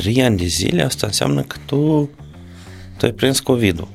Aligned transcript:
Trei 0.00 0.22
ani 0.22 0.36
de 0.36 0.46
zile, 0.46 0.82
asta 0.82 1.06
înseamnă 1.06 1.42
că 1.42 1.56
tu, 1.66 2.10
tu 2.96 3.06
ai 3.06 3.12
prins 3.12 3.40
COVID-ul. 3.40 3.88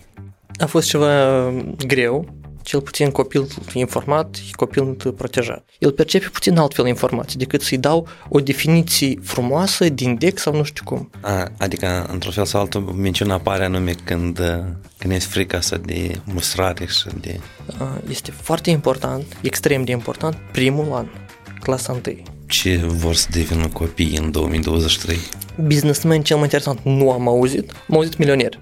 A 0.57 0.65
fost 0.65 0.87
ceva 0.87 1.51
greu, 1.87 2.27
cel 2.61 2.81
puțin 2.81 3.09
copil 3.11 3.47
informat 3.73 4.35
și 4.35 4.51
copil 4.51 5.13
protejat. 5.17 5.69
El 5.79 5.91
percepe 5.91 6.27
puțin 6.31 6.57
altfel 6.57 6.87
informații 6.87 7.39
decât 7.39 7.61
să-i 7.61 7.77
dau 7.77 8.07
o 8.29 8.39
definiție 8.39 9.19
frumoasă 9.21 9.89
din 9.89 10.17
DEC 10.17 10.37
sau 10.37 10.55
nu 10.55 10.63
știu 10.63 10.83
cum. 10.83 11.09
A, 11.21 11.51
adică, 11.57 12.07
într-un 12.11 12.31
fel 12.31 12.45
sau 12.45 12.61
altul, 12.61 12.81
minciuna 12.81 13.33
apare 13.33 13.65
anume 13.65 13.93
când, 14.03 14.37
când 14.97 15.13
ești 15.13 15.29
frică 15.29 15.59
să 15.59 15.77
de 15.85 16.19
mustrare 16.23 16.85
și 16.85 17.05
de... 17.21 17.39
Este 18.09 18.31
foarte 18.31 18.69
important, 18.69 19.37
extrem 19.41 19.83
de 19.83 19.91
important, 19.91 20.35
primul 20.51 20.93
an, 20.93 21.05
clasa 21.59 21.91
1. 21.91 22.01
Ce 22.61 22.77
vor 22.77 23.15
să 23.15 23.27
devină 23.31 23.67
copii 23.67 24.17
în 24.17 24.31
2023? 24.31 25.17
Businessman 25.55 26.21
cel 26.21 26.35
mai 26.35 26.45
interesant 26.45 26.79
nu 26.83 27.11
am 27.11 27.27
auzit, 27.27 27.71
am 27.89 27.95
auzit 27.95 28.17
milionier. 28.17 28.59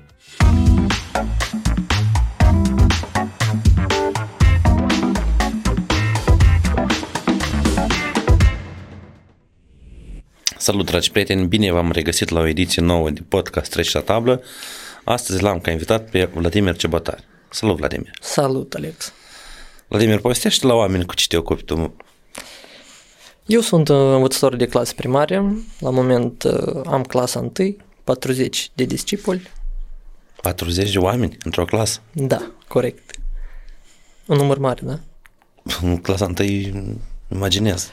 Salut, 10.58 10.86
dragi 10.86 11.12
prieteni! 11.12 11.48
Bine 11.48 11.72
v-am 11.72 11.92
regăsit 11.92 12.30
la 12.30 12.40
o 12.40 12.48
ediție 12.48 12.82
nouă 12.82 13.10
de 13.10 13.22
podcast 13.28 13.72
Treci 13.72 13.94
la 13.94 14.00
tablă. 14.00 14.44
Astăzi 15.04 15.42
l-am 15.42 15.60
ca 15.60 15.72
invitat 15.72 16.10
pe 16.10 16.30
Vladimir 16.34 16.76
Cebătar. 16.76 17.20
Salut, 17.50 17.78
Vladimir! 17.78 18.12
Salut, 18.22 18.74
Alex! 18.74 19.14
Vladimir, 19.88 20.20
povestește 20.20 20.68
la 20.68 20.74
oameni 20.74 21.06
cu 21.06 21.16
ce 21.16 21.28
te 21.28 21.38
ocupi 21.38 21.64
tu. 21.64 21.96
Eu 23.46 23.60
sunt 23.60 23.90
învățător 23.90 24.56
de 24.56 24.68
clasă 24.68 24.94
primare. 24.96 25.56
La 25.80 25.90
moment 25.90 26.44
uh, 26.44 26.82
am 26.86 27.04
clasa 27.04 27.40
1, 27.40 27.76
40 28.04 28.72
de 28.74 28.84
discipoli. 28.84 29.52
40 30.42 30.92
de 30.92 30.98
oameni 30.98 31.38
într-o 31.44 31.66
clasă? 31.66 32.00
Da, 32.12 32.52
corect. 32.68 33.16
Un 34.26 34.38
număr 34.38 34.58
mare, 34.58 34.82
da? 34.84 35.00
În 35.82 35.98
clasa 35.98 36.26
1 36.40 36.98
imaginez. 37.32 37.90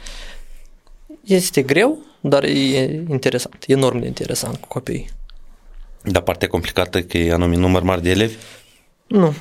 Este 1.25 1.63
greu, 1.63 1.99
dar 2.21 2.45
e 2.45 2.85
interesant, 3.09 3.65
e 3.67 3.73
enorm 3.73 3.99
de 3.99 4.07
interesant 4.07 4.57
cu 4.57 4.69
copiii. 4.69 5.11
Dar 6.03 6.23
partea 6.23 6.49
complicată 6.49 7.03
că 7.03 7.19
e 7.19 7.33
anumit 7.33 7.59
număr 7.59 7.83
mare 7.83 8.01
de 8.01 8.11
elevi? 8.11 8.37
Nu. 9.07 9.35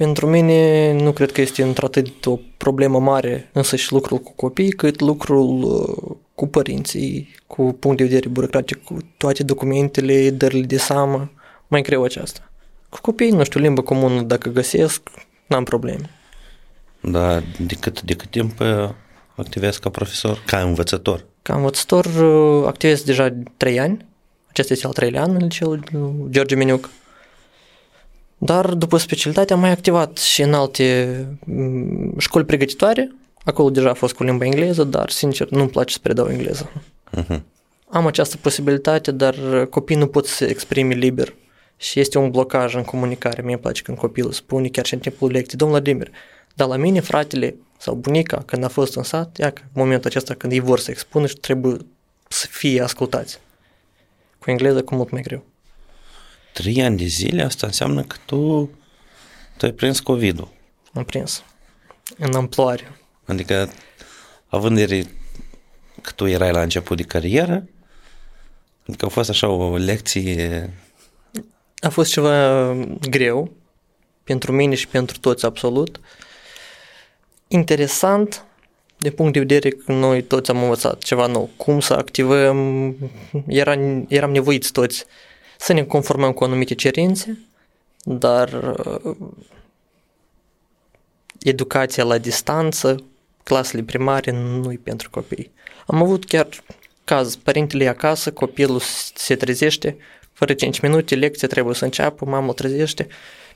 Pentru 0.00 0.26
mine 0.26 0.92
nu 0.92 1.12
cred 1.12 1.32
că 1.32 1.40
este 1.40 1.62
într-atât 1.62 2.26
o 2.26 2.38
problemă 2.56 2.98
mare 2.98 3.50
însă 3.52 3.76
și 3.76 3.92
lucrul 3.92 4.18
cu 4.18 4.32
copiii, 4.32 4.70
cât 4.70 5.00
lucrul 5.00 5.62
uh, 5.62 6.16
cu 6.34 6.46
părinții, 6.46 7.34
cu 7.46 7.62
punct 7.62 7.96
de 7.96 8.04
vedere 8.04 8.28
burocratic, 8.28 8.84
cu 8.84 8.96
toate 9.16 9.42
documentele, 9.42 10.30
dările 10.30 10.66
de 10.66 10.76
seamă, 10.76 11.30
mai 11.68 11.82
greu 11.82 12.02
aceasta. 12.02 12.50
Cu 12.88 12.98
copiii, 13.00 13.30
nu 13.30 13.44
știu, 13.44 13.60
limbă 13.60 13.82
comună, 13.82 14.22
dacă 14.22 14.48
găsesc, 14.48 15.02
n-am 15.46 15.64
probleme. 15.64 16.10
Da, 17.00 17.42
de 17.58 17.74
cât, 17.80 18.02
de 18.02 18.14
cât 18.14 18.30
timp 18.30 18.60
uh, 18.60 18.88
activezi 19.34 19.80
ca 19.80 19.90
profesor, 19.90 20.42
ca 20.46 20.60
învățător? 20.60 21.24
Ca 21.42 21.54
învățător 21.54 22.04
uh, 22.04 22.66
activez 22.66 23.02
deja 23.02 23.34
3 23.56 23.80
ani. 23.80 24.06
Acesta 24.48 24.72
este 24.72 24.86
al 24.86 24.92
treilea 24.92 25.22
an 25.22 25.30
în 25.30 25.42
liceul 25.42 25.84
George 26.30 26.54
Meniuc. 26.54 26.90
Dar 28.42 28.74
după 28.74 28.96
specialitate 28.96 29.52
am 29.52 29.60
mai 29.60 29.70
activat 29.70 30.18
și 30.18 30.42
în 30.42 30.54
alte 30.54 31.26
mm, 31.44 32.14
școli 32.18 32.44
pregătitoare. 32.44 33.12
Acolo 33.44 33.70
deja 33.70 33.90
a 33.90 33.94
fost 33.94 34.14
cu 34.14 34.22
limba 34.22 34.44
engleză, 34.44 34.84
dar 34.84 35.10
sincer 35.10 35.50
nu-mi 35.50 35.68
place 35.68 35.92
să 35.92 35.98
predau 36.02 36.28
engleză. 36.28 36.70
Uh-huh. 37.16 37.40
Am 37.88 38.06
această 38.06 38.36
posibilitate, 38.36 39.10
dar 39.10 39.66
copiii 39.70 39.98
nu 39.98 40.06
pot 40.06 40.26
să 40.26 40.34
se 40.34 40.46
exprime 40.46 40.94
liber 40.94 41.34
și 41.76 42.00
este 42.00 42.18
un 42.18 42.30
blocaj 42.30 42.74
în 42.74 42.82
comunicare. 42.82 43.42
Mie 43.42 43.52
îmi 43.52 43.62
place 43.62 43.82
când 43.82 43.98
copilul 43.98 44.32
spune 44.32 44.68
chiar 44.68 44.86
și 44.86 44.94
în 44.94 45.00
timpul 45.00 45.30
lecției, 45.30 45.58
domnul 45.58 45.80
Vladimir, 45.80 46.10
dar 46.54 46.68
la 46.68 46.76
mine 46.76 47.00
fratele 47.00 47.56
sau 47.78 47.94
bunica, 47.94 48.42
când 48.46 48.64
a 48.64 48.68
fost 48.68 48.96
în 48.96 49.02
sat, 49.02 49.38
ia 49.38 49.50
că 49.50 49.62
în 49.64 49.70
momentul 49.72 50.10
acesta 50.10 50.34
când 50.34 50.52
ei 50.52 50.60
vor 50.60 50.78
să 50.78 50.90
expună 50.90 51.26
și 51.26 51.36
trebuie 51.36 51.76
să 52.28 52.46
fie 52.50 52.82
ascultați. 52.82 53.40
Cu 54.38 54.50
engleză 54.50 54.82
cu 54.82 54.94
mult 54.94 55.10
mai 55.10 55.22
greu. 55.22 55.44
Trei 56.52 56.82
ani 56.82 56.96
de 56.96 57.04
zile, 57.04 57.42
asta 57.42 57.66
înseamnă 57.66 58.02
că 58.02 58.16
tu, 58.26 58.70
tu 59.56 59.66
ai 59.66 59.72
prins 59.72 60.00
COVID-ul. 60.00 60.48
Am 60.94 61.04
prins. 61.04 61.44
În 62.18 62.34
amploare. 62.34 62.96
Adică, 63.24 63.72
având 64.46 64.86
de 64.86 65.06
că 66.02 66.10
tu 66.10 66.26
erai 66.26 66.52
la 66.52 66.62
început 66.62 66.96
de 66.96 67.02
carieră, 67.02 67.68
adică 68.88 69.04
a 69.04 69.08
fost 69.08 69.30
așa 69.30 69.48
o 69.48 69.76
lecție... 69.76 70.70
A 71.78 71.88
fost 71.88 72.10
ceva 72.10 72.72
greu 73.10 73.52
pentru 74.24 74.52
mine 74.52 74.74
și 74.74 74.88
pentru 74.88 75.18
toți 75.18 75.44
absolut. 75.44 75.96
Uh, 75.96 76.02
interesant 77.52 78.44
de 78.98 79.10
punct 79.10 79.32
de 79.32 79.38
vedere 79.38 79.70
că 79.70 79.92
noi 79.92 80.22
toți 80.22 80.50
am 80.50 80.62
învățat 80.62 81.02
ceva 81.02 81.26
nou, 81.26 81.50
cum 81.56 81.80
să 81.80 81.92
activăm, 81.92 82.96
era, 83.46 83.74
eram 84.08 84.30
nevoiți 84.30 84.72
toți 84.72 85.04
să 85.60 85.72
ne 85.72 85.84
conformăm 85.84 86.32
cu 86.32 86.44
anumite 86.44 86.74
cerințe, 86.74 87.38
dar 88.04 88.52
uh, 89.02 89.16
educația 91.38 92.04
la 92.04 92.18
distanță, 92.18 93.04
clasele 93.42 93.82
primare 93.82 94.30
nu 94.30 94.72
e 94.72 94.80
pentru 94.82 95.10
copii. 95.10 95.50
Am 95.86 96.02
avut 96.02 96.24
chiar 96.24 96.48
caz, 97.04 97.36
părintele 97.36 97.84
e 97.84 97.88
acasă, 97.88 98.32
copilul 98.32 98.80
se 99.14 99.36
trezește, 99.36 99.96
fără 100.32 100.52
5 100.52 100.80
minute, 100.80 101.14
lecția 101.14 101.48
trebuie 101.48 101.74
să 101.74 101.84
înceapă, 101.84 102.24
mama 102.24 102.52
trezește, 102.52 103.06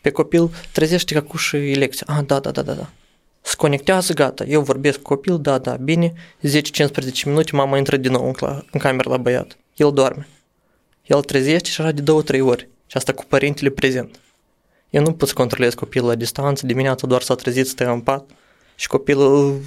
pe 0.01 0.11
copil 0.11 0.51
trezește 0.73 1.15
ca 1.15 1.23
cu 1.23 1.37
și 1.37 1.57
lecția. 1.57 2.07
Ah, 2.11 2.25
da, 2.27 2.41
da, 2.41 2.51
da, 2.51 2.63
da, 2.63 2.73
da 2.73 2.91
se 3.47 3.55
conectează, 3.57 4.13
gata, 4.13 4.45
eu 4.45 4.61
vorbesc 4.61 4.97
cu 4.97 5.03
copil, 5.03 5.39
da, 5.41 5.59
da, 5.59 5.77
bine, 5.77 6.13
10-15 6.49 7.25
minute, 7.25 7.57
mama 7.57 7.77
intră 7.77 7.97
din 7.97 8.13
nou 8.13 8.27
în, 8.27 8.33
cla- 8.33 8.65
în 8.71 8.81
cameră 8.81 9.11
la 9.11 9.17
băiat. 9.17 9.59
El 9.77 9.93
doarme. 9.93 10.29
El 11.05 11.23
trezește 11.23 11.69
și 11.69 11.81
așa 11.81 11.91
de 11.91 12.03
două, 12.03 12.23
trei 12.23 12.41
ori. 12.41 12.69
Și 12.87 12.97
asta 12.97 13.13
cu 13.13 13.25
părintele 13.25 13.71
prezent. 13.71 14.19
Eu 14.91 15.03
nu 15.03 15.13
pot 15.13 15.29
să 15.29 15.35
controlez 15.35 15.75
copilul 15.75 16.09
la 16.09 16.15
distanță, 16.15 16.67
dimineața 16.67 17.07
doar 17.07 17.23
s-a 17.23 17.35
trezit, 17.35 17.67
stă 17.67 17.89
în 17.89 18.01
pat 18.01 18.31
și 18.75 18.87
copilul, 18.87 19.61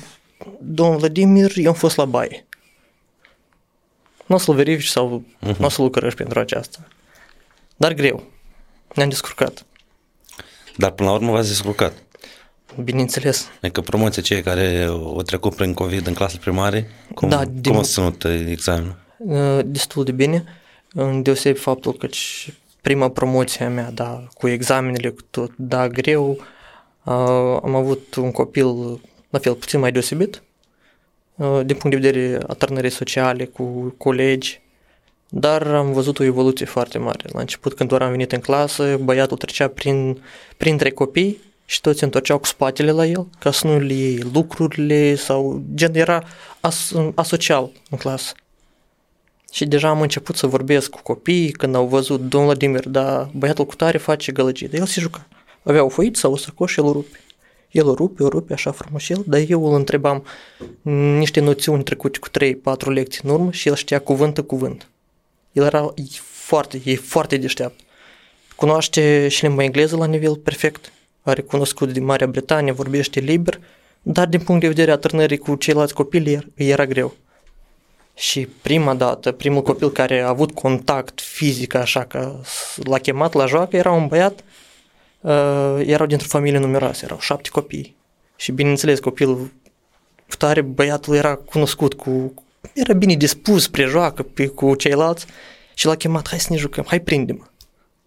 domn 0.59 0.97
Vladimir, 0.97 1.51
eu 1.55 1.67
am 1.67 1.73
fost 1.73 1.95
la 1.97 2.05
baie. 2.05 2.45
Nu 4.25 4.35
o 4.35 4.37
să-l 4.37 4.55
verifici 4.55 4.87
sau 4.87 5.23
uh-huh. 5.23 5.57
nu 5.57 5.65
o 5.65 5.69
să 5.69 5.81
lucrăști 5.81 6.17
pentru 6.17 6.39
aceasta. 6.39 6.87
Dar 7.75 7.93
greu. 7.93 8.23
Ne-am 8.93 9.09
descurcat. 9.09 9.65
Dar 10.77 10.91
până 10.91 11.09
la 11.09 11.15
urmă 11.15 11.31
v-ați 11.31 11.47
descurcat. 11.47 11.93
Bineînțeles. 12.83 13.47
Adică 13.61 13.81
promoția 13.81 14.21
cei 14.21 14.41
care 14.41 14.87
o 14.89 15.21
trecut 15.21 15.55
prin 15.55 15.73
COVID 15.73 16.07
în 16.07 16.13
clasă 16.13 16.37
primare, 16.37 16.89
cum, 17.13 17.29
da, 17.29 17.45
din, 17.45 17.71
cum 17.71 17.77
a 17.77 17.83
ținut 17.83 18.23
examenul? 18.23 18.95
Uh, 19.17 19.59
destul 19.65 20.03
de 20.03 20.11
bine, 20.11 20.43
deosebi 21.21 21.59
faptul 21.59 21.93
că 21.93 22.07
prima 22.81 23.09
promoție 23.09 23.65
a 23.65 23.69
mea, 23.69 23.91
da, 23.91 24.27
cu 24.33 24.47
examenele, 24.47 25.09
cu 25.09 25.21
tot, 25.29 25.51
da, 25.55 25.87
greu, 25.87 26.29
uh, 26.29 27.57
am 27.63 27.75
avut 27.75 28.15
un 28.15 28.31
copil 28.31 28.65
la 29.29 29.39
fel 29.39 29.53
puțin 29.53 29.79
mai 29.79 29.91
deosebit, 29.91 30.43
uh, 31.35 31.59
din 31.65 31.75
punct 31.75 31.97
de 31.97 32.09
vedere 32.09 32.43
a 32.47 32.53
tărnării 32.53 32.89
sociale, 32.89 33.45
cu 33.45 33.93
colegi, 33.97 34.61
dar 35.29 35.67
am 35.67 35.91
văzut 35.91 36.19
o 36.19 36.23
evoluție 36.23 36.65
foarte 36.65 36.97
mare. 36.97 37.29
La 37.33 37.39
început, 37.39 37.73
când 37.73 37.89
doar 37.89 38.01
am 38.01 38.11
venit 38.11 38.31
în 38.31 38.39
clasă, 38.39 38.97
băiatul 39.03 39.37
trecea 39.37 39.67
prin, 39.67 40.23
printre 40.57 40.89
copii 40.89 41.41
și 41.65 41.81
toți 41.81 41.99
se 41.99 42.05
întorceau 42.05 42.37
cu 42.37 42.45
spatele 42.45 42.91
la 42.91 43.05
el 43.05 43.27
ca 43.39 43.51
să 43.51 43.67
nu 43.67 43.79
le 43.79 43.93
iei 43.93 44.23
lucrurile 44.33 45.15
sau 45.15 45.63
gen 45.73 45.95
era 45.95 46.23
as, 46.59 46.93
asocial 47.15 47.71
în 47.89 47.97
clasă. 47.97 48.31
Și 49.51 49.65
deja 49.65 49.87
am 49.89 50.01
început 50.01 50.35
să 50.35 50.47
vorbesc 50.47 50.89
cu 50.89 51.01
copiii 51.01 51.51
când 51.51 51.75
au 51.75 51.87
văzut 51.87 52.19
domnul 52.19 52.49
Vladimir, 52.49 52.87
dar 52.87 53.29
băiatul 53.33 53.65
cu 53.65 53.75
tare 53.75 53.97
face 53.97 54.31
gălăgie, 54.31 54.67
dar 54.67 54.79
el 54.79 54.85
se 54.85 55.01
juca. 55.01 55.27
Avea 55.63 55.83
o 55.83 55.89
foiță 55.89 56.19
sau 56.19 56.31
o 56.31 56.37
sacoșă, 56.37 56.81
el 56.81 56.87
o 56.87 56.91
rupe. 56.91 57.19
El 57.71 57.87
o 57.87 57.93
rupe, 57.93 58.23
o 58.23 58.27
rupe 58.27 58.53
așa 58.53 58.71
frumos 58.71 59.09
el, 59.09 59.23
dar 59.25 59.41
eu 59.47 59.65
îl 59.65 59.75
întrebam 59.75 60.23
niște 61.17 61.39
noțiuni 61.39 61.83
trecute 61.83 62.19
cu 62.19 62.29
3-4 62.29 62.85
lecții 62.85 63.21
în 63.23 63.29
urmă 63.29 63.51
și 63.51 63.67
el 63.67 63.75
știa 63.75 63.99
cuvânt 63.99 64.39
cuvânt. 64.39 64.87
El 65.51 65.63
era 65.63 65.93
foarte, 66.21 66.81
e 66.83 66.95
foarte 66.95 67.37
deșteapt. 67.37 67.79
Cunoaște 68.55 69.27
și 69.27 69.45
limba 69.45 69.63
engleză 69.63 69.95
la 69.95 70.05
nivel 70.05 70.35
perfect 70.35 70.91
are 71.21 71.41
cunoscut 71.41 71.91
din 71.91 72.03
Marea 72.03 72.27
Britanie, 72.27 72.71
vorbește 72.71 73.19
liber, 73.19 73.59
dar 74.01 74.27
din 74.27 74.39
punct 74.39 74.61
de 74.61 74.67
vedere 74.67 74.91
a 74.91 74.97
târnării 74.97 75.37
cu 75.37 75.55
ceilalți 75.55 75.93
copii 75.93 76.51
era 76.55 76.85
greu. 76.85 77.15
Și 78.17 78.47
prima 78.61 78.93
dată, 78.93 79.31
primul 79.31 79.61
copil 79.61 79.91
care 79.91 80.19
a 80.21 80.27
avut 80.27 80.51
contact 80.51 81.21
fizic 81.21 81.73
așa 81.73 82.03
că 82.03 82.39
l-a 82.75 82.97
chemat 82.97 83.33
la 83.33 83.45
joacă 83.45 83.75
era 83.75 83.91
un 83.91 84.07
băiat, 84.07 84.43
uh, 85.21 85.79
erau 85.85 86.05
dintr-o 86.05 86.27
familie 86.27 86.59
numeroasă, 86.59 87.05
erau 87.05 87.19
șapte 87.19 87.49
copii. 87.49 87.95
Și 88.35 88.51
bineînțeles 88.51 88.99
copilul 88.99 89.51
tare, 90.37 90.61
băiatul 90.61 91.15
era 91.15 91.35
cunoscut 91.35 91.93
cu, 91.93 92.33
era 92.73 92.93
bine 92.93 93.15
dispus 93.15 93.63
spre 93.63 93.85
joacă 93.85 94.23
pe, 94.23 94.47
cu 94.47 94.75
ceilalți 94.75 95.25
și 95.73 95.85
l-a 95.85 95.95
chemat, 95.95 96.27
hai 96.27 96.39
să 96.39 96.47
ne 96.49 96.57
jucăm, 96.57 96.85
hai 96.87 96.99
prinde-mă. 96.99 97.43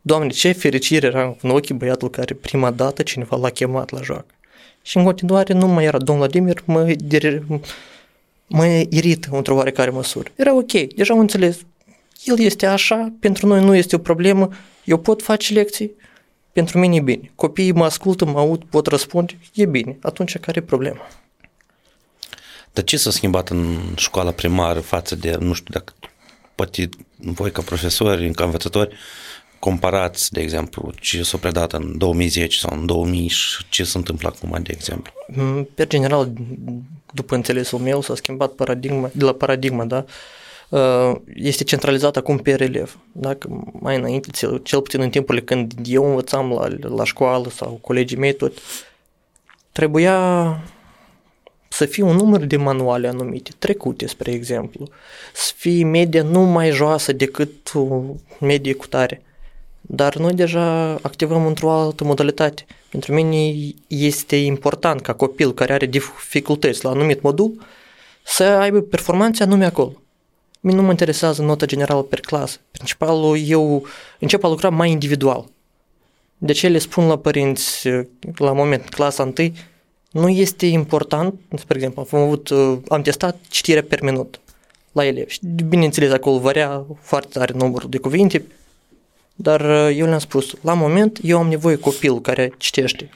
Doamne, 0.00 0.28
ce 0.28 0.52
fericire 0.52 1.06
era 1.06 1.36
în 1.42 1.50
ochii 1.50 1.74
băiatul 1.74 2.10
care 2.10 2.34
prima 2.34 2.70
dată 2.70 3.02
cineva 3.02 3.36
l-a 3.36 3.50
chemat 3.50 3.90
la 3.90 4.02
joacă. 4.02 4.34
Și 4.82 4.96
în 4.96 5.04
continuare 5.04 5.52
nu 5.52 5.66
mai 5.66 5.84
era 5.84 5.98
domnul 5.98 6.26
Vladimir, 6.26 6.62
mă, 6.64 6.96
mă 8.52 8.64
irită 8.88 9.28
într-o 9.32 9.54
oarecare 9.54 9.90
măsură. 9.90 10.30
Era 10.36 10.54
ok, 10.54 10.72
deja 10.72 11.12
am 11.12 11.18
înțeles, 11.18 11.58
el 12.24 12.38
este 12.38 12.66
așa, 12.66 13.12
pentru 13.20 13.46
noi 13.46 13.64
nu 13.64 13.74
este 13.74 13.96
o 13.96 13.98
problemă, 13.98 14.48
eu 14.84 14.98
pot 14.98 15.22
face 15.22 15.52
lecții, 15.52 15.92
pentru 16.52 16.78
mine 16.78 16.96
e 16.96 17.00
bine. 17.00 17.32
Copiii 17.34 17.72
mă 17.72 17.84
ascultă, 17.84 18.24
mă 18.24 18.38
aud, 18.38 18.64
pot 18.64 18.86
răspunde, 18.86 19.38
e 19.54 19.66
bine. 19.66 19.98
Atunci 20.02 20.38
care 20.38 20.58
e 20.58 20.62
problema? 20.62 21.08
Dar 22.72 22.84
ce 22.84 22.96
s-a 22.96 23.10
schimbat 23.10 23.48
în 23.48 23.78
școala 23.96 24.30
primară 24.30 24.80
față 24.80 25.14
de, 25.16 25.36
nu 25.40 25.52
știu 25.52 25.72
dacă 25.72 25.92
poate 26.54 26.88
voi 27.16 27.50
ca 27.50 27.62
profesori, 27.62 28.30
ca 28.30 28.44
învățători, 28.44 28.96
comparați, 29.60 30.32
de 30.32 30.40
exemplu, 30.40 30.92
ce 31.00 31.22
s-a 31.22 31.38
predat 31.38 31.72
în 31.72 31.98
2010 31.98 32.58
sau 32.58 32.78
în 32.78 32.86
2000 32.86 33.28
și 33.28 33.64
ce 33.68 33.84
se 33.84 33.96
întâmplă 33.96 34.32
acum, 34.34 34.62
de 34.62 34.72
exemplu? 34.72 35.12
Mm, 35.26 35.68
pe 35.74 35.86
general, 35.86 36.32
după 37.12 37.34
înțelesul 37.34 37.78
meu, 37.78 38.00
s-a 38.00 38.14
schimbat 38.14 38.50
paradigma, 38.50 39.10
de 39.12 39.24
la 39.24 39.32
paradigma, 39.32 39.84
da? 39.84 40.04
Uh, 40.68 41.16
este 41.34 41.64
centralizat 41.64 42.16
acum 42.16 42.36
pe 42.36 42.54
relev. 42.54 42.98
Dacă 43.12 43.64
mai 43.80 43.96
înainte, 43.96 44.30
cel, 44.30 44.58
cel 44.58 44.80
puțin 44.80 45.00
în 45.00 45.10
timpurile 45.10 45.44
când 45.44 45.72
eu 45.84 46.04
învățam 46.04 46.52
la, 46.52 46.88
la 46.88 47.04
școală 47.04 47.50
sau 47.50 47.78
colegii 47.82 48.16
mei 48.16 48.34
tot, 48.34 48.58
trebuia 49.72 50.18
să 51.68 51.84
fie 51.84 52.02
un 52.02 52.16
număr 52.16 52.44
de 52.44 52.56
manuale 52.56 53.08
anumite, 53.08 53.50
trecute, 53.58 54.06
spre 54.06 54.32
exemplu, 54.32 54.88
să 55.34 55.52
fie 55.56 55.84
media 55.84 56.22
nu 56.22 56.40
mai 56.40 56.70
joasă 56.70 57.12
decât 57.12 57.72
medie 58.40 58.72
cu 58.72 58.86
tare. 58.86 59.22
Dar 59.92 60.16
noi 60.16 60.32
deja 60.32 60.92
activăm 60.94 61.46
într-o 61.46 61.70
altă 61.70 62.04
modalitate. 62.04 62.64
Pentru 62.88 63.12
mine 63.12 63.72
este 63.86 64.36
important 64.36 65.00
ca 65.00 65.12
copil 65.12 65.52
care 65.52 65.72
are 65.72 65.86
dificultăți 65.86 66.84
la 66.84 66.90
anumit 66.90 67.22
modul 67.22 67.66
să 68.22 68.44
aibă 68.44 68.80
performanțe 68.80 69.42
anume 69.42 69.64
acolo. 69.64 69.92
Mie 70.60 70.74
nu 70.74 70.82
mă 70.82 70.90
interesează 70.90 71.42
nota 71.42 71.66
generală 71.66 72.02
per 72.02 72.20
clasă. 72.20 72.58
Principalul, 72.70 73.38
eu 73.46 73.86
încep 74.18 74.44
a 74.44 74.48
lucra 74.48 74.68
mai 74.68 74.90
individual. 74.90 75.44
De 76.38 76.52
ce 76.52 76.68
le 76.68 76.78
spun 76.78 77.06
la 77.06 77.18
părinți 77.18 77.88
la 78.36 78.52
moment 78.52 78.88
clasa 78.88 79.22
1, 79.22 79.52
nu 80.10 80.28
este 80.28 80.66
important, 80.66 81.34
spre 81.58 81.76
exemplu, 81.76 82.06
am 82.12 82.20
avut, 82.20 82.50
am 82.88 83.02
testat 83.02 83.36
citirea 83.48 83.82
per 83.82 84.02
minut 84.02 84.40
la 84.92 85.06
elevi. 85.06 85.32
Și 85.32 85.40
bineînțeles 85.68 86.12
acolo 86.12 86.38
varia 86.38 86.86
foarte 87.00 87.38
tare 87.38 87.52
numărul 87.56 87.88
de 87.88 87.98
cuvinte, 87.98 88.44
dar 89.42 89.88
eu 89.88 90.06
le-am 90.06 90.18
spus, 90.18 90.54
la 90.62 90.74
moment 90.74 91.18
eu 91.22 91.38
am 91.38 91.48
nevoie 91.48 91.76
copil 91.76 92.20
care 92.20 92.52
citește, 92.56 93.10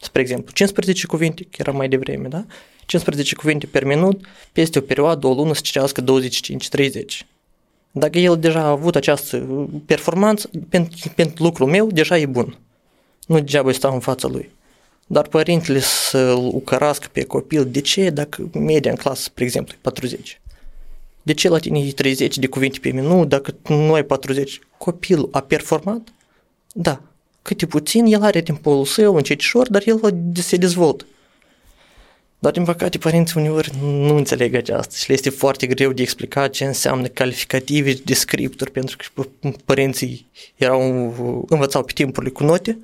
spre 0.00 0.20
exemplu, 0.20 0.52
15 0.52 1.06
cuvinte, 1.06 1.42
că 1.42 1.56
era 1.58 1.72
mai 1.72 1.88
devreme, 1.88 2.28
da? 2.28 2.44
15 2.86 3.34
cuvinte 3.34 3.66
per 3.66 3.84
minut, 3.84 4.24
peste 4.52 4.78
o 4.78 4.82
perioadă, 4.82 5.26
o 5.26 5.34
lună 5.34 5.54
să 5.54 5.60
citească 5.62 6.04
25-30. 6.04 7.26
Dacă 7.90 8.18
el 8.18 8.38
deja 8.38 8.60
a 8.60 8.68
avut 8.68 8.96
această 8.96 9.36
performanță, 9.86 10.50
pentru, 10.68 11.12
pentru 11.14 11.44
lucrul 11.44 11.68
meu, 11.68 11.86
deja 11.90 12.18
e 12.18 12.26
bun. 12.26 12.58
Nu 13.26 13.38
degeaba 13.38 13.72
stau 13.72 13.94
în 13.94 14.00
fața 14.00 14.28
lui. 14.28 14.50
Dar 15.06 15.28
părintele 15.28 15.80
să-l 15.80 16.50
ucărască 16.52 17.08
pe 17.12 17.24
copil, 17.24 17.66
de 17.66 17.80
ce 17.80 18.10
dacă 18.10 18.50
media 18.52 18.90
în 18.90 18.96
clasă, 18.96 19.22
spre 19.22 19.44
exemplu, 19.44 19.74
e 19.74 19.78
40? 19.82 20.40
De 21.22 21.32
ce 21.32 21.48
la 21.48 21.58
tine 21.58 21.78
e 21.78 21.92
30 21.92 22.38
de 22.38 22.46
cuvinte 22.46 22.78
pe 22.78 22.90
minut 22.90 23.28
dacă 23.28 23.54
nu 23.68 23.92
ai 23.92 24.04
40? 24.04 24.58
Copilul 24.78 25.28
a 25.32 25.40
performat? 25.40 26.08
Da. 26.72 27.02
Câte 27.42 27.66
puțin, 27.66 28.04
el 28.04 28.22
are 28.22 28.42
timpul 28.42 28.84
său, 28.84 29.14
încetișor, 29.14 29.70
dar 29.70 29.82
el 29.86 30.00
se 30.34 30.56
dezvoltă. 30.56 31.04
Dar, 32.42 32.52
din 32.52 32.64
păcate, 32.64 32.98
părinții 32.98 33.40
uneori 33.40 33.70
nu 33.80 34.16
înțeleg 34.16 34.54
aceasta 34.54 34.94
și 34.96 35.08
le 35.08 35.14
este 35.14 35.30
foarte 35.30 35.66
greu 35.66 35.92
de 35.92 36.02
explicat 36.02 36.50
ce 36.50 36.64
înseamnă 36.64 37.06
calificative 37.06 37.90
și 37.90 38.02
descriptori, 38.04 38.70
pentru 38.70 38.96
că 38.96 39.22
părinții 39.64 40.26
erau, 40.56 40.80
învățau 41.48 41.84
pe 41.84 41.92
timpurile 41.92 42.32
cu 42.32 42.44
note 42.44 42.78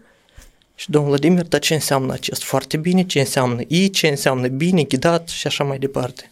și 0.74 0.90
domnul 0.90 1.10
Vladimir, 1.10 1.42
dar 1.42 1.60
ce 1.60 1.74
înseamnă 1.74 2.12
acest 2.12 2.42
foarte 2.42 2.76
bine, 2.76 3.04
ce 3.04 3.18
înseamnă 3.18 3.60
I, 3.68 3.90
ce 3.90 4.08
înseamnă 4.08 4.48
bine, 4.48 4.82
ghidat 4.82 5.28
și 5.28 5.46
așa 5.46 5.64
mai 5.64 5.78
departe. 5.78 6.30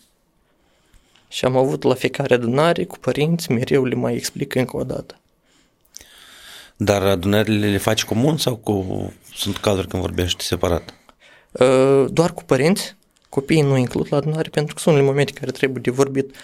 Și 1.35 1.45
am 1.45 1.57
avut 1.57 1.83
la 1.83 1.95
fiecare 1.95 2.35
adunare 2.35 2.85
cu 2.85 2.99
părinți, 2.99 3.53
mereu 3.53 3.85
le 3.85 3.95
mai 3.95 4.15
explic 4.15 4.55
încă 4.55 4.77
o 4.77 4.83
dată. 4.83 5.21
Dar 6.77 7.03
adunările 7.03 7.71
le 7.71 7.77
faci 7.77 8.05
comun 8.05 8.37
sau 8.37 8.57
cu, 8.57 9.13
sunt 9.35 9.57
cazuri 9.57 9.89
când 9.89 10.03
vorbești 10.03 10.45
separat? 10.45 10.95
Ă, 11.59 12.07
doar 12.11 12.33
cu 12.33 12.43
părinți, 12.45 12.97
copiii 13.29 13.61
nu 13.61 13.77
includ 13.77 14.07
la 14.11 14.17
adunare 14.17 14.49
pentru 14.49 14.75
că 14.75 14.81
sunt 14.81 15.03
momente 15.03 15.33
care 15.33 15.51
trebuie 15.51 15.81
de 15.83 15.91
vorbit. 15.91 16.35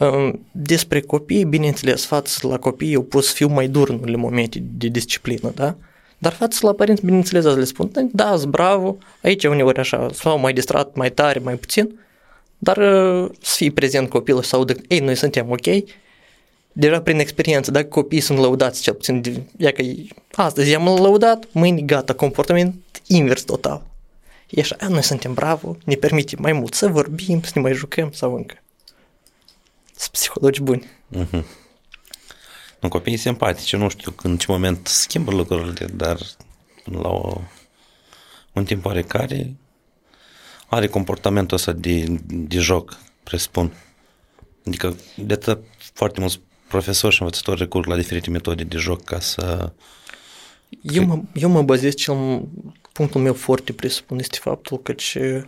Ă, 0.00 0.32
despre 0.52 1.00
copii, 1.00 1.44
bineînțeles, 1.44 2.04
față 2.04 2.46
la 2.46 2.58
copii 2.58 2.92
eu 2.92 3.02
pot 3.02 3.24
să 3.24 3.32
fiu 3.34 3.48
mai 3.48 3.68
dur 3.68 3.88
în 3.88 3.98
unele 4.00 4.16
momente 4.16 4.62
de 4.62 4.88
disciplină, 4.88 5.52
da? 5.54 5.76
Dar 6.18 6.32
față 6.32 6.66
la 6.66 6.72
părinți, 6.72 7.04
bineînțeles, 7.04 7.44
le 7.44 7.64
spun, 7.64 7.90
da, 8.12 8.36
bravo, 8.48 8.96
aici 9.22 9.44
uneori 9.44 9.78
așa, 9.78 10.08
sau 10.12 10.38
mai 10.38 10.52
distrat, 10.52 10.94
mai 10.94 11.10
tare, 11.10 11.38
mai 11.38 11.54
puțin, 11.54 12.00
dar 12.64 12.76
uh, 12.76 13.30
să 13.40 13.54
fii 13.56 13.70
prezent 13.70 14.08
copilul 14.08 14.42
să 14.42 14.56
audă, 14.56 14.74
ei, 14.88 14.98
noi 14.98 15.14
suntem 15.14 15.50
ok, 15.50 15.84
deja 16.72 17.02
prin 17.02 17.18
experiență, 17.18 17.70
dacă 17.70 17.86
copiii 17.86 18.20
sunt 18.20 18.38
lăudați, 18.38 18.82
cel 18.82 18.94
puțin, 18.94 19.46
ia 19.56 19.72
că 19.72 19.82
astăzi 20.32 20.70
i-am 20.70 20.84
lăudat, 20.84 21.44
mâine 21.52 21.80
gata, 21.80 22.14
comportament 22.14 23.02
invers 23.06 23.42
total. 23.42 23.82
E 24.48 24.60
așa, 24.60 24.76
noi 24.88 25.02
suntem 25.02 25.34
bravo, 25.34 25.76
ne 25.84 25.94
permitem 25.94 26.38
mai 26.42 26.52
mult 26.52 26.74
să 26.74 26.88
vorbim, 26.88 27.42
să 27.42 27.50
ne 27.54 27.60
mai 27.60 27.72
jucăm 27.72 28.10
sau 28.12 28.34
încă. 28.34 28.62
Sunt 29.96 30.10
psihologi 30.10 30.62
buni. 30.62 30.90
Uh-huh. 31.16 31.44
Nu, 32.80 32.88
copiii 32.88 33.16
simpatici, 33.16 33.76
nu 33.76 33.88
știu 33.88 34.14
în 34.22 34.36
ce 34.36 34.46
moment 34.48 34.86
schimbă 34.86 35.32
lucrurile, 35.32 35.86
dar 35.94 36.18
la 36.84 37.08
o, 37.08 37.40
un 38.52 38.64
timp 38.64 38.84
oarecare 38.84 39.54
are 40.74 40.86
comportamentul 40.86 41.56
ăsta 41.56 41.72
de, 41.72 42.04
de 42.26 42.58
joc, 42.58 42.98
presupun. 43.22 43.72
Adică 44.66 44.96
de 45.16 45.32
atât 45.32 45.58
foarte 45.76 46.20
mulți 46.20 46.40
profesori 46.68 47.14
și 47.14 47.20
învățători 47.22 47.58
recurg 47.58 47.86
la 47.86 47.96
diferite 47.96 48.30
metode 48.30 48.64
de 48.64 48.76
joc 48.76 49.04
ca 49.04 49.20
să... 49.20 49.72
Eu 50.82 51.04
mă, 51.04 51.20
eu 51.34 51.48
mă 51.48 51.62
bazez 51.62 51.94
cel 51.94 52.42
punctul 52.92 53.20
meu 53.20 53.34
foarte 53.34 53.72
presupun 53.72 54.18
este 54.18 54.38
faptul 54.40 54.82
că 54.82 54.92
ce 54.92 55.46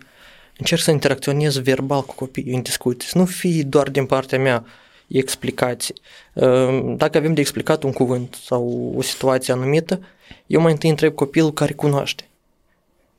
încerc 0.59 0.83
să 0.83 0.91
interacționez 0.91 1.59
verbal 1.59 2.03
cu 2.03 2.15
copiii 2.15 2.55
în 2.55 2.63
discuții, 2.63 3.09
să 3.09 3.19
nu 3.19 3.25
fie 3.25 3.63
doar 3.63 3.91
din 3.91 4.07
partea 4.07 4.39
mea 4.39 4.65
explicații. 5.07 5.95
Ehm, 6.33 6.97
dacă 6.97 7.19
avem 7.19 7.35
de 7.35 7.41
explicat 7.41 7.83
un 7.83 7.93
cuvânt 7.93 8.39
sau 8.45 8.93
o 8.97 9.03
situație 9.03 9.53
anumită, 9.53 10.01
eu 10.47 10.61
mai 10.61 10.73
întâi 10.73 10.91
întreb 10.91 11.15
copilul 11.15 11.53
care 11.53 11.73
cunoaște. 11.73 12.29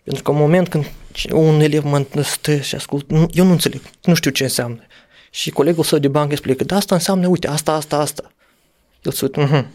Pentru 0.04 0.24
că 0.24 0.32
în 0.32 0.38
moment 0.38 0.68
când 0.68 0.86
un 1.32 1.60
elev 1.60 1.84
mă 1.84 2.06
stă 2.24 2.60
și 2.60 2.76
ascultă, 2.76 3.28
eu 3.32 3.46
nu 3.46 3.52
înțeleg, 3.52 3.82
nu 4.04 4.14
știu 4.14 4.32
ce 4.32 4.44
înseamnă. 4.44 4.80
Și 5.30 5.50
colegul 5.50 5.84
său 5.84 6.00
de 6.00 6.08
bancă 6.08 6.32
explică, 6.32 6.64
da, 6.64 6.76
asta 6.76 6.96
înseamnă, 6.96 7.28
uite, 7.28 7.48
asta, 7.48 7.74
asta, 7.74 7.98
asta. 7.98 8.32
El 9.02 9.12
se 9.12 9.26
uită, 9.26 9.48
uh-huh. 9.48 9.66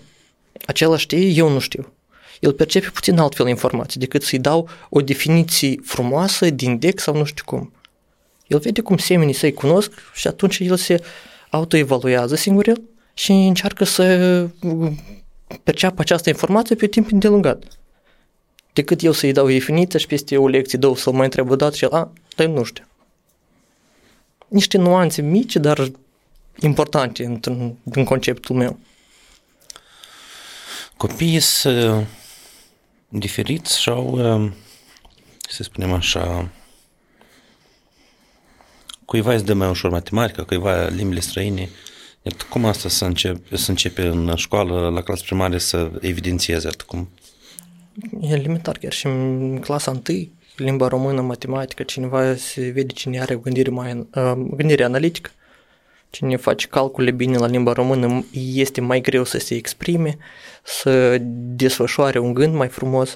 acela 0.66 0.96
știe, 0.96 1.26
eu 1.26 1.48
nu 1.48 1.58
știu. 1.58 1.92
El 2.40 2.52
percepe 2.52 2.88
puțin 2.92 3.18
altfel 3.18 3.48
informații 3.48 4.00
decât 4.00 4.22
să-i 4.22 4.38
dau 4.38 4.68
o 4.88 5.00
definiție 5.00 5.74
frumoasă 5.84 6.50
din 6.50 6.78
deck 6.78 7.00
sau 7.00 7.16
nu 7.16 7.24
știu 7.24 7.44
cum. 7.46 7.72
El 8.46 8.58
vede 8.58 8.80
cum 8.80 8.96
semenii 8.96 9.34
să-i 9.34 9.52
cunosc 9.52 9.92
și 10.14 10.26
atunci 10.26 10.58
el 10.58 10.76
se 10.76 11.02
autoevaluează 11.50 12.34
singur 12.34 12.68
el 12.68 12.82
și 13.14 13.32
încearcă 13.32 13.84
să 13.84 14.48
perceapă 15.62 16.00
această 16.00 16.28
informație 16.28 16.76
pe 16.76 16.86
timp 16.86 17.12
îndelungat 17.12 17.79
decât 18.72 19.02
eu 19.02 19.12
să-i 19.12 19.32
dau 19.32 19.46
definiția 19.46 19.98
și 19.98 20.06
peste 20.06 20.36
o 20.36 20.48
lecție, 20.48 20.78
două, 20.78 20.96
să-l 20.96 21.12
mai 21.12 21.24
întreb 21.24 21.50
o 21.50 21.56
dată 21.56 21.76
și 21.76 21.84
el, 21.84 21.92
a, 21.92 22.12
dar 22.36 22.46
nu 22.46 22.62
știu. 22.62 22.84
Niște 24.48 24.78
nuanțe 24.78 25.22
mici, 25.22 25.56
dar 25.56 25.90
importante 26.60 27.24
în, 27.24 27.74
în 27.84 28.04
conceptul 28.04 28.56
meu. 28.56 28.78
Copiii 30.96 31.40
sunt 31.40 32.06
diferiți 33.08 33.80
sau, 33.80 34.34
um, 34.34 34.54
să 35.48 35.62
spunem 35.62 35.92
așa, 35.92 36.50
cuiva 39.04 39.34
îți 39.34 39.44
dă 39.44 39.54
mai 39.54 39.68
ușor 39.68 39.90
matematică, 39.90 40.42
cuiva 40.42 40.86
limbile 40.86 41.20
străine. 41.20 41.68
Cum 42.48 42.64
asta 42.64 42.88
să 42.88 43.04
începe, 43.04 43.56
să 43.56 43.70
începe 43.70 44.02
în 44.06 44.34
școală, 44.36 44.88
la 44.88 45.02
clasă 45.02 45.22
primară, 45.24 45.58
să 45.58 45.90
evidențieze? 46.00 46.70
Cum 46.86 47.08
E 47.08 47.39
elementar, 48.20 48.78
chiar 48.78 48.92
și 48.92 49.06
în 49.06 49.58
clasa 49.60 49.90
1, 49.90 50.28
limba 50.56 50.88
română, 50.88 51.20
matematică, 51.20 51.82
cineva 51.82 52.34
se 52.34 52.70
vede 52.70 52.92
cine 52.92 53.20
are 53.20 53.34
o 53.34 53.38
gândire, 53.38 53.70
mai, 53.70 54.08
uh, 54.14 54.32
gândire 54.56 54.84
analitică, 54.84 55.30
Cine 56.10 56.36
face 56.36 56.66
calcule 56.66 57.10
bine 57.10 57.36
la 57.36 57.46
limba 57.46 57.72
română 57.72 58.24
este 58.32 58.80
mai 58.80 59.00
greu 59.00 59.24
să 59.24 59.38
se 59.38 59.54
exprime, 59.54 60.18
să 60.62 61.18
desfășoare 61.56 62.18
un 62.18 62.34
gând 62.34 62.54
mai 62.54 62.68
frumos. 62.68 63.14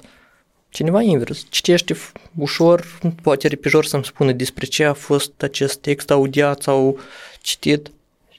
Cineva 0.69 1.01
invers, 1.01 1.45
citește 1.49 1.95
ușor, 2.35 2.99
poate 3.21 3.47
repijor 3.47 3.85
să-mi 3.85 4.05
spună 4.05 4.31
despre 4.31 4.65
ce 4.65 4.83
a 4.83 4.93
fost 4.93 5.41
acest 5.41 5.79
text 5.79 6.11
audiat 6.11 6.61
sau 6.61 6.99
citit 7.41 7.91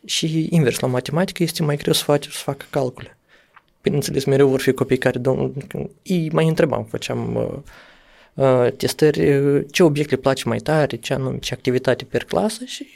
și 0.05 0.47
invers, 0.51 0.79
la 0.79 0.89
matematică 0.89 1.43
este 1.43 1.63
mai 1.63 1.77
greu 1.77 1.93
să, 1.93 2.05
faci, 2.05 2.25
să 2.25 2.43
facă 2.43 2.67
calcule. 2.71 3.16
Bineînțeles, 3.87 4.25
mereu 4.25 4.49
vor 4.49 4.61
fi 4.61 4.73
copii 4.73 4.99
care, 4.99 5.19
domn, 5.19 5.53
îi 6.03 6.31
mai 6.33 6.49
întrebam, 6.49 6.85
făceam 6.85 7.35
uh, 7.35 8.45
uh, 8.47 8.73
testări, 8.77 9.37
uh, 9.37 9.65
ce 9.71 9.83
obiect 9.83 10.11
le 10.11 10.17
place 10.17 10.49
mai 10.49 10.59
tare, 10.59 10.97
ce 10.97 11.15
anume, 11.15 11.39
ce 11.39 11.55
activitate 11.55 12.05
per 12.05 12.25
clasă 12.25 12.65
și 12.65 12.87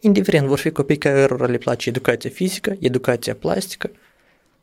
indiferent 0.00 0.46
vor 0.46 0.58
fi 0.58 0.70
copii 0.70 0.98
care 0.98 1.46
le 1.46 1.58
place 1.58 1.88
educația 1.88 2.30
fizică, 2.30 2.76
educația 2.80 3.34
plastică 3.34 3.90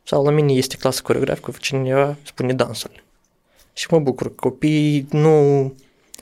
sau 0.02 0.24
la 0.24 0.30
mine 0.30 0.52
este 0.52 0.76
clasă 0.76 1.00
coreografică, 1.02 1.52
cineva 1.60 2.16
spune 2.22 2.52
dansul. 2.52 3.04
Și 3.72 3.86
mă 3.90 3.98
bucur 3.98 4.26
că 4.26 4.34
copiii 4.36 5.06
nu, 5.10 5.62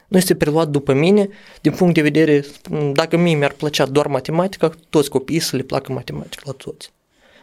nu 0.09 0.19
este 0.19 0.35
preluat 0.35 0.69
după 0.69 0.93
mine 0.93 1.29
din 1.61 1.73
punct 1.73 1.95
de 1.95 2.03
vedere, 2.03 2.45
dacă 2.93 3.17
mie 3.17 3.35
mi-ar 3.35 3.53
plăcea 3.53 3.87
doar 3.87 4.07
matematica, 4.07 4.71
toți 4.91 5.11
copiii 5.11 5.41
să 5.41 5.57
le 5.57 5.63
placă 5.63 5.93
matematica 5.93 6.43
la 6.45 6.53
toți. 6.53 6.93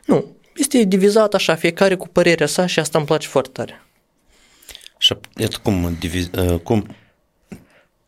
Nu, 0.06 0.26
este 0.56 0.84
divizat 0.84 1.34
așa, 1.34 1.56
fiecare 1.56 1.96
cu 1.96 2.08
părerea 2.08 2.48
sa 2.48 2.66
și 2.66 2.80
asta 2.80 2.98
îmi 2.98 3.08
place 3.08 3.28
foarte 3.28 3.50
tare. 3.54 3.82
Și 4.98 5.16
cum, 5.62 5.96
diviz, 6.00 6.30
ă, 6.36 6.58
cum 6.58 6.96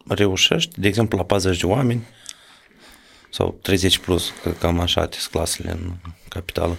reușești, 0.07 0.79
de 0.79 0.87
exemplu, 0.87 1.17
la 1.17 1.23
40 1.23 1.59
de 1.59 1.65
oameni 1.65 2.07
sau 3.29 3.59
30 3.61 3.97
plus, 3.97 4.33
că 4.41 4.49
cam 4.49 4.79
așa 4.79 5.07
sunt 5.11 5.31
clasele 5.31 5.71
în 5.71 5.91
capitală, 6.27 6.77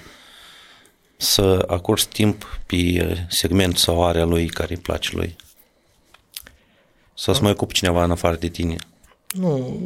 să 1.16 1.64
acorzi 1.66 2.09
timp 2.09 2.61
pe 2.66 3.26
segment 3.28 3.78
sau 3.78 4.04
area 4.04 4.25
lui 4.25 4.47
care 4.47 4.75
îi 4.75 4.80
place 4.80 5.16
lui? 5.16 5.37
Sau 7.14 7.35
să 7.35 7.42
mai 7.42 7.50
ocupi 7.50 7.75
cineva 7.75 8.04
în 8.04 8.11
afară 8.11 8.37
de 8.37 8.49
tine? 8.49 8.76
Nu, 9.26 9.80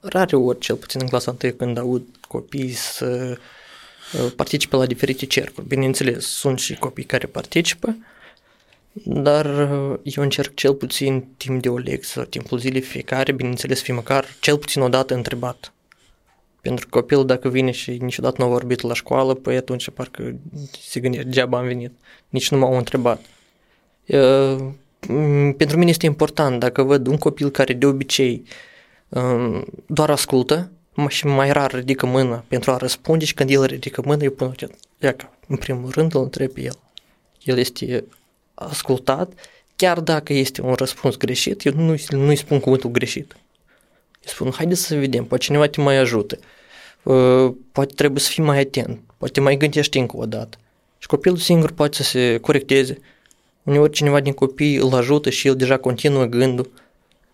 rare 0.00 0.36
ori, 0.36 0.58
cel 0.58 0.76
puțin 0.76 1.00
în 1.02 1.08
clasa 1.08 1.36
1, 1.42 1.52
când 1.52 1.78
aud 1.78 2.02
copii 2.28 2.72
să 2.72 3.28
uh, 3.30 3.36
participe 4.36 4.76
la 4.76 4.86
diferite 4.86 5.26
cercuri. 5.26 5.66
Bineînțeles, 5.66 6.26
sunt 6.26 6.58
și 6.58 6.74
copii 6.74 7.04
care 7.04 7.26
participă, 7.26 7.96
dar 9.04 9.46
uh, 9.46 9.98
eu 10.02 10.22
încerc 10.22 10.54
cel 10.54 10.74
puțin 10.74 11.24
timp 11.36 11.62
de 11.62 11.68
o 11.68 11.76
lecție 11.76 12.12
sau 12.12 12.24
timpul 12.24 12.58
zilei 12.58 12.80
fiecare, 12.80 13.32
bineînțeles, 13.32 13.82
fi 13.82 13.92
măcar 13.92 14.26
cel 14.40 14.58
puțin 14.58 14.82
o 14.82 14.88
dată 14.88 15.14
întrebat. 15.14 15.72
Pentru 16.60 16.86
că 16.88 16.98
copilul 16.98 17.26
dacă 17.26 17.48
vine 17.48 17.70
și 17.70 17.90
niciodată 17.90 18.36
nu 18.38 18.44
a 18.44 18.48
vorbit 18.48 18.80
la 18.80 18.94
școală, 18.94 19.34
păi 19.34 19.56
atunci 19.56 19.90
parcă 19.90 20.34
se 20.80 21.00
gândește, 21.00 21.26
degeaba 21.26 21.58
am 21.58 21.66
venit. 21.66 21.92
Nici 22.28 22.50
nu 22.50 22.58
m-au 22.58 22.76
întrebat. 22.76 23.20
Uh, 24.06 24.56
pentru 25.56 25.76
mine 25.78 25.90
este 25.90 26.06
important 26.06 26.60
dacă 26.60 26.82
văd 26.82 27.06
un 27.06 27.16
copil 27.16 27.50
care 27.50 27.72
de 27.72 27.86
obicei 27.86 28.42
um, 29.08 29.64
doar 29.86 30.10
ascultă 30.10 30.70
și 31.08 31.26
mai 31.26 31.52
rar 31.52 31.74
ridică 31.74 32.06
mâna 32.06 32.44
pentru 32.48 32.70
a 32.70 32.76
răspunde 32.76 33.24
și 33.24 33.34
când 33.34 33.50
el 33.50 33.64
ridică 33.64 34.02
mâna, 34.04 34.22
eu 34.22 34.30
pun 34.30 34.54
iaca, 34.98 35.32
în 35.46 35.56
primul 35.56 35.90
rând 35.90 36.14
îl 36.14 36.22
întreb 36.22 36.50
pe 36.50 36.62
el. 36.62 36.78
El 37.42 37.58
este 37.58 38.04
ascultat, 38.54 39.32
chiar 39.76 40.00
dacă 40.00 40.32
este 40.32 40.62
un 40.62 40.74
răspuns 40.74 41.16
greșit, 41.16 41.64
eu 41.64 41.72
nu, 41.76 41.96
nu-i 42.10 42.36
spun 42.36 42.60
cuvântul 42.60 42.90
greșit. 42.90 43.36
Îi 44.22 44.30
spun, 44.30 44.52
haide 44.56 44.74
să 44.74 44.94
vedem, 44.94 45.24
poate 45.24 45.44
cineva 45.44 45.66
te 45.66 45.80
mai 45.80 45.96
ajută, 45.96 46.38
uh, 47.02 47.54
poate 47.72 47.94
trebuie 47.94 48.20
să 48.20 48.30
fii 48.30 48.42
mai 48.42 48.60
atent, 48.60 49.00
poate 49.16 49.40
mai 49.40 49.56
gândești 49.56 49.98
încă 49.98 50.16
o 50.16 50.26
dată. 50.26 50.58
Și 50.98 51.06
copilul 51.06 51.38
singur 51.38 51.72
poate 51.72 51.96
să 51.96 52.02
se 52.02 52.38
corecteze. 52.38 52.98
Uneori 53.62 53.92
cineva 53.92 54.20
din 54.20 54.32
copii 54.32 54.76
îl 54.76 54.94
ajută 54.94 55.30
și 55.30 55.46
el 55.46 55.56
deja 55.56 55.76
continuă 55.76 56.24
gândul. 56.24 56.70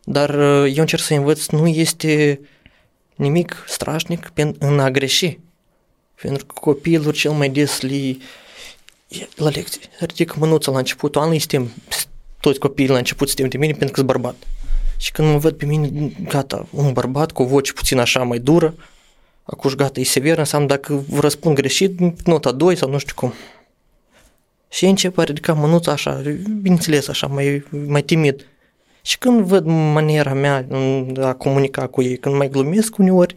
Dar 0.04 0.30
uh, 0.30 0.72
eu 0.74 0.80
încerc 0.80 1.02
să 1.02 1.14
învăț, 1.14 1.46
nu 1.46 1.66
este 1.66 2.40
nimic 3.20 3.64
strașnic 3.66 4.32
în 4.58 4.80
a 4.80 4.90
greși. 4.90 5.38
Pentru 6.22 6.46
că 6.46 6.54
copiilor 6.60 7.14
cel 7.14 7.30
mai 7.30 7.48
des 7.48 7.80
li, 7.80 8.20
la 9.36 9.48
lecție 9.48 9.80
ridică 9.98 10.34
mânuța 10.38 10.70
la 10.70 10.78
începutul 10.78 11.20
anului, 11.20 11.38
suntem, 11.38 11.70
toți 12.40 12.58
copiii 12.58 12.88
la 12.88 12.96
început 12.96 13.28
suntem 13.28 13.48
de 13.48 13.56
mine 13.56 13.72
pentru 13.72 13.90
că 13.90 13.94
sunt 13.94 14.06
bărbat. 14.06 14.34
Și 14.96 15.10
când 15.10 15.28
mă 15.28 15.38
văd 15.38 15.56
pe 15.56 15.66
mine, 15.66 16.12
gata, 16.24 16.66
un 16.70 16.92
bărbat 16.92 17.32
cu 17.32 17.42
o 17.42 17.46
voce 17.46 17.72
puțin 17.72 17.98
așa 17.98 18.22
mai 18.22 18.38
dură, 18.38 18.74
acuși 19.42 19.76
gata, 19.76 20.00
e 20.00 20.04
sever, 20.04 20.38
înseamnă 20.38 20.68
dacă 20.68 21.04
răspund 21.18 21.54
greșit, 21.54 21.98
nota 22.24 22.52
2 22.52 22.76
sau 22.76 22.90
nu 22.90 22.98
știu 22.98 23.14
cum. 23.14 23.32
Și 24.68 24.86
începe 24.86 25.20
a 25.20 25.24
ridica 25.24 25.52
mânuța 25.52 25.92
așa, 25.92 26.22
bineînțeles, 26.60 27.08
așa, 27.08 27.26
mai, 27.26 27.64
mai 27.86 28.02
timid. 28.02 28.46
Și 29.02 29.18
când 29.18 29.40
văd 29.40 29.64
maniera 29.66 30.32
mea 30.32 30.62
de 31.06 31.22
a 31.22 31.32
comunica 31.32 31.86
cu 31.86 32.02
ei, 32.02 32.16
când 32.16 32.34
mai 32.36 32.48
glumesc 32.48 32.98
uneori, 32.98 33.36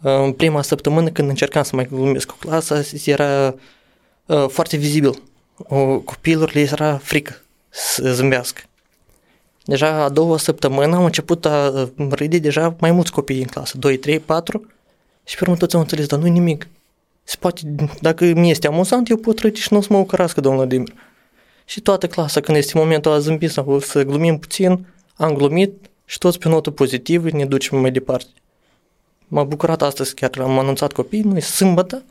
în 0.00 0.32
prima 0.32 0.62
săptămână 0.62 1.10
când 1.10 1.28
încercam 1.28 1.62
să 1.62 1.76
mai 1.76 1.86
glumesc 1.90 2.26
cu 2.26 2.36
clasa, 2.38 2.80
era 3.04 3.54
uh, 4.26 4.48
foarte 4.48 4.76
vizibil. 4.76 5.22
Copilor 6.04 6.52
le 6.52 6.60
era 6.60 6.96
frică 6.96 7.42
să 7.68 8.12
zâmbească. 8.12 8.62
Deja 9.64 10.02
a 10.02 10.08
doua 10.08 10.38
săptămână 10.38 10.96
am 10.96 11.04
început 11.04 11.44
a 11.44 11.88
râde 12.08 12.38
deja 12.38 12.76
mai 12.80 12.90
mulți 12.90 13.12
copii 13.12 13.38
în 13.40 13.46
clasă, 13.46 13.78
2, 13.78 13.96
3, 13.96 14.20
4 14.20 14.66
și 15.24 15.36
pe 15.36 15.40
urmă 15.42 15.56
toți 15.56 15.74
am 15.74 15.80
înțeles, 15.80 16.06
dar 16.06 16.18
nu 16.18 16.26
nimic. 16.26 16.68
Se 17.22 17.36
poate, 17.40 17.60
dacă 18.00 18.24
mi 18.24 18.50
este 18.50 18.66
amuzant, 18.66 19.08
eu 19.08 19.16
pot 19.16 19.38
râde 19.38 19.58
și 19.60 19.68
nu 19.70 19.78
o 19.78 19.80
să 19.80 19.88
mă 19.90 19.98
ucărască, 19.98 20.40
domnul 20.40 20.60
Vladimir. 20.60 20.92
Și 21.64 21.80
toată 21.80 22.06
clasa, 22.06 22.40
când 22.40 22.56
este 22.56 22.78
momentul 22.78 23.12
a 23.12 23.18
zâmbi 23.18 23.48
sau 23.48 23.78
să 23.78 24.02
glumim 24.02 24.38
puțin, 24.38 24.86
am 25.16 25.34
glumit 25.34 25.90
și 26.04 26.18
toți 26.18 26.38
pe 26.38 26.48
notă 26.48 26.70
pozitivă 26.70 27.28
ne 27.30 27.44
ducem 27.44 27.78
mai 27.78 27.90
departe. 27.90 28.30
M-a 29.28 29.44
bucurat 29.44 29.82
astăzi, 29.82 30.14
chiar 30.14 30.30
am 30.38 30.58
anunțat 30.58 30.92
copii, 30.92 31.20
noi 31.20 31.40
sâmbătă, 31.40 32.04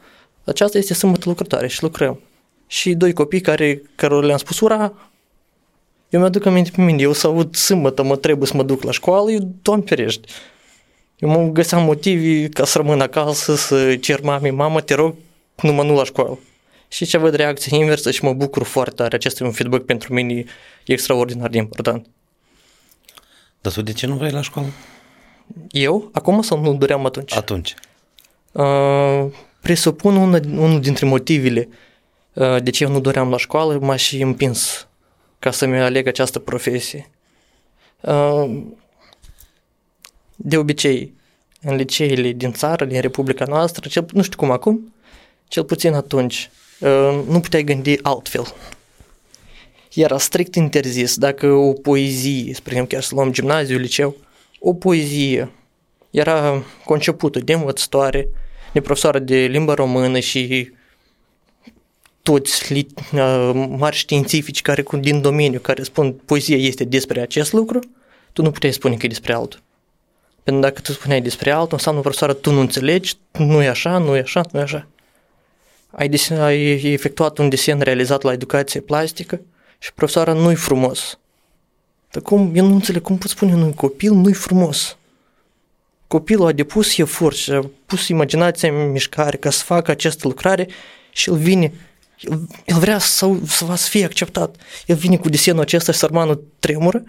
aceasta 0.43 0.77
este 0.77 0.93
sâmbătă 0.93 1.29
lucrătoare 1.29 1.67
și 1.67 1.83
lucrăm. 1.83 2.19
Și 2.67 2.93
doi 2.93 3.13
copii 3.13 3.41
care, 3.41 3.81
care 3.95 4.19
le-am 4.19 4.38
spus, 4.38 4.60
ura, 4.60 4.93
eu 6.10 6.19
mi-aduc 6.19 6.45
aminte 6.45 6.72
pe 6.75 6.81
mine, 6.81 7.01
eu 7.01 7.13
să 7.13 7.27
aud 7.27 7.55
sâmbătă, 7.55 8.03
mă 8.03 8.15
trebuie 8.15 8.48
să 8.48 8.55
mă 8.55 8.63
duc 8.63 8.83
la 8.83 8.91
școală, 8.91 9.31
eu, 9.31 9.51
doamne 9.62 9.86
ferește. 9.88 10.27
Eu 11.17 11.29
mă 11.29 11.50
găseam 11.51 11.83
motivi 11.83 12.50
ca 12.50 12.65
să 12.65 12.77
rămân 12.77 13.01
acasă, 13.01 13.55
să 13.55 13.95
cer 13.95 14.22
mami, 14.22 14.50
mamă, 14.50 14.81
te 14.81 14.93
rog, 14.93 15.15
nu 15.62 15.74
mă 15.74 15.83
nu 15.83 15.95
la 15.95 16.03
școală. 16.03 16.39
Și 16.93 17.05
ce 17.05 17.17
văd 17.17 17.33
reacția 17.33 17.77
inversă 17.77 18.12
și 18.12 18.23
mă 18.23 18.33
bucur 18.33 18.63
foarte 18.63 18.95
tare. 18.95 19.15
Acesta 19.15 19.43
e 19.43 19.47
un 19.47 19.53
feedback 19.53 19.85
pentru 19.85 20.13
mine 20.13 20.45
extraordinar 20.85 21.50
de 21.50 21.57
important. 21.57 22.07
Dar 23.62 23.73
tu 23.73 23.81
de 23.81 23.93
ce 23.93 24.07
nu 24.07 24.15
vrei 24.15 24.31
la 24.31 24.41
școală? 24.41 24.67
Eu? 25.71 26.09
Acum 26.12 26.41
sau 26.41 26.62
nu 26.62 26.73
doream 26.73 27.05
atunci? 27.05 27.35
Atunci. 27.35 27.73
Uh, 28.51 29.25
presupun 29.62 30.15
una, 30.15 30.39
unul 30.55 30.79
dintre 30.79 31.05
motivele 31.05 31.69
uh, 32.33 32.63
de 32.63 32.69
ce 32.69 32.83
eu 32.83 32.89
nu 32.89 33.00
doream 33.00 33.29
la 33.29 33.38
școală 33.38 33.79
m-a 33.81 33.95
și 33.95 34.21
împins 34.21 34.88
ca 35.39 35.51
să-mi 35.51 35.81
aleg 35.81 36.07
această 36.07 36.39
profesie. 36.39 37.09
Uh, 38.01 38.63
de 40.35 40.57
obicei, 40.57 41.13
în 41.62 41.75
liceele 41.75 42.31
din 42.31 42.51
țară, 42.51 42.85
din 42.85 43.01
Republica 43.01 43.45
noastră, 43.45 43.89
cel, 43.89 44.05
nu 44.12 44.21
știu 44.21 44.38
cum 44.38 44.51
acum, 44.51 44.93
cel 45.47 45.63
puțin 45.63 45.93
atunci, 45.93 46.50
uh, 46.51 46.62
nu 47.27 47.39
puteai 47.39 47.63
gândi 47.63 47.97
altfel. 48.01 48.55
Era 49.93 50.17
strict 50.17 50.55
interzis 50.55 51.17
dacă 51.17 51.47
o 51.47 51.73
poezie, 51.73 52.53
spre 52.53 52.71
exemplu, 52.71 52.95
chiar 52.95 53.01
să 53.01 53.15
luăm 53.15 53.31
gimnaziu, 53.31 53.77
liceu, 53.77 54.15
o 54.59 54.73
poezie 54.73 55.51
era 56.09 56.63
concepută 56.85 57.39
de 57.39 57.53
învățătoare, 57.53 58.27
de 58.71 58.81
profesoară 58.81 59.19
de 59.19 59.35
limba 59.35 59.73
română 59.73 60.19
și 60.19 60.71
toți 62.21 62.73
uh, 62.73 63.51
mari 63.69 63.95
științifici 63.95 64.61
care 64.61 64.83
din 64.99 65.21
domeniu 65.21 65.59
care 65.59 65.83
spun 65.83 66.13
poezia 66.13 66.57
este 66.57 66.83
despre 66.83 67.21
acest 67.21 67.53
lucru, 67.53 67.79
tu 68.33 68.41
nu 68.41 68.51
puteai 68.51 68.73
spune 68.73 68.95
că 68.95 69.05
e 69.05 69.09
despre 69.09 69.33
altul. 69.33 69.61
Pentru 70.43 70.61
dacă 70.61 70.81
tu 70.81 70.91
spuneai 70.91 71.21
despre 71.21 71.51
altul, 71.51 71.73
înseamnă 71.73 72.01
profesoară, 72.01 72.33
tu 72.33 72.51
nu 72.51 72.59
înțelegi, 72.59 73.13
nu 73.37 73.61
e 73.61 73.67
așa, 73.67 73.97
nu 73.97 74.15
e 74.15 74.19
așa, 74.19 74.41
nu 74.51 74.59
e 74.59 74.63
așa. 74.63 74.87
Ai, 75.95 76.09
desen, 76.09 76.41
ai 76.41 76.93
efectuat 76.93 77.38
un 77.38 77.50
desen 77.50 77.79
realizat 77.79 78.21
la 78.21 78.31
educație 78.31 78.79
plastică 78.79 79.41
și 79.79 79.93
profesoara 79.93 80.33
nu-i 80.33 80.55
frumos. 80.55 81.19
Dar 82.12 82.23
cum, 82.23 82.51
eu 82.55 82.65
nu 82.65 82.73
înțeleg, 82.73 83.01
cum 83.01 83.17
pot 83.17 83.29
spune 83.29 83.53
un 83.53 83.73
copil 83.73 84.13
nu-i 84.13 84.33
frumos? 84.33 84.97
Copilul 86.07 86.47
a 86.47 86.51
depus 86.51 86.97
efort 86.97 87.35
și 87.35 87.51
a 87.51 87.69
pus 87.85 88.07
imaginația 88.07 88.69
în 88.69 88.91
mișcare 88.91 89.38
ca 89.38 89.50
să 89.50 89.63
facă 89.63 89.91
această 89.91 90.27
lucrare 90.27 90.67
și 91.12 91.29
el 91.29 91.35
vine 91.35 91.73
el, 92.23 92.47
el 92.65 92.77
vrea 92.77 92.97
să, 92.97 93.29
să, 93.45 93.73
să 93.75 93.89
fie 93.89 94.05
acceptat. 94.05 94.55
El 94.85 94.95
vine 94.95 95.17
cu 95.17 95.29
desenul 95.29 95.62
acesta 95.62 95.91
și 95.91 95.97
sărmanul 95.97 96.43
tremură 96.59 97.03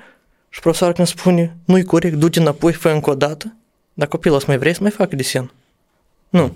și 0.49 0.61
profesorul 0.61 0.95
când 0.95 1.09
spune 1.09 1.57
nu-i 1.65 1.85
corect, 1.85 2.17
du-te 2.17 2.41
înapoi, 2.41 2.73
fă 2.73 2.89
încă 2.89 3.11
o 3.11 3.15
dată. 3.15 3.57
Dar 3.95 4.09
copilul 4.09 4.39
să 4.39 4.45
mai 4.49 4.59
vrei 4.59 4.75
să 4.75 4.83
mai 4.83 4.91
facă 4.91 5.17
desen. 5.17 5.53
Nu. 6.29 6.55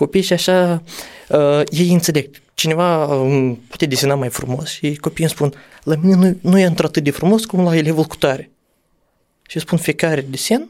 Copiii 0.00 0.24
și 0.24 0.32
așa, 0.32 0.82
uh, 1.28 1.62
ei 1.70 1.92
înțeleg. 1.92 2.30
Cineva 2.54 3.06
uh, 3.06 3.56
poate 3.68 3.86
desena 3.86 4.14
mai 4.14 4.28
frumos 4.28 4.68
și 4.68 4.96
copiii 4.96 5.26
îmi 5.26 5.30
spun, 5.30 5.54
la 5.82 5.94
mine 6.02 6.14
nu, 6.14 6.50
nu 6.50 6.58
e 6.58 6.64
într-atât 6.64 7.02
de 7.02 7.10
frumos 7.10 7.44
cum 7.44 7.64
la 7.64 7.76
elevul 7.76 8.04
cu 8.04 8.16
tare. 8.16 8.50
Și 9.48 9.58
spun, 9.58 9.78
fiecare 9.78 10.20
desen 10.20 10.68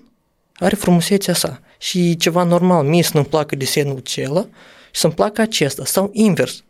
are 0.54 0.76
frumusețea 0.76 1.34
sa. 1.34 1.60
Și 1.78 2.16
ceva 2.16 2.42
normal, 2.42 2.84
mie 2.84 3.02
să 3.02 3.10
nu-mi 3.14 3.26
placă 3.26 3.56
desenul 3.56 3.96
acela 3.96 4.46
și 4.90 5.00
să-mi 5.00 5.12
placă 5.12 5.40
acesta, 5.40 5.84
sau 5.84 6.10
invers. 6.12 6.64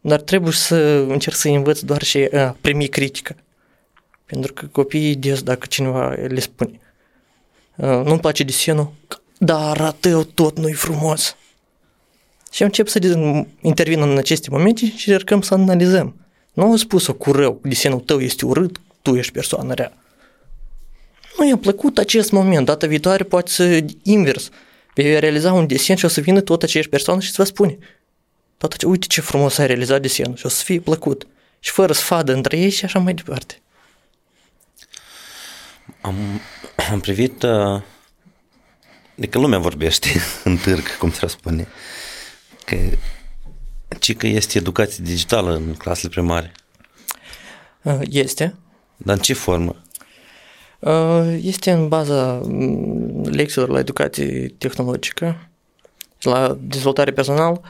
Dar 0.00 0.20
trebuie 0.20 0.52
să 0.52 0.76
încerc 1.08 1.36
să 1.36 1.48
învăț 1.48 1.80
doar 1.80 2.02
și 2.02 2.18
a 2.18 2.56
primi 2.60 2.86
critică. 2.86 3.36
Pentru 4.26 4.52
că 4.52 4.66
copiii 4.66 5.16
des, 5.16 5.42
dacă 5.42 5.66
cineva 5.66 6.08
le 6.08 6.40
spune, 6.40 6.80
nu-mi 7.74 8.20
place 8.20 8.42
desenul, 8.42 8.92
dar 9.38 9.70
arată 9.70 10.28
tot 10.34 10.58
nu-i 10.58 10.72
frumos. 10.72 11.34
Și 12.50 12.62
încep 12.62 12.88
să 12.88 12.98
intervin 13.60 14.02
în 14.02 14.16
aceste 14.16 14.50
momente 14.50 14.86
și 14.86 15.08
încercăm 15.08 15.42
să 15.42 15.54
analizăm. 15.54 16.14
Nu 16.52 16.62
au 16.62 16.76
spus-o 16.76 17.14
cu 17.14 17.32
rău, 17.32 17.60
desenul 17.62 18.00
tău 18.00 18.20
este 18.20 18.44
urât, 18.44 18.80
tu 19.02 19.16
ești 19.16 19.32
persoană 19.32 19.74
rea. 19.74 19.92
Nu 21.38 21.48
i-a 21.48 21.56
plăcut 21.56 21.98
acest 21.98 22.30
moment, 22.30 22.66
data 22.66 22.86
viitoare 22.86 23.24
poate 23.24 23.50
să 23.50 23.84
invers. 24.02 24.48
Vei 24.94 25.20
realiza 25.20 25.52
un 25.52 25.66
desen 25.66 25.96
și 25.96 26.04
o 26.04 26.08
să 26.08 26.20
vină 26.20 26.40
tot 26.40 26.62
aceeași 26.62 26.88
persoană 26.88 27.20
și 27.20 27.30
să 27.30 27.34
vă 27.38 27.44
spune 27.44 27.78
Tată, 28.60 28.86
uite 28.86 29.06
ce 29.06 29.20
frumos 29.20 29.58
ai 29.58 29.66
realizat 29.66 30.00
desenul 30.00 30.36
și 30.36 30.46
o 30.46 30.48
să 30.48 30.64
fie 30.64 30.80
plăcut. 30.80 31.26
Și 31.60 31.70
fără 31.70 31.92
sfadă 31.92 32.32
între 32.32 32.58
ei 32.58 32.70
și 32.70 32.84
așa 32.84 32.98
mai 32.98 33.14
departe. 33.14 33.60
Am, 36.00 36.40
am 36.90 37.00
privit 37.00 37.42
uh, 37.42 37.82
de 39.14 39.26
că 39.26 39.38
lumea 39.38 39.58
vorbește 39.58 40.08
în 40.44 40.56
târg, 40.56 40.96
cum 40.98 41.12
se 41.12 41.26
spune, 41.26 41.68
că 42.70 42.96
ci 43.98 44.16
că 44.16 44.26
este 44.26 44.58
educație 44.58 45.04
digitală 45.04 45.54
în 45.54 45.74
clasele 45.74 46.08
primare. 46.08 46.52
Uh, 47.82 48.00
este. 48.10 48.54
Dar 48.96 49.16
în 49.16 49.22
ce 49.22 49.32
formă? 49.32 49.76
Uh, 50.78 51.38
este 51.42 51.70
în 51.70 51.88
baza 51.88 52.40
mm, 52.44 53.22
lecțiilor 53.22 53.68
la 53.68 53.78
educație 53.78 54.54
tehnologică, 54.58 55.48
la 56.20 56.58
dezvoltare 56.60 57.10
personală 57.10 57.60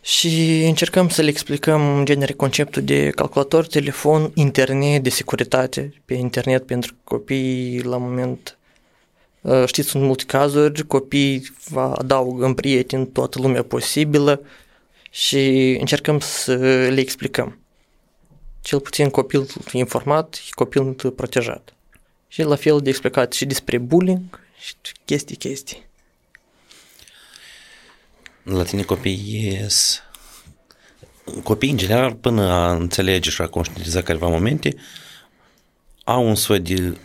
și 0.00 0.64
încercăm 0.66 1.08
să 1.08 1.22
le 1.22 1.28
explicăm 1.28 1.96
în 1.96 2.04
genere 2.04 2.32
conceptul 2.32 2.82
de 2.82 3.10
calculator, 3.10 3.66
telefon, 3.66 4.30
internet, 4.34 5.02
de 5.02 5.10
securitate 5.10 5.92
pe 6.04 6.14
internet 6.14 6.66
pentru 6.66 6.94
copii 7.04 7.82
la 7.82 7.96
moment 7.96 8.52
uh, 8.52 8.57
știți, 9.66 9.88
sunt 9.88 10.02
multe 10.02 10.24
cazuri, 10.24 10.86
copiii 10.86 11.52
adaugă 11.74 12.44
în 12.44 12.54
prieteni 12.54 13.06
toată 13.06 13.40
lumea 13.40 13.62
posibilă 13.62 14.42
și 15.10 15.76
încercăm 15.80 16.18
să 16.18 16.54
le 16.90 17.00
explicăm. 17.00 17.58
Cel 18.60 18.80
puțin 18.80 19.10
copil 19.10 19.46
informat 19.72 20.34
și 20.34 20.54
copil 20.54 20.92
protejat. 20.92 21.72
Și 22.28 22.42
la 22.42 22.56
fel 22.56 22.80
de 22.80 22.88
explicat 22.88 23.32
și 23.32 23.44
despre 23.46 23.78
bullying 23.78 24.40
și 24.58 24.74
chestii, 25.04 25.36
chestii. 25.36 25.86
La 28.42 28.62
tine 28.62 28.82
copiii 28.82 29.44
ies... 29.44 30.02
Copiii, 31.42 31.70
în 31.70 31.78
general, 31.78 32.14
până 32.14 32.52
a 32.52 32.72
înțelege 32.72 33.30
și 33.30 33.42
a 33.42 33.46
conștientiza 33.46 34.02
careva 34.02 34.28
momente, 34.28 34.74
au 36.04 36.26
un 36.26 36.34
soi 36.34 36.60
de... 36.60 36.96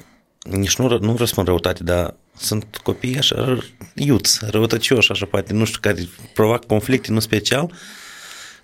Nici 0.42 0.76
nu, 0.76 0.98
nu 0.98 1.16
răspund 1.18 1.48
răutate, 1.48 1.84
dar 1.84 2.16
sunt 2.38 2.78
copii 2.84 3.18
așa 3.18 3.58
iuți, 3.94 4.40
răutăcioși, 4.50 5.12
așa 5.12 5.26
poate, 5.26 5.54
nu 5.54 5.66
știu, 5.66 5.80
care 5.82 6.08
provoacă 6.34 6.66
conflicte, 6.68 7.12
nu 7.12 7.20
special, 7.20 7.74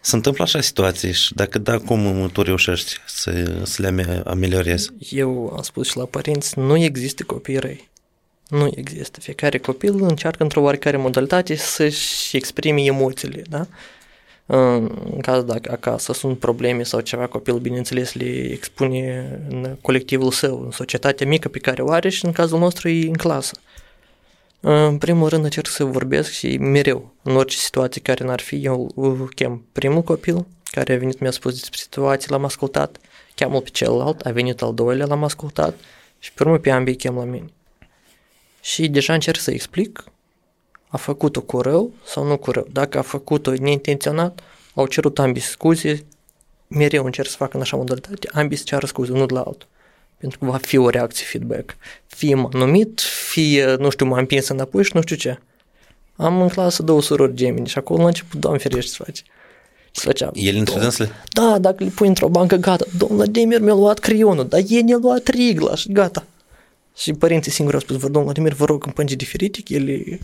se 0.01 0.15
întâmplă 0.15 0.43
așa 0.43 0.61
situații 0.61 1.13
și 1.13 1.33
dacă 1.33 1.57
da, 1.57 1.77
cum 1.77 2.29
tu 2.33 2.41
reușești 2.41 2.97
să, 3.05 3.61
să 3.63 3.81
le 3.81 4.23
ameliorezi? 4.25 4.89
Eu 5.09 5.53
am 5.55 5.61
spus 5.61 5.87
și 5.87 5.97
la 5.97 6.05
părinți, 6.05 6.59
nu 6.59 6.77
există 6.77 7.23
copii 7.23 7.57
răi. 7.57 7.89
Nu 8.49 8.71
există. 8.75 9.19
Fiecare 9.19 9.57
copil 9.57 10.03
încearcă 10.03 10.43
într-o 10.43 10.61
oarecare 10.61 10.97
modalitate 10.97 11.55
să-și 11.55 12.37
exprime 12.37 12.81
emoțiile, 12.81 13.41
da? 13.49 13.67
În 14.51 15.19
caz 15.21 15.43
dacă 15.43 15.71
acasă 15.71 16.13
sunt 16.13 16.39
probleme 16.39 16.83
sau 16.83 16.99
ceva, 16.99 17.27
copilul, 17.27 17.59
bineînțeles, 17.59 18.13
le 18.13 18.51
expune 18.51 19.39
în 19.49 19.77
colectivul 19.81 20.31
său, 20.31 20.61
în 20.63 20.71
societatea 20.71 21.27
mică 21.27 21.47
pe 21.49 21.59
care 21.59 21.81
o 21.81 21.91
are 21.91 22.09
și 22.09 22.25
în 22.25 22.31
cazul 22.31 22.59
nostru 22.59 22.89
e 22.89 23.07
în 23.07 23.13
clasă. 23.13 23.59
În 24.59 24.97
primul 24.97 25.29
rând 25.29 25.43
încerc 25.43 25.67
să 25.67 25.83
vorbesc 25.83 26.31
și 26.31 26.57
mereu, 26.57 27.13
în 27.21 27.35
orice 27.35 27.57
situație 27.57 28.01
care 28.01 28.23
n-ar 28.23 28.39
fi, 28.39 28.55
eu 28.63 29.29
chem 29.35 29.65
primul 29.71 30.01
copil, 30.01 30.45
care 30.71 30.93
a 30.93 30.97
venit, 30.97 31.19
mi-a 31.19 31.31
spus 31.31 31.53
despre 31.53 31.77
situații, 31.81 32.31
l-am 32.31 32.45
ascultat, 32.45 32.97
cheamă 33.35 33.61
pe 33.61 33.69
celălalt, 33.69 34.25
a 34.25 34.31
venit 34.31 34.61
al 34.61 34.73
doilea, 34.73 35.05
l-am 35.05 35.23
ascultat 35.23 35.79
și 36.19 36.33
pe 36.33 36.43
urmă 36.43 36.57
pe 36.57 36.71
ambii 36.71 36.95
chem 36.95 37.15
la 37.15 37.23
mine. 37.23 37.51
Și 38.61 38.87
deja 38.87 39.13
încerc 39.13 39.39
să 39.39 39.51
explic, 39.51 40.03
a 40.89 40.97
făcut-o 40.97 41.41
cu 41.41 41.61
rău 41.61 41.91
sau 42.05 42.23
nu 42.27 42.37
cu 42.37 42.51
rău. 42.51 42.67
Dacă 42.71 42.97
a 42.97 43.01
făcut-o 43.01 43.51
neintenționat, 43.51 44.39
au 44.73 44.87
cerut 44.87 45.19
ambii 45.19 45.41
scuze, 45.41 46.05
mereu 46.67 47.05
încerc 47.05 47.29
să 47.29 47.35
fac 47.35 47.53
în 47.53 47.61
așa 47.61 47.77
modalitate, 47.77 48.29
ambii 48.33 48.57
să 48.57 48.63
ceară 48.65 48.85
scuze, 48.85 49.11
unul 49.11 49.27
de 49.27 49.33
la 49.33 49.39
altul. 49.39 49.67
Pentru 50.17 50.39
că 50.39 50.45
va 50.45 50.57
fi 50.57 50.77
o 50.77 50.89
reacție 50.89 51.25
feedback. 51.25 51.75
Fie 52.07 52.35
m-a 52.35 52.49
numit, 52.51 53.01
fie, 53.29 53.75
nu 53.75 53.89
știu, 53.89 54.05
m-a 54.05 54.19
împins 54.19 54.47
înapoi 54.47 54.83
și 54.83 54.91
nu 54.93 55.01
știu 55.01 55.15
ce. 55.15 55.39
Am 56.15 56.41
în 56.41 56.47
clasă 56.47 56.83
două 56.83 57.01
surori 57.01 57.33
gemini 57.33 57.67
și 57.67 57.77
acolo 57.77 58.01
la 58.01 58.07
început, 58.07 58.39
doamne 58.39 58.59
ferește, 58.59 58.91
să 58.91 59.03
faci. 59.03 59.23
Și 59.91 60.01
făcea, 60.05 60.31
El 60.33 60.55
între 60.55 60.79
dânsele? 60.79 61.09
Da, 61.33 61.57
dacă 61.59 61.83
le 61.83 61.89
pui 61.89 62.07
într-o 62.07 62.29
bancă, 62.29 62.55
gata. 62.55 62.85
Domnul 62.97 63.17
Vladimir 63.17 63.61
mi-a 63.61 63.73
luat 63.73 63.99
creionul, 63.99 64.47
dar 64.47 64.61
ei 64.67 64.81
ne-a 64.81 64.97
luat 65.01 65.27
rigla 65.27 65.75
și 65.75 65.91
gata. 65.91 66.25
Și 66.95 67.13
părinții 67.13 67.51
singuri 67.51 67.75
au 67.75 67.81
spus, 67.81 67.95
vă, 67.95 68.03
domnul 68.03 68.23
Vladimir, 68.23 68.53
vă 68.53 68.65
rog, 68.65 68.85
în 68.85 68.91
pângi 68.91 69.15
diferite, 69.15 69.59
ele 69.67 70.19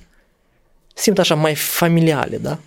simt 0.98 1.20
așa 1.20 1.36
mai 1.36 1.56
familiale, 1.56 2.38
da? 2.38 2.60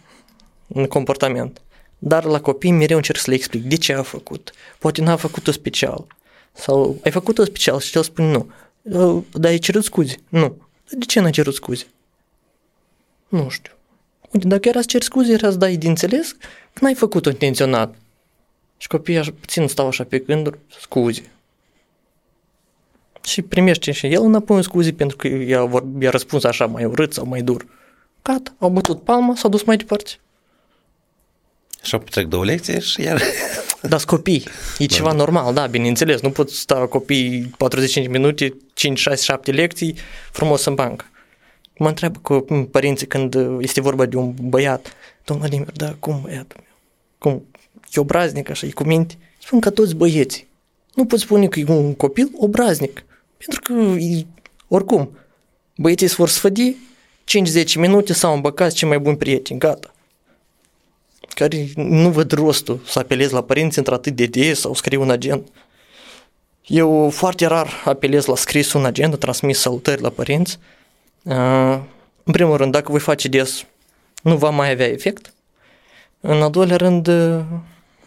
În 0.67 0.87
comportament. 0.87 1.61
Dar 1.99 2.25
la 2.25 2.41
copii 2.41 2.71
mereu 2.71 2.97
încerc 2.97 3.19
să 3.19 3.31
le 3.31 3.37
explic 3.37 3.63
de 3.63 3.77
ce 3.77 3.93
a 3.93 4.03
făcut. 4.03 4.53
Poate 4.79 5.03
n-a 5.03 5.17
făcut-o 5.17 5.51
special. 5.51 6.07
Sau 6.53 6.99
ai 7.05 7.11
făcut-o 7.11 7.45
special 7.45 7.81
și 7.81 7.97
el 7.97 8.03
spune 8.03 8.31
nu. 8.31 8.51
Dar 9.33 9.51
ai 9.51 9.59
cerut 9.59 9.85
scuze? 9.85 10.17
Nu. 10.29 10.57
De 10.91 11.05
ce 11.05 11.21
n-ai 11.21 11.31
cerut 11.31 11.55
scuze? 11.55 11.87
Nu 13.29 13.49
știu. 13.49 13.73
Uite, 14.31 14.47
dacă 14.47 14.69
era 14.69 14.81
să 14.81 14.87
cer 14.87 15.03
scuze, 15.03 15.33
era 15.33 15.51
să 15.51 15.57
dai 15.57 15.77
de 15.77 15.89
înțeles 15.89 16.33
că 16.73 16.79
n-ai 16.81 16.95
făcut-o 16.95 17.31
intenționat. 17.31 17.95
Și 18.77 18.87
copiii 18.87 19.19
așa, 19.19 19.31
puțin 19.41 19.69
stau 19.69 19.87
așa 19.87 20.05
pe 20.05 20.19
gânduri, 20.19 20.59
scuze. 20.81 21.31
Și 23.23 23.43
primește 23.43 23.93
și 23.93 24.07
el 24.07 24.23
înapoi 24.23 24.63
scuze 24.63 24.93
pentru 24.93 25.17
că 25.17 25.27
i-a, 25.27 25.71
i-a 26.01 26.11
răspuns 26.11 26.45
așa 26.45 26.67
mai 26.67 26.85
urât 26.85 27.13
sau 27.13 27.27
mai 27.27 27.43
dur. 27.43 27.67
Gata, 28.23 28.55
au 28.59 28.71
bătut 28.71 29.03
palma, 29.03 29.35
s-au 29.37 29.51
dus 29.51 29.63
mai 29.63 29.77
departe. 29.77 30.11
Și 31.83 31.95
au 31.95 32.01
trec 32.01 32.27
două 32.27 32.45
lecții 32.45 32.81
și 32.81 33.01
iar... 33.01 33.21
Dar 33.83 34.05
copii, 34.05 34.45
e 34.79 34.87
da. 34.87 34.95
ceva 34.95 35.13
normal, 35.13 35.55
da, 35.55 35.67
bineînțeles, 35.67 36.21
nu 36.21 36.31
pot 36.31 36.51
sta 36.51 36.87
copii 36.87 37.51
45 37.57 38.09
minute, 38.09 38.57
5, 38.75 38.99
6, 38.99 39.23
7 39.23 39.51
lecții 39.51 39.95
frumos 40.33 40.65
în 40.65 40.75
bancă. 40.75 41.05
Mă 41.79 41.89
întreabă 41.89 42.19
cu 42.23 42.47
părinții 42.71 43.07
când 43.07 43.37
este 43.61 43.81
vorba 43.81 44.07
de 44.07 44.17
un 44.17 44.35
băiat, 44.41 44.93
domnul 45.25 45.49
Vladimir, 45.49 45.73
da, 45.73 45.97
cum 45.99 46.21
băiatul 46.23 46.61
meu? 46.61 46.77
Cum? 47.19 47.47
E 47.93 48.01
obraznic 48.01 48.51
așa, 48.51 48.67
e 48.67 48.71
cu 48.71 48.85
minte? 48.85 49.19
Spun 49.43 49.61
ca 49.61 49.71
toți 49.71 49.95
băieții. 49.95 50.49
Nu 50.95 51.07
pot 51.07 51.19
spune 51.19 51.47
că 51.47 51.61
e 51.61 51.65
un 51.69 51.95
copil 51.95 52.31
obraznic. 52.37 53.05
Pentru 53.37 53.61
că, 53.63 53.73
e, 53.99 54.27
oricum, 54.69 55.19
băieții 55.77 56.09
se 56.09 56.15
vor 56.17 56.29
sfădi 56.29 56.77
5-10 57.65 57.75
minute 57.75 58.13
sau 58.13 58.35
îmbăcați 58.35 58.77
cei 58.77 58.89
mai 58.89 58.99
buni 58.99 59.17
prieteni, 59.17 59.59
gata. 59.59 59.93
Care 61.29 61.69
nu 61.75 62.11
văd 62.11 62.33
rostul 62.33 62.81
să 62.87 62.99
apelez 62.99 63.31
la 63.31 63.43
părinți 63.43 63.79
într-atât 63.79 64.17
de 64.17 64.27
des 64.27 64.61
sau 64.61 64.75
scriu 64.75 65.01
un 65.01 65.11
agent. 65.11 65.49
Eu 66.67 67.11
foarte 67.11 67.47
rar 67.47 67.83
apelez 67.85 68.25
la 68.25 68.37
scris 68.37 68.73
un 68.73 68.85
agenda, 68.85 69.17
transmis 69.17 69.59
salutări 69.59 70.03
la 70.03 70.09
părinți. 70.09 70.59
În 72.23 72.33
primul 72.33 72.57
rând, 72.57 72.73
dacă 72.73 72.91
voi 72.91 73.01
face 73.01 73.29
des, 73.29 73.65
nu 74.23 74.37
va 74.37 74.51
mai 74.51 74.71
avea 74.71 74.87
efect. 74.87 75.33
În 76.21 76.43
al 76.43 76.51
doilea 76.51 76.77
rând, 76.77 77.07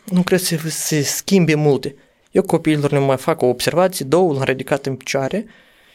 nu 0.03 0.21
cred 0.23 0.39
să 0.39 0.57
se 0.69 1.01
schimbe 1.01 1.55
multe. 1.55 1.95
Eu 2.31 2.43
copiilor 2.43 2.91
le 2.91 2.99
mai 2.99 3.17
fac 3.17 3.41
o 3.41 3.45
observație, 3.45 4.05
două 4.05 4.34
l-am 4.34 4.43
ridicat 4.43 4.86
în 4.86 4.95
picioare 4.95 5.45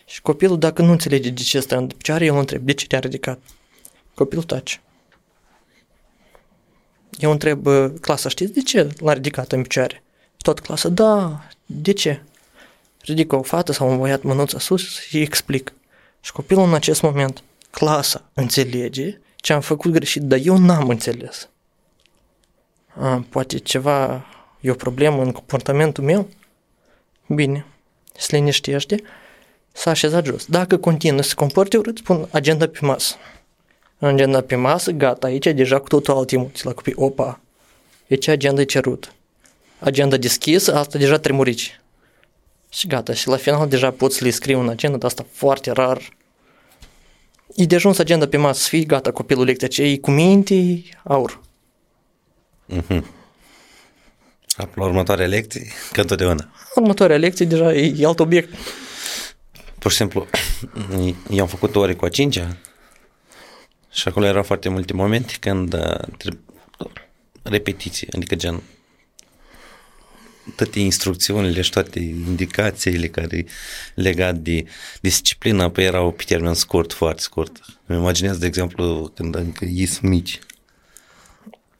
și 0.06 0.22
copilul 0.22 0.58
dacă 0.58 0.82
nu 0.82 0.90
înțelege 0.90 1.30
de 1.30 1.42
ce 1.42 1.60
stă 1.60 1.76
în 1.76 1.86
picioare, 1.86 2.24
eu 2.24 2.34
îl 2.34 2.40
întreb, 2.40 2.62
de 2.62 2.72
ce 2.72 2.86
te-a 2.86 2.98
ridicat? 2.98 3.38
Copilul 4.14 4.44
tace. 4.44 4.80
Eu 7.18 7.30
întreb 7.30 7.66
clasa, 8.00 8.28
știți 8.28 8.52
de 8.52 8.60
ce 8.60 8.88
l-a 8.98 9.12
ridicat 9.12 9.52
în 9.52 9.62
picioare? 9.62 10.02
Tot 10.36 10.60
clasa, 10.60 10.88
da, 10.88 11.42
de 11.66 11.92
ce? 11.92 12.22
Ridică 13.00 13.36
o 13.36 13.42
fată 13.42 13.72
sau 13.72 13.90
un 13.90 13.98
băiat 13.98 14.22
mânuța 14.22 14.58
sus 14.58 15.00
și 15.00 15.20
explic. 15.20 15.72
Și 16.20 16.32
copilul 16.32 16.64
în 16.64 16.74
acest 16.74 17.02
moment 17.02 17.42
clasa 17.70 18.30
înțelege 18.34 19.18
ce 19.36 19.52
am 19.52 19.60
făcut 19.60 19.90
greșit, 19.90 20.22
dar 20.22 20.38
eu 20.42 20.58
n-am 20.58 20.88
înțeles. 20.88 21.48
A, 22.94 23.24
poate 23.28 23.58
ceva, 23.58 24.26
e 24.60 24.70
o 24.70 24.74
problemă 24.74 25.22
în 25.22 25.32
comportamentul 25.32 26.04
meu? 26.04 26.28
Bine, 27.28 27.66
se 28.16 28.36
liniștește, 28.36 29.02
s-a 29.76 29.90
așezat 29.90 30.24
jos. 30.24 30.44
Dacă 30.44 30.76
continuă 30.76 31.22
să 31.22 31.28
se 31.28 31.34
comporte 31.34 31.76
urât, 31.76 31.98
spun 31.98 32.28
agenda 32.30 32.66
pe 32.66 32.78
masă. 32.80 33.14
Agenda 33.98 34.40
pe 34.40 34.54
masă, 34.54 34.90
gata, 34.90 35.26
aici 35.26 35.46
deja 35.46 35.78
cu 35.78 35.88
totul 35.88 36.14
alte 36.14 36.34
emoții 36.34 36.66
la 36.66 36.72
copii. 36.72 36.92
Opa, 36.96 37.40
aici 38.10 38.28
agenda 38.28 38.60
e 38.60 38.64
cerut. 38.64 39.12
Agenda 39.78 40.16
deschisă, 40.16 40.74
asta 40.74 40.98
deja 40.98 41.16
tremurici. 41.18 41.80
Și 42.68 42.86
gata, 42.86 43.14
și 43.14 43.28
la 43.28 43.36
final 43.36 43.68
deja 43.68 43.90
poți 43.90 44.16
să 44.16 44.24
le 44.24 44.30
scrii 44.30 44.54
un 44.54 44.68
agenda, 44.68 44.96
dar 44.96 45.10
asta 45.10 45.26
foarte 45.32 45.70
rar. 45.70 45.98
E 47.54 47.64
de 47.64 47.74
ajuns 47.74 47.98
agenda 47.98 48.26
pe 48.26 48.36
masă 48.36 48.60
să 48.60 48.68
fii, 48.68 48.86
gata, 48.86 49.10
copilul 49.12 49.44
lecția 49.44 49.68
ce 49.68 49.82
e 49.82 49.96
cu 49.96 50.10
minte, 50.10 50.82
aur. 51.04 51.40
Mm-hmm. 52.72 53.02
La 54.56 54.84
următoarea 54.84 55.26
lecție, 55.26 55.66
că 55.92 56.00
întotdeauna. 56.00 56.48
Următoarea 56.74 57.16
lecție 57.16 57.46
deja 57.46 57.74
e, 57.74 57.94
e 57.98 58.06
alt 58.06 58.20
obiect. 58.20 58.54
Pur 59.86 59.94
și 59.94 60.00
simplu, 60.00 60.26
eu 61.36 61.40
am 61.40 61.46
făcut 61.46 61.76
ore 61.76 61.94
cu 61.94 62.04
a 62.04 62.08
cincea 62.08 62.56
și 63.92 64.08
acolo 64.08 64.26
erau 64.26 64.42
foarte 64.42 64.68
multe 64.68 64.92
momente 64.92 65.32
când 65.40 65.74
uh, 65.74 66.32
repetiții, 67.42 68.06
adică 68.12 68.34
gen 68.34 68.62
toate 70.56 70.78
instrucțiunile 70.78 71.60
și 71.60 71.70
toate 71.70 71.98
indicațiile 71.98 73.08
care 73.08 73.46
legat 73.94 74.34
de 74.34 74.64
disciplina 75.00 75.70
pe 75.70 75.82
erau 75.82 76.12
pe 76.12 76.22
termen 76.26 76.54
scurt, 76.54 76.92
foarte 76.92 77.20
scurt. 77.20 77.56
Îmi 77.86 77.98
imaginez, 77.98 78.36
de 78.36 78.46
exemplu, 78.46 79.12
când 79.14 79.34
încă 79.34 79.64
ies 79.68 79.98
mici. 79.98 80.38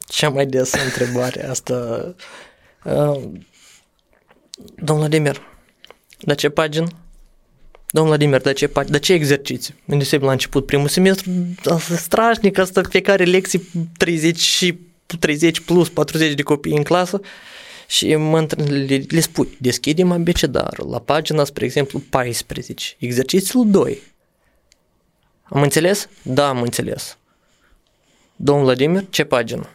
Cea 0.07 0.29
mai 0.29 0.45
des 0.45 0.73
întrebare 0.73 1.47
asta. 1.47 1.75
Uh, 2.83 3.29
domnul 4.75 5.07
Vladimir, 5.07 5.41
de 6.19 6.35
ce 6.35 6.49
pagină? 6.49 6.87
Domnul 7.89 8.15
Vladimir, 8.15 8.41
de 8.41 8.53
ce, 8.53 8.71
de 8.87 8.99
ce 8.99 9.13
exercițiu? 9.13 9.75
Îndesebi 9.85 10.23
la 10.23 10.31
început 10.31 10.65
primul 10.65 10.87
semestru, 10.87 11.31
asta 11.65 11.95
strașnic, 11.95 12.57
asta 12.57 12.81
fiecare 12.89 13.23
lecție 13.23 13.61
30 13.97 14.39
și 14.39 14.77
30 15.19 15.59
plus 15.59 15.89
40 15.89 16.33
de 16.33 16.41
copii 16.41 16.77
în 16.77 16.83
clasă 16.83 17.21
și 17.87 18.15
mă, 18.15 18.47
le, 18.67 19.03
le 19.07 19.19
spui, 19.19 19.57
deschidem 19.59 20.11
abecedarul 20.11 20.89
la 20.89 20.99
pagina, 20.99 21.43
spre 21.43 21.65
exemplu, 21.65 21.99
14, 22.09 22.95
exercițiul 22.99 23.69
2. 23.69 24.01
Am 25.43 25.61
înțeles? 25.61 26.09
Da, 26.21 26.47
am 26.47 26.61
înțeles. 26.61 27.17
Domnul 28.35 28.65
Vladimir, 28.65 29.05
ce 29.09 29.23
pagină? 29.23 29.69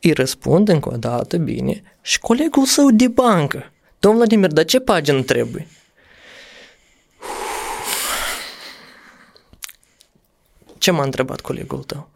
Îi 0.00 0.12
răspund 0.12 0.68
încă 0.68 0.92
o 0.92 0.96
dată 0.96 1.36
bine 1.36 1.82
și 2.02 2.18
colegul 2.18 2.64
său 2.64 2.90
de 2.90 3.08
bancă. 3.08 3.72
Domnul 3.98 4.20
Vladimir, 4.20 4.52
dar 4.52 4.64
ce 4.64 4.80
pagină 4.80 5.22
trebuie? 5.22 5.66
Ce 10.82 10.90
m-a 10.90 11.02
întrebat 11.02 11.40
colegul 11.40 11.82
tău? 11.82 12.10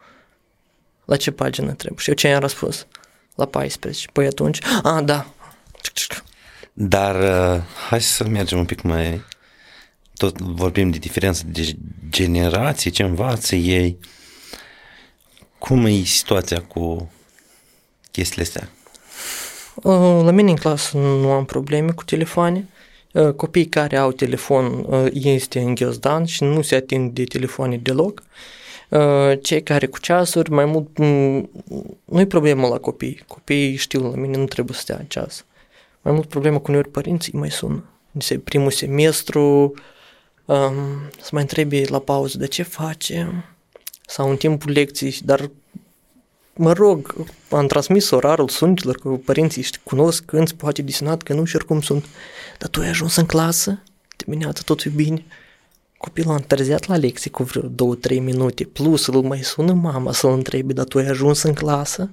La 1.05 1.17
ce 1.17 1.31
pagină 1.31 1.73
trebuie? 1.73 2.03
Și 2.03 2.09
eu 2.09 2.15
ce 2.15 2.29
i-am 2.29 2.41
răspuns? 2.41 2.87
La 3.35 3.45
14. 3.45 4.07
Păi 4.13 4.27
atunci, 4.27 4.59
a, 4.83 5.03
da. 5.03 5.27
Dar 6.73 7.15
uh, 7.15 7.63
hai 7.89 8.01
să 8.01 8.25
mergem 8.25 8.59
un 8.59 8.65
pic 8.65 8.83
mai... 8.83 9.25
Tot 10.17 10.41
vorbim 10.41 10.91
de 10.91 10.99
diferență 10.99 11.43
de 11.47 11.77
generații, 12.09 12.91
ce 12.91 13.03
învață 13.03 13.55
ei. 13.55 13.99
Cum 15.59 15.85
e 15.85 16.03
situația 16.03 16.63
cu 16.63 17.13
chestiile 18.11 18.43
astea? 18.43 18.69
Uh, 19.75 20.25
la 20.25 20.31
mine 20.31 20.51
în 20.51 20.57
clasă 20.57 20.97
nu 20.97 21.31
am 21.31 21.45
probleme 21.45 21.93
cu 21.93 22.05
telefoane. 22.05 22.69
Uh, 23.13 23.33
copiii 23.33 23.69
care 23.69 23.97
au 23.97 24.13
telefon 24.13 24.85
uh, 24.87 25.07
este 25.13 25.61
în 25.61 25.75
ghiozdan 25.75 26.25
și 26.25 26.45
nu 26.45 26.63
se 26.63 26.75
ating 26.75 27.13
de 27.13 27.25
telefoane 27.25 27.77
deloc. 27.77 28.23
Cei 29.43 29.63
care 29.63 29.87
cu 29.87 29.99
ceasuri, 29.99 30.51
mai 30.51 30.65
mult, 30.65 30.99
nu 32.05 32.21
e 32.21 32.27
problemă 32.27 32.67
la 32.69 32.79
copii. 32.79 33.23
Copiii 33.27 33.77
știu, 33.77 34.11
la 34.11 34.17
mine 34.17 34.37
nu 34.37 34.45
trebuie 34.45 34.77
să 34.77 34.81
stea 34.83 34.97
în 34.99 35.05
ceas. 35.05 35.45
Mai 36.03 36.13
mult 36.13 36.29
problemă 36.29 36.59
cu 36.59 36.65
uneori 36.69 36.89
părinții 36.89 37.33
mai 37.33 37.51
sună. 37.51 37.85
Se 38.19 38.39
primul 38.39 38.71
semestru, 38.71 39.75
um, 40.45 40.75
să 41.21 41.29
mai 41.33 41.43
întrebi 41.43 41.89
la 41.89 41.99
pauză 41.99 42.39
de 42.39 42.47
ce 42.47 42.63
face 42.63 43.45
sau 44.07 44.31
în 44.31 44.37
timpul 44.37 44.71
lecției, 44.71 45.19
dar 45.25 45.51
mă 46.55 46.73
rog, 46.73 47.27
am 47.51 47.67
transmis 47.67 48.11
orarul 48.11 48.49
suntilor 48.49 48.97
că 48.97 49.09
părinții 49.09 49.63
știi, 49.63 49.81
cunosc 49.85 50.25
când 50.25 50.53
poate 50.53 50.83
disenat, 50.83 51.23
că 51.23 51.33
nu 51.33 51.45
și 51.45 51.57
oricum 51.57 51.81
sunt. 51.81 52.05
Dar 52.59 52.69
tu 52.69 52.81
ai 52.81 52.89
ajuns 52.89 53.17
în 53.17 53.27
clasă, 53.27 53.83
dimineața 54.17 54.63
totul 54.65 54.91
e 54.91 54.95
bine. 54.95 55.25
Copilul 55.99 56.33
a 56.33 56.37
întârziat 56.37 56.87
la 56.87 56.97
lecții 56.97 57.31
cu 57.31 57.43
vreo 57.43 57.63
două, 57.63 57.95
trei 57.95 58.21
minute, 58.21 58.65
plus 58.65 59.07
îl 59.07 59.23
mai 59.23 59.43
sună 59.43 59.73
mama 59.73 60.13
să-l 60.13 60.33
întrebe, 60.33 60.73
dar 60.73 60.85
tu 60.85 60.99
ai 60.99 61.07
ajuns 61.07 61.43
în 61.43 61.55
clasă? 61.55 62.11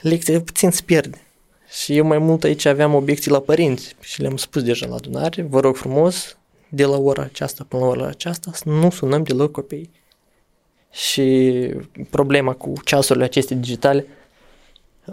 Lecția 0.00 0.40
puțin 0.40 0.70
se 0.70 0.82
pierde. 0.84 1.20
Și 1.68 1.96
eu 1.96 2.06
mai 2.06 2.18
mult 2.18 2.44
aici 2.44 2.64
aveam 2.64 2.94
obiecții 2.94 3.30
la 3.30 3.40
părinți 3.40 3.94
și 4.00 4.20
le-am 4.20 4.36
spus 4.36 4.62
deja 4.62 4.86
la 4.86 4.94
adunare, 4.94 5.42
vă 5.42 5.60
rog 5.60 5.76
frumos, 5.76 6.36
de 6.68 6.84
la 6.84 6.96
ora 6.96 7.22
aceasta 7.22 7.64
până 7.68 7.82
la 7.82 7.88
ora 7.88 8.06
aceasta, 8.06 8.50
să 8.54 8.62
nu 8.68 8.90
sunăm 8.90 9.22
deloc 9.22 9.50
copiii 9.50 9.90
și 10.90 11.70
problema 12.10 12.52
cu 12.52 12.72
ceasurile 12.84 13.24
acestea 13.24 13.56
digitale, 13.56 14.06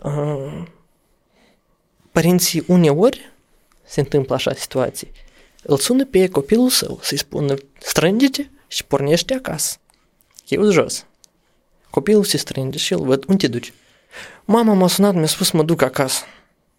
uh, 0.03 0.63
părinții 2.11 2.63
uneori 2.67 3.31
se 3.83 3.99
întâmplă 3.99 4.35
așa 4.35 4.53
situații. 4.53 5.11
Îl 5.63 5.77
sună 5.77 6.05
pe 6.05 6.27
copilul 6.27 6.69
său 6.69 6.99
să-i 7.01 7.17
spună 7.17 7.55
strânge 7.79 8.49
și 8.67 8.85
pornește 8.85 9.33
acasă. 9.33 9.77
Eu 10.47 10.71
jos. 10.71 11.05
Copilul 11.89 12.23
se 12.23 12.37
strânge 12.37 12.77
și 12.77 12.93
îl 12.93 13.05
văd, 13.05 13.23
unde 13.27 13.45
te 13.45 13.51
duci? 13.51 13.73
Mama 14.45 14.73
m-a 14.73 14.87
sunat, 14.87 15.13
mi-a 15.13 15.25
spus 15.25 15.51
mă 15.51 15.63
duc 15.63 15.81
acasă. 15.81 16.23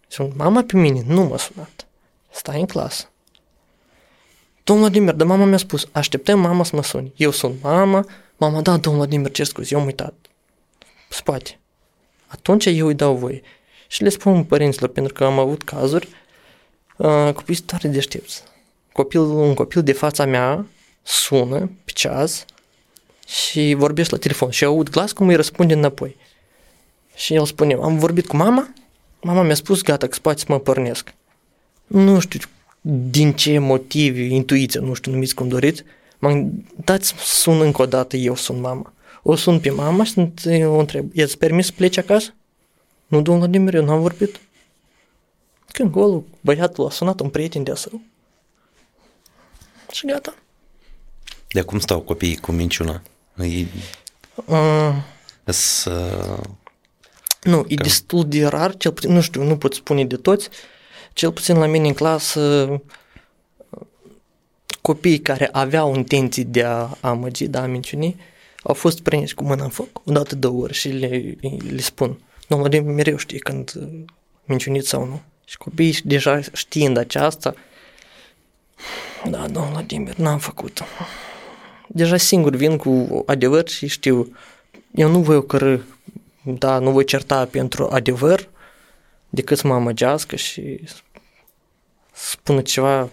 Sunt 0.07 0.35
mama 0.35 0.63
pe 0.63 0.77
mine 0.77 1.03
nu 1.07 1.23
m-a 1.23 1.37
sunat. 1.37 1.87
Stai 2.31 2.59
în 2.59 2.65
clasă. 2.65 3.09
Domnul 4.63 4.85
Vladimir, 4.85 5.13
dar 5.13 5.27
mama 5.27 5.45
mi-a 5.45 5.57
spus, 5.57 5.87
așteptăm 5.91 6.39
mama 6.39 6.63
să 6.63 6.75
mă 6.75 6.83
suni. 6.83 7.13
Eu 7.15 7.31
sunt 7.31 7.61
mama, 7.61 8.05
Mama, 8.37 8.61
da, 8.61 8.77
domnul 8.77 9.01
Vladimir, 9.01 9.31
cer 9.31 9.45
scuze, 9.45 9.73
eu 9.73 9.79
am 9.79 9.85
uitat. 9.85 10.13
Spate. 11.09 11.59
Atunci 12.27 12.65
eu 12.65 12.87
îi 12.87 12.93
dau 12.93 13.15
voie. 13.15 13.41
Și 13.87 14.03
le 14.03 14.09
spun 14.09 14.43
părinților, 14.43 14.89
pentru 14.89 15.13
că 15.13 15.23
am 15.23 15.39
avut 15.39 15.63
cazuri, 15.63 16.07
uh, 16.97 17.31
copiii 17.33 17.55
sunt 17.55 17.67
tare 17.67 17.87
deștepți. 17.87 18.43
Copil, 18.95 19.19
un 19.19 19.53
copil 19.53 19.83
de 19.83 19.91
fața 19.91 20.25
mea 20.25 20.65
sună 21.03 21.69
pe 21.85 21.91
ceas 21.91 22.45
și 23.27 23.73
vorbește 23.77 24.13
la 24.13 24.21
telefon 24.21 24.49
și 24.49 24.63
aud 24.63 24.89
glas 24.89 25.11
cum 25.11 25.27
îi 25.27 25.35
răspunde 25.35 25.73
înapoi. 25.73 26.15
Și 27.15 27.33
el 27.33 27.45
spune, 27.45 27.73
am 27.73 27.97
vorbit 27.97 28.27
cu 28.27 28.35
mama, 28.35 28.73
mama 29.21 29.41
mi-a 29.41 29.55
spus, 29.55 29.81
gata, 29.81 30.07
că 30.07 30.13
spate 30.13 30.39
să 30.39 30.45
mă 30.47 30.59
pornesc. 30.59 31.13
Nu 31.87 32.19
știu 32.19 32.39
din 33.09 33.33
ce 33.33 33.59
motive, 33.59 34.21
intuiție, 34.21 34.79
nu 34.79 34.93
știu, 34.93 35.11
numiți 35.11 35.35
cum 35.35 35.47
doriți, 35.47 35.83
M-am 36.17 36.65
dat 36.85 37.03
sun 37.03 37.61
încă 37.61 37.81
o 37.81 37.85
dată, 37.85 38.17
eu 38.17 38.35
sunt 38.35 38.61
mama. 38.61 38.93
O 39.23 39.35
sun 39.35 39.59
pe 39.59 39.69
mama 39.69 40.03
și 40.03 40.19
o 40.63 40.77
întreb, 40.77 41.09
i-ați 41.13 41.37
permis 41.37 41.65
să 41.65 41.71
pleci 41.75 41.97
acasă? 41.97 42.33
Nu, 43.07 43.21
domnul 43.21 43.43
Vladimir, 43.43 43.75
eu 43.75 43.85
n-am 43.85 44.01
vorbit. 44.01 44.39
Când 45.67 45.91
golul, 45.91 46.23
băiatul 46.41 46.85
a 46.85 46.89
sunat 46.89 47.19
un 47.19 47.29
prieten 47.29 47.63
de 47.63 47.73
său. 47.75 48.01
Și 49.95 50.05
gata. 50.05 50.35
De 51.47 51.61
cum 51.61 51.79
stau 51.79 52.01
copiii 52.01 52.37
cu 52.37 52.51
minciuna? 52.51 53.01
E... 53.37 53.65
Uh, 54.45 54.95
S, 55.45 55.85
uh, 55.85 56.43
nu, 57.41 57.65
e 57.67 57.75
destul 57.75 58.27
de 58.27 58.45
rar, 58.45 58.77
cel 58.77 58.91
puțin, 58.91 59.11
nu 59.11 59.21
știu, 59.21 59.43
nu 59.43 59.57
pot 59.57 59.73
spune 59.73 60.05
de 60.05 60.15
toți, 60.15 60.49
cel 61.13 61.31
puțin 61.31 61.57
la 61.57 61.65
mine 61.65 61.87
în 61.87 61.93
clasă 61.93 62.67
copiii 64.81 65.19
care 65.19 65.49
aveau 65.51 65.95
intenții 65.95 66.43
de 66.43 66.63
a 66.63 66.89
amăgi, 67.01 67.47
de 67.47 67.57
a 67.57 67.65
minciuni, 67.65 68.15
au 68.63 68.73
fost 68.73 69.01
prinși 69.01 69.33
cu 69.33 69.43
mâna 69.43 69.63
în 69.63 69.69
foc, 69.69 70.01
o 70.03 70.11
dată, 70.11 70.35
două 70.35 70.61
ori 70.61 70.73
și 70.73 70.89
le, 70.89 71.37
le 71.69 71.81
spun, 71.81 72.19
domnul 72.47 72.69
de 72.69 72.79
mereu 72.79 73.17
știe 73.17 73.37
când 73.37 73.73
minciunit 74.43 74.85
sau 74.85 75.05
nu. 75.05 75.21
Și 75.45 75.57
copiii 75.57 76.01
deja 76.03 76.39
știind 76.53 76.97
aceasta, 76.97 77.55
da, 79.29 79.47
domnul 79.47 79.71
Vladimir, 79.71 80.15
n-am 80.15 80.39
făcut. 80.39 80.83
Deja 81.87 82.17
singur 82.17 82.55
vin 82.55 82.77
cu 82.77 83.23
adevăr 83.25 83.69
și 83.69 83.87
știu, 83.87 84.37
eu 84.91 85.09
nu 85.09 85.19
voi 85.19 85.35
ocărâ, 85.35 85.79
da, 86.41 86.79
nu 86.79 86.91
voi 86.91 87.05
certa 87.05 87.45
pentru 87.45 87.87
adevăr, 87.91 88.49
decât 89.29 89.57
să 89.57 89.67
mă 89.67 89.73
amăgească 89.73 90.35
și 90.35 90.79
spună 92.13 92.61
ceva 92.61 93.09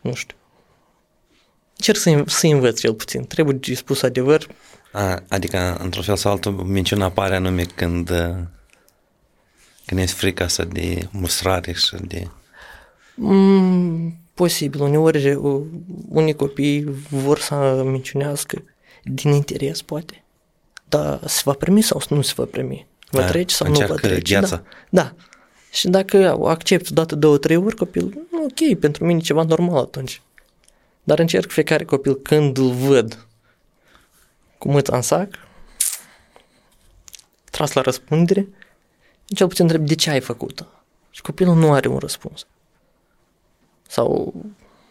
nu 0.00 0.14
știu. 0.14 0.36
încerc 1.76 1.98
să, 1.98 2.22
să 2.26 2.46
învăț 2.46 2.80
cel 2.80 2.94
puțin. 2.94 3.24
Trebuie 3.26 3.74
spus 3.74 4.02
adevăr. 4.02 4.46
A, 4.92 5.22
adică, 5.28 5.76
într-un 5.80 6.02
fel 6.02 6.16
sau 6.16 6.32
altul, 6.32 6.52
minciuna 6.52 7.04
apare 7.04 7.36
anume 7.36 7.64
când, 7.64 8.10
uh, 8.10 8.34
când 9.86 10.00
ești 10.00 10.16
frica 10.16 10.48
să 10.48 10.64
de 10.64 11.08
mustrare 11.10 11.72
și 11.72 11.96
de... 12.00 12.28
Mm, 13.14 14.21
posibil. 14.34 14.80
Uneori 14.80 15.32
uh, 15.32 15.62
unii 16.08 16.34
copii 16.34 16.84
vor 17.10 17.38
să 17.38 17.82
minciunească 17.84 18.62
din 19.02 19.32
interes, 19.32 19.82
poate. 19.82 20.24
Dar 20.88 21.20
se 21.26 21.42
va 21.44 21.52
primi 21.52 21.82
sau 21.82 22.02
nu 22.08 22.22
se 22.22 22.32
va 22.36 22.44
primi? 22.44 22.86
Va 23.10 23.24
trece 23.24 23.54
sau 23.54 23.68
nu 23.68 23.86
va 23.86 23.94
trece? 23.94 24.34
Gheața. 24.34 24.56
Da. 24.56 25.02
da. 25.02 25.14
Și 25.72 25.88
dacă 25.88 26.38
accept 26.44 26.90
dată 26.90 27.14
două, 27.14 27.38
trei 27.38 27.56
ori 27.56 27.76
copilul, 27.76 28.26
ok, 28.44 28.78
pentru 28.78 29.04
mine 29.04 29.18
e 29.18 29.22
ceva 29.22 29.42
normal 29.42 29.78
atunci. 29.78 30.22
Dar 31.02 31.18
încerc 31.18 31.50
fiecare 31.50 31.84
copil 31.84 32.14
când 32.14 32.58
îl 32.58 32.70
văd 32.70 33.26
cu 34.58 34.70
mâța 34.70 34.96
în 34.96 35.02
sac, 35.02 35.28
tras 37.50 37.72
la 37.72 37.80
răspundere, 37.80 38.48
cel 39.24 39.48
puțin 39.48 39.64
întreb 39.64 39.86
de 39.86 39.94
ce 39.94 40.10
ai 40.10 40.20
făcut 40.20 40.66
Și 41.10 41.22
copilul 41.22 41.54
nu 41.54 41.72
are 41.72 41.88
un 41.88 41.98
răspuns. 41.98 42.46
Sau 43.92 44.34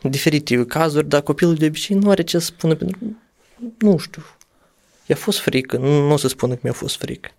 diferite 0.02 0.66
cazuri, 0.66 1.08
dar 1.08 1.22
copilul 1.22 1.56
de 1.56 1.66
obicei 1.66 1.96
nu 1.96 2.10
are 2.10 2.24
ce 2.24 2.40
să 2.40 2.46
spună 2.46 2.76
pentru 2.76 3.00
nu 3.78 3.98
știu, 3.98 4.24
i-a 5.06 5.16
fost 5.16 5.40
frică, 5.40 5.78
nu, 5.78 6.08
nu 6.08 6.12
o 6.12 6.18
să 6.18 6.28
spună 6.28 6.54
că 6.54 6.60
mi-a 6.64 6.74
fost 6.74 6.98
frică. 6.98 7.30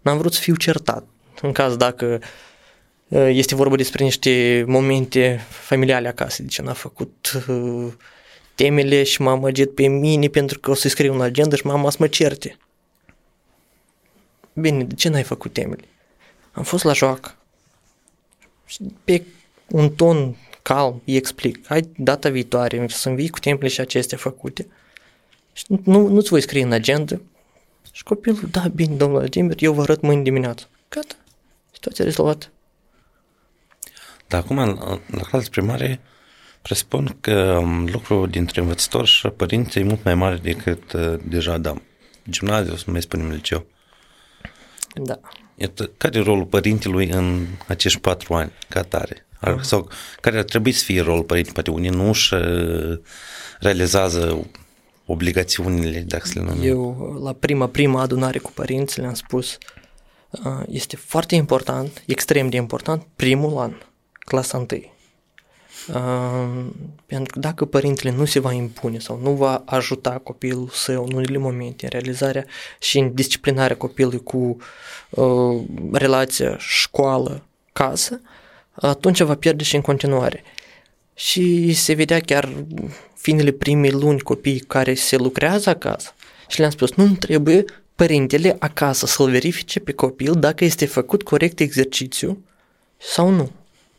N-am 0.00 0.18
vrut 0.18 0.32
să 0.32 0.40
fiu 0.40 0.54
certat. 0.54 1.06
În 1.42 1.52
caz 1.52 1.76
dacă 1.76 2.20
uh, 3.08 3.28
este 3.32 3.54
vorba 3.54 3.76
despre 3.76 4.04
niște 4.04 4.64
momente 4.66 5.40
familiale 5.48 6.08
acasă, 6.08 6.42
de 6.42 6.48
ce 6.48 6.62
n-a 6.62 6.72
făcut 6.72 7.44
uh, 7.48 7.92
temele 8.54 9.02
și 9.02 9.22
m-a 9.22 9.30
amăgit 9.30 9.74
pe 9.74 9.86
mine 9.86 10.28
pentru 10.28 10.58
că 10.58 10.70
o 10.70 10.74
să 10.74 10.88
scriu 10.88 11.14
în 11.14 11.20
agenda 11.20 11.56
și 11.56 11.66
mama 11.66 11.90
să 11.90 11.96
mă 12.00 12.06
certe. 12.06 12.56
Bine, 14.52 14.84
de 14.84 14.94
ce 14.94 15.08
n-ai 15.08 15.22
făcut 15.22 15.52
temele? 15.52 15.84
Am 16.52 16.62
fost 16.62 16.84
la 16.84 16.92
joacă. 16.92 17.36
Și 18.64 18.78
pe 19.04 19.22
un 19.66 19.90
ton 19.90 20.36
calm 20.66 21.02
îi 21.04 21.16
explic. 21.16 21.66
Hai 21.66 21.88
data 21.96 22.28
viitoare 22.28 22.86
să 22.88 23.10
vii 23.10 23.28
cu 23.28 23.38
temele 23.38 23.68
și 23.68 23.80
acestea 23.80 24.18
făcute. 24.18 24.66
Și 25.52 25.64
nu, 25.84 26.08
nu-ți 26.08 26.28
voi 26.28 26.40
scrie 26.40 26.62
în 26.62 26.72
agenda. 26.72 27.20
Și 27.92 28.02
copilul, 28.02 28.48
da, 28.50 28.68
bine, 28.74 28.94
domnul 28.94 29.18
Vladimir, 29.18 29.54
eu 29.58 29.72
vă 29.72 29.82
arăt 29.82 30.00
mâine 30.00 30.22
dimineață. 30.22 30.68
Gata. 30.88 31.14
Situația 31.72 32.04
rezolvată. 32.04 32.46
Dar 34.26 34.40
acum, 34.40 34.56
la 35.10 35.22
clasă 35.30 35.48
primare, 35.50 36.00
presupun 36.62 37.16
că 37.20 37.58
um, 37.60 37.88
lucrul 37.92 38.28
dintre 38.28 38.60
învățător 38.60 39.06
și 39.06 39.28
părinți 39.28 39.78
e 39.78 39.82
mult 39.82 40.04
mai 40.04 40.14
mare 40.14 40.36
decât 40.36 40.92
uh, 40.92 41.14
deja, 41.28 41.58
da, 41.58 41.74
gimnaziu, 42.30 42.76
să 42.76 42.90
mai 42.90 43.02
spunem 43.02 43.30
liceu. 43.30 43.66
Da. 45.02 45.20
Iată, 45.54 45.90
care 45.96 46.18
e 46.18 46.22
rolul 46.22 46.44
părintelui 46.44 47.08
în 47.08 47.46
acești 47.66 48.00
patru 48.00 48.34
ani, 48.34 48.52
ca 48.68 48.82
tare? 48.82 49.26
Ar, 49.40 49.58
uh-huh. 49.58 49.62
Sau 49.62 49.88
care 50.20 50.38
ar 50.38 50.44
trebui 50.44 50.72
să 50.72 50.84
fie 50.84 51.00
rolul 51.00 51.22
părintelui? 51.22 51.62
Poate 51.62 51.70
unii 51.70 51.90
nu 51.90 52.08
își 52.08 52.34
uh, 52.34 52.98
realizează 53.60 54.46
obligațiunile, 55.06 56.00
dacă 56.00 56.26
să 56.26 56.32
le 56.34 56.44
numim. 56.44 56.62
Eu, 56.62 57.18
la 57.22 57.32
prima, 57.32 57.66
prima 57.66 58.00
adunare 58.00 58.38
cu 58.38 58.52
părinții, 58.52 59.00
le-am 59.00 59.14
spus, 59.14 59.58
uh, 60.30 60.62
este 60.68 60.96
foarte 60.96 61.34
important, 61.34 62.02
extrem 62.06 62.48
de 62.48 62.56
important, 62.56 63.06
primul 63.16 63.58
an, 63.58 63.72
clasa 64.18 64.58
întâi. 64.58 64.94
Uh, 65.94 66.66
pentru 67.06 67.32
că 67.32 67.38
dacă 67.38 67.64
părintele 67.64 68.10
nu 68.10 68.24
se 68.24 68.38
va 68.38 68.52
impune 68.52 68.98
sau 68.98 69.18
nu 69.22 69.30
va 69.30 69.62
ajuta 69.66 70.10
copilul 70.10 70.68
său 70.72 71.04
în 71.04 71.12
unele 71.12 71.38
momente 71.38 71.84
în 71.84 71.90
realizarea 71.92 72.44
și 72.80 72.98
în 72.98 73.14
disciplinarea 73.14 73.76
copilului 73.76 74.22
cu 74.22 74.56
uh, 75.10 75.60
relația 75.92 76.56
școală-casă, 76.58 78.20
atunci 78.72 79.20
va 79.20 79.34
pierde 79.34 79.62
și 79.62 79.74
în 79.74 79.80
continuare. 79.80 80.42
Și 81.14 81.72
se 81.72 81.92
vedea 81.92 82.20
chiar 82.20 82.52
finele 83.14 83.50
primei 83.50 83.90
luni 83.90 84.20
copii 84.20 84.58
care 84.58 84.94
se 84.94 85.16
lucrează 85.16 85.70
acasă 85.70 86.14
și 86.48 86.58
le-am 86.58 86.70
spus, 86.70 86.92
nu 86.92 87.06
trebuie 87.06 87.64
părintele 87.94 88.56
acasă 88.58 89.06
să-l 89.06 89.30
verifice 89.30 89.80
pe 89.80 89.92
copil 89.92 90.34
dacă 90.34 90.64
este 90.64 90.86
făcut 90.86 91.22
corect 91.22 91.60
exercițiu 91.60 92.44
sau 92.96 93.28
nu. 93.28 93.50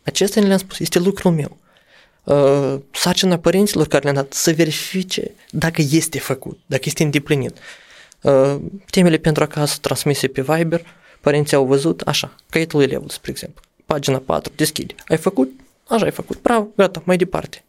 Acesta 0.04 0.40
le-am 0.40 0.58
spus, 0.58 0.80
este 0.80 1.00
lucrul 1.00 1.32
meu. 1.32 1.58
Uh, 2.28 2.80
sarcina 2.92 3.38
părinților 3.38 3.88
care 3.88 4.04
le-am 4.04 4.16
dat 4.16 4.34
să 4.34 4.52
verifice 4.52 5.32
dacă 5.52 5.82
este 5.90 6.20
făcut, 6.20 6.60
dacă 6.66 6.82
este 6.86 7.04
îndeplinit. 7.04 7.58
Uh, 8.22 8.56
temele 8.90 9.18
pentru 9.18 9.44
acasă 9.44 9.78
transmise 9.82 10.28
pe 10.28 10.42
Viber, 10.42 10.82
părinții 11.22 11.56
au 11.56 11.66
văzut, 11.66 12.02
așa, 12.02 12.36
caietul 12.50 12.82
elevului, 12.82 13.14
spre 13.14 13.32
exemplu, 13.32 13.62
pagina 13.86 14.18
4, 14.18 14.52
deschide. 14.56 14.96
Ai 15.08 15.18
făcut? 15.18 15.50
Așa 15.88 16.04
ai 16.04 16.12
făcut, 16.12 16.42
bravo, 16.42 16.68
gata, 16.76 17.02
mai 17.06 17.18
departe. 17.18 17.64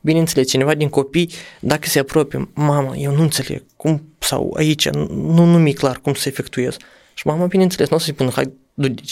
Bineînțeles, 0.00 0.48
cineva 0.48 0.74
din 0.74 0.88
copii, 0.88 1.30
dacă 1.60 1.88
se 1.88 1.98
apropie, 1.98 2.48
mama, 2.54 2.96
eu 2.96 3.14
nu 3.14 3.22
înțeleg 3.22 3.62
cum, 3.76 4.14
sau 4.18 4.54
aici, 4.56 4.88
nu, 4.88 5.44
nu 5.44 5.58
mi-e 5.58 5.72
clar 5.72 5.96
cum 5.96 6.14
să 6.14 6.28
efectuez. 6.28 6.76
Și 7.14 7.26
mama, 7.26 7.46
bineînțeles, 7.46 7.88
nu 7.88 7.96
o 7.96 7.98
să-i 7.98 8.12
spună, 8.12 8.30
hai, 8.34 8.52
du-te. 8.74 9.02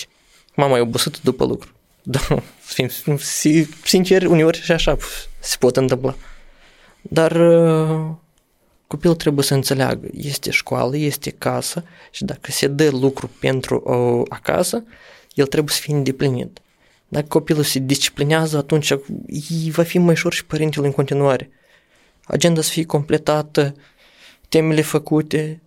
Mama 0.55 0.77
e 0.77 0.81
obosită 0.81 1.19
după 1.23 1.45
lucru. 1.45 1.73
Da, 2.03 2.21
fim, 2.75 3.19
sincer, 3.85 4.27
uneori 4.27 4.63
și 4.63 4.73
așa 4.73 4.97
se 5.39 5.57
pot 5.59 5.77
întâmpla. 5.77 6.15
Dar 7.01 7.33
uh, 7.33 8.15
copilul 8.87 9.17
trebuie 9.17 9.45
să 9.45 9.55
înțeleagă, 9.55 10.09
este 10.13 10.51
școală, 10.51 10.97
este 10.97 11.31
casă 11.31 11.85
și 12.11 12.25
dacă 12.25 12.51
se 12.51 12.67
dă 12.67 12.91
lucru 12.91 13.31
pentru 13.41 13.83
uh, 13.85 14.27
acasă, 14.29 14.85
el 15.35 15.47
trebuie 15.47 15.75
să 15.75 15.81
fie 15.81 15.95
îndeplinit. 15.95 16.61
Dacă 17.09 17.27
copilul 17.27 17.63
se 17.63 17.79
disciplinează, 17.79 18.57
atunci 18.57 18.93
va 19.71 19.83
fi 19.83 19.99
mai 19.99 20.13
ușor 20.13 20.33
și 20.33 20.47
părintele 20.47 20.87
în 20.87 20.93
continuare. 20.93 21.51
Agenda 22.25 22.61
să 22.61 22.71
fie 22.71 22.85
completată, 22.85 23.75
temele 24.49 24.81
făcute. 24.81 25.61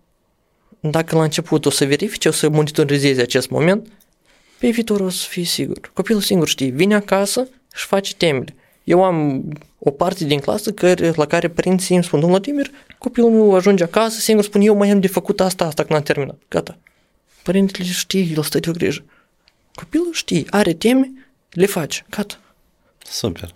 Dacă 0.80 1.16
la 1.16 1.22
început 1.22 1.66
o 1.66 1.70
să 1.70 1.84
verifice, 1.84 2.28
o 2.28 2.32
să 2.32 2.48
monitorizeze 2.48 3.20
acest 3.20 3.50
moment, 3.50 3.88
pe 4.58 4.70
viitor 4.70 5.00
o 5.00 5.08
să 5.08 5.26
fie 5.28 5.44
sigur. 5.44 5.90
Copilul 5.92 6.20
singur 6.20 6.48
știe, 6.48 6.68
vine 6.68 6.94
acasă 6.94 7.48
și 7.74 7.86
face 7.86 8.14
temele. 8.14 8.54
Eu 8.84 9.04
am 9.04 9.48
o 9.78 9.90
parte 9.90 10.24
din 10.24 10.38
clasă 10.38 10.72
care, 10.72 11.12
la 11.16 11.26
care 11.26 11.48
părinții 11.48 11.94
îmi 11.94 12.04
spun, 12.04 12.20
domnul 12.20 12.38
Vladimir, 12.38 12.70
copilul 12.98 13.30
meu 13.30 13.54
ajunge 13.54 13.84
acasă, 13.84 14.20
singur 14.20 14.44
spun, 14.44 14.60
eu 14.60 14.74
mai 14.74 14.90
am 14.90 15.00
de 15.00 15.06
făcut 15.06 15.40
asta, 15.40 15.64
asta, 15.64 15.84
când 15.84 15.98
am 15.98 16.04
terminat. 16.04 16.38
Gata. 16.48 16.78
Părintele 17.42 17.88
știe, 17.88 18.20
el 18.36 18.42
stă 18.42 18.58
de 18.58 18.70
o 18.70 18.72
grijă. 18.72 19.04
Copilul 19.74 20.12
știe, 20.12 20.44
are 20.50 20.72
teme, 20.72 21.10
le 21.50 21.66
faci, 21.66 22.04
gata. 22.10 22.38
Super. 23.04 23.54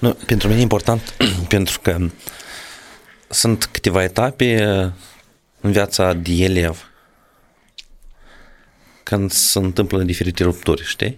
nu, 0.00 0.16
pentru 0.26 0.48
mine 0.48 0.60
e 0.60 0.62
important 0.62 1.14
pentru 1.48 1.80
că 1.80 1.96
sunt 3.28 3.64
câteva 3.64 4.02
etape 4.02 4.62
în 5.60 5.72
viața 5.72 6.12
de 6.12 6.32
elev 6.32 6.89
când 9.10 9.30
se 9.30 9.58
întâmplă 9.58 10.02
diferite 10.02 10.42
rupturi, 10.42 10.84
știi? 10.84 11.14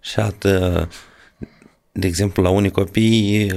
Și 0.00 0.20
atât, 0.20 0.88
de 1.92 2.06
exemplu, 2.06 2.42
la 2.42 2.48
unii 2.48 2.70
copii, 2.70 3.52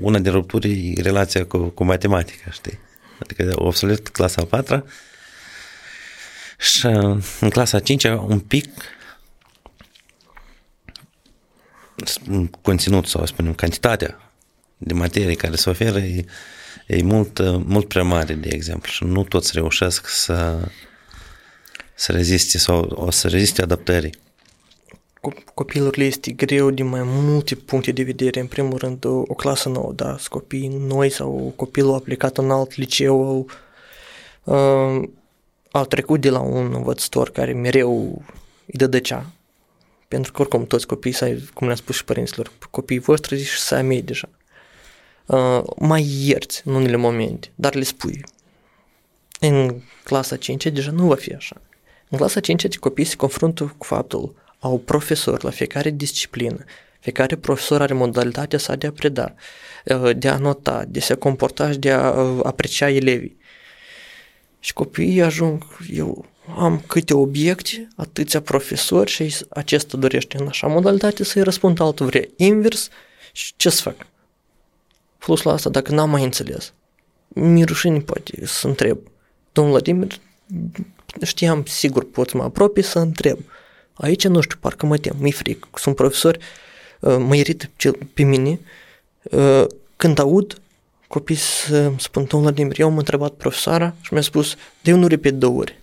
una 0.00 0.18
din 0.18 0.32
rupturi 0.32 0.92
e 0.96 1.02
relația 1.02 1.46
cu, 1.46 1.58
cu 1.58 1.84
matematica, 1.84 2.50
știi? 2.50 2.78
Adică 3.18 3.52
o 3.54 3.66
absolvit 3.66 4.08
clasa 4.08 4.42
a 4.42 4.44
patra 4.44 4.84
și 6.58 6.86
în 7.40 7.50
clasa 7.50 7.76
a 7.76 7.80
cincea 7.80 8.20
un 8.20 8.40
pic 8.40 8.70
conținut 12.60 13.06
sau 13.06 13.26
spunem 13.26 13.54
cantitatea 13.54 14.32
de 14.76 14.94
materie 14.94 15.34
care 15.34 15.56
se 15.56 15.70
oferă 15.70 15.98
e, 15.98 16.24
e 16.86 17.02
mult, 17.02 17.38
mult 17.64 17.88
prea 17.88 18.02
mare, 18.02 18.34
de 18.34 18.48
exemplu, 18.52 18.90
și 18.90 19.04
nu 19.04 19.24
toți 19.24 19.50
reușesc 19.54 20.08
să, 20.08 20.68
să 21.96 22.12
reziste 22.12 22.58
sau 22.58 22.80
o 22.80 23.10
să 23.10 23.28
reziste 23.28 23.62
adaptării. 23.62 24.14
Copiilor 25.54 25.96
le 25.96 26.04
este 26.04 26.30
greu 26.30 26.70
din 26.70 26.86
mai 26.86 27.02
multe 27.04 27.54
puncte 27.54 27.92
de 27.92 28.02
vedere. 28.02 28.40
În 28.40 28.46
primul 28.46 28.78
rând, 28.78 29.04
o, 29.04 29.22
o 29.26 29.34
clasă 29.34 29.68
nouă, 29.68 29.92
da, 29.92 30.08
sunt 30.08 30.26
copii 30.28 30.68
noi 30.68 31.10
sau 31.10 31.52
copilul 31.56 31.94
a 31.94 31.98
plecat 31.98 32.38
în 32.38 32.50
alt 32.50 32.76
liceu, 32.76 33.24
au, 33.24 33.46
uh, 34.44 35.08
au 35.70 35.84
trecut 35.84 36.20
de 36.20 36.30
la 36.30 36.40
un 36.40 36.74
învățător 36.74 37.30
care 37.30 37.52
mereu 37.52 38.22
îi 38.66 38.78
dădăcea 38.78 39.26
pentru 40.08 40.32
că 40.32 40.40
oricum 40.40 40.66
toți 40.66 40.86
copiii, 40.86 41.14
să, 41.14 41.38
cum 41.54 41.66
le-am 41.66 41.78
spus 41.78 41.96
și 41.96 42.04
părinților, 42.04 42.52
copiii 42.70 42.98
voștri 42.98 43.42
și 43.42 43.58
să 43.58 43.74
ai 43.74 44.00
deja. 44.00 44.28
Uh, 45.26 45.62
mai 45.78 46.06
ierți 46.20 46.62
în 46.64 46.74
unele 46.74 46.96
momente, 46.96 47.50
dar 47.54 47.74
le 47.74 47.82
spui. 47.82 48.24
În 49.40 49.80
clasa 50.04 50.36
5 50.36 50.66
deja 50.66 50.90
nu 50.90 51.06
va 51.06 51.14
fi 51.14 51.34
așa. 51.34 51.60
În 52.08 52.18
clasa 52.18 52.40
5 52.40 52.78
copiii 52.78 53.06
se 53.06 53.16
confruntă 53.16 53.74
cu 53.78 53.86
faptul 53.86 54.34
au 54.58 54.78
profesori 54.78 55.44
la 55.44 55.50
fiecare 55.50 55.90
disciplină, 55.90 56.64
Fiecare 57.00 57.36
profesor 57.36 57.80
are 57.82 57.94
modalitatea 57.94 58.58
sa 58.58 58.76
de 58.76 58.86
a 58.86 58.92
preda, 58.92 59.34
de 60.16 60.28
a 60.28 60.36
nota, 60.36 60.84
de 60.88 60.98
a 60.98 61.02
se 61.02 61.14
comporta 61.14 61.70
și 61.70 61.78
de 61.78 61.90
a 61.90 62.00
aprecia 62.42 62.90
elevii. 62.90 63.36
Și 64.60 64.72
copiii 64.72 65.22
ajung, 65.22 65.64
eu 65.90 66.24
am 66.56 66.82
câte 66.86 67.14
obiecte, 67.14 67.88
atâția 67.96 68.40
profesori 68.40 69.10
și 69.10 69.36
acesta 69.48 69.96
dorește 69.96 70.36
în 70.40 70.46
așa 70.46 70.66
modalitate 70.66 71.24
să-i 71.24 71.42
răspund, 71.42 71.80
altul 71.80 72.06
vrea 72.06 72.24
invers 72.36 72.88
și 73.32 73.52
ce 73.56 73.70
să 73.70 73.82
fac? 73.82 74.06
Plus 75.18 75.42
la 75.42 75.52
asta, 75.52 75.70
dacă 75.70 75.92
n-am 75.92 76.10
mai 76.10 76.24
înțeles, 76.24 76.72
mi 77.28 77.64
rușine 77.64 78.00
poate 78.00 78.46
să 78.46 78.66
întreb. 78.66 78.98
Domnul 79.52 79.72
Vladimir, 79.72 80.20
știam, 81.22 81.64
sigur 81.64 82.10
pot 82.10 82.28
să 82.28 82.36
mă 82.36 82.42
apropii 82.42 82.82
să 82.82 82.98
întreb. 82.98 83.38
Aici, 83.94 84.26
nu 84.26 84.40
știu, 84.40 84.56
parcă 84.60 84.86
mă 84.86 84.96
tem, 84.96 85.16
mi-e 85.18 85.32
fric. 85.32 85.66
Sunt 85.74 85.94
profesori, 85.94 86.38
uh, 87.00 87.16
mă 87.18 87.36
irită 87.36 87.70
pe 88.14 88.22
mine, 88.22 88.60
uh, 89.22 89.64
când 89.96 90.18
aud 90.18 90.60
copii 91.08 91.34
să 91.34 91.92
spun, 91.98 92.24
domnul 92.24 92.50
Vladimir, 92.50 92.80
eu 92.80 92.86
am 92.86 92.98
întrebat 92.98 93.32
profesoara 93.32 93.94
și 94.00 94.12
mi-a 94.12 94.22
spus, 94.22 94.54
de 94.82 94.90
eu 94.90 94.96
nu 94.96 95.06
repet 95.06 95.34
două 95.34 95.58
ori. 95.58 95.80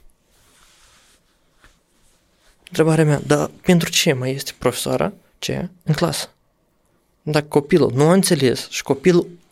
Întrebarea 2.67 3.05
mea, 3.05 3.21
dar 3.27 3.51
pentru 3.61 3.89
ce 3.89 4.13
mai 4.13 4.31
este 4.31 4.51
profesoara 4.57 5.13
ce 5.39 5.69
în 5.83 5.93
clasă? 5.93 6.29
Dacă 7.21 7.45
copilul 7.47 7.91
nu 7.95 8.07
a 8.07 8.13
înțeles 8.13 8.67
și 8.69 8.83
copilul 8.83 9.27
a 9.27 9.42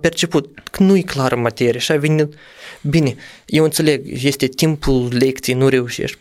perceput 0.00 0.58
că 0.70 0.82
nu-i 0.82 1.02
clară 1.02 1.36
materie 1.36 1.80
și 1.80 1.92
a 1.92 1.96
venit, 1.96 2.34
bine, 2.82 3.16
eu 3.46 3.64
înțeleg, 3.64 4.24
este 4.24 4.46
timpul 4.46 5.08
lecției, 5.12 5.56
nu 5.56 5.68
reușești, 5.68 6.18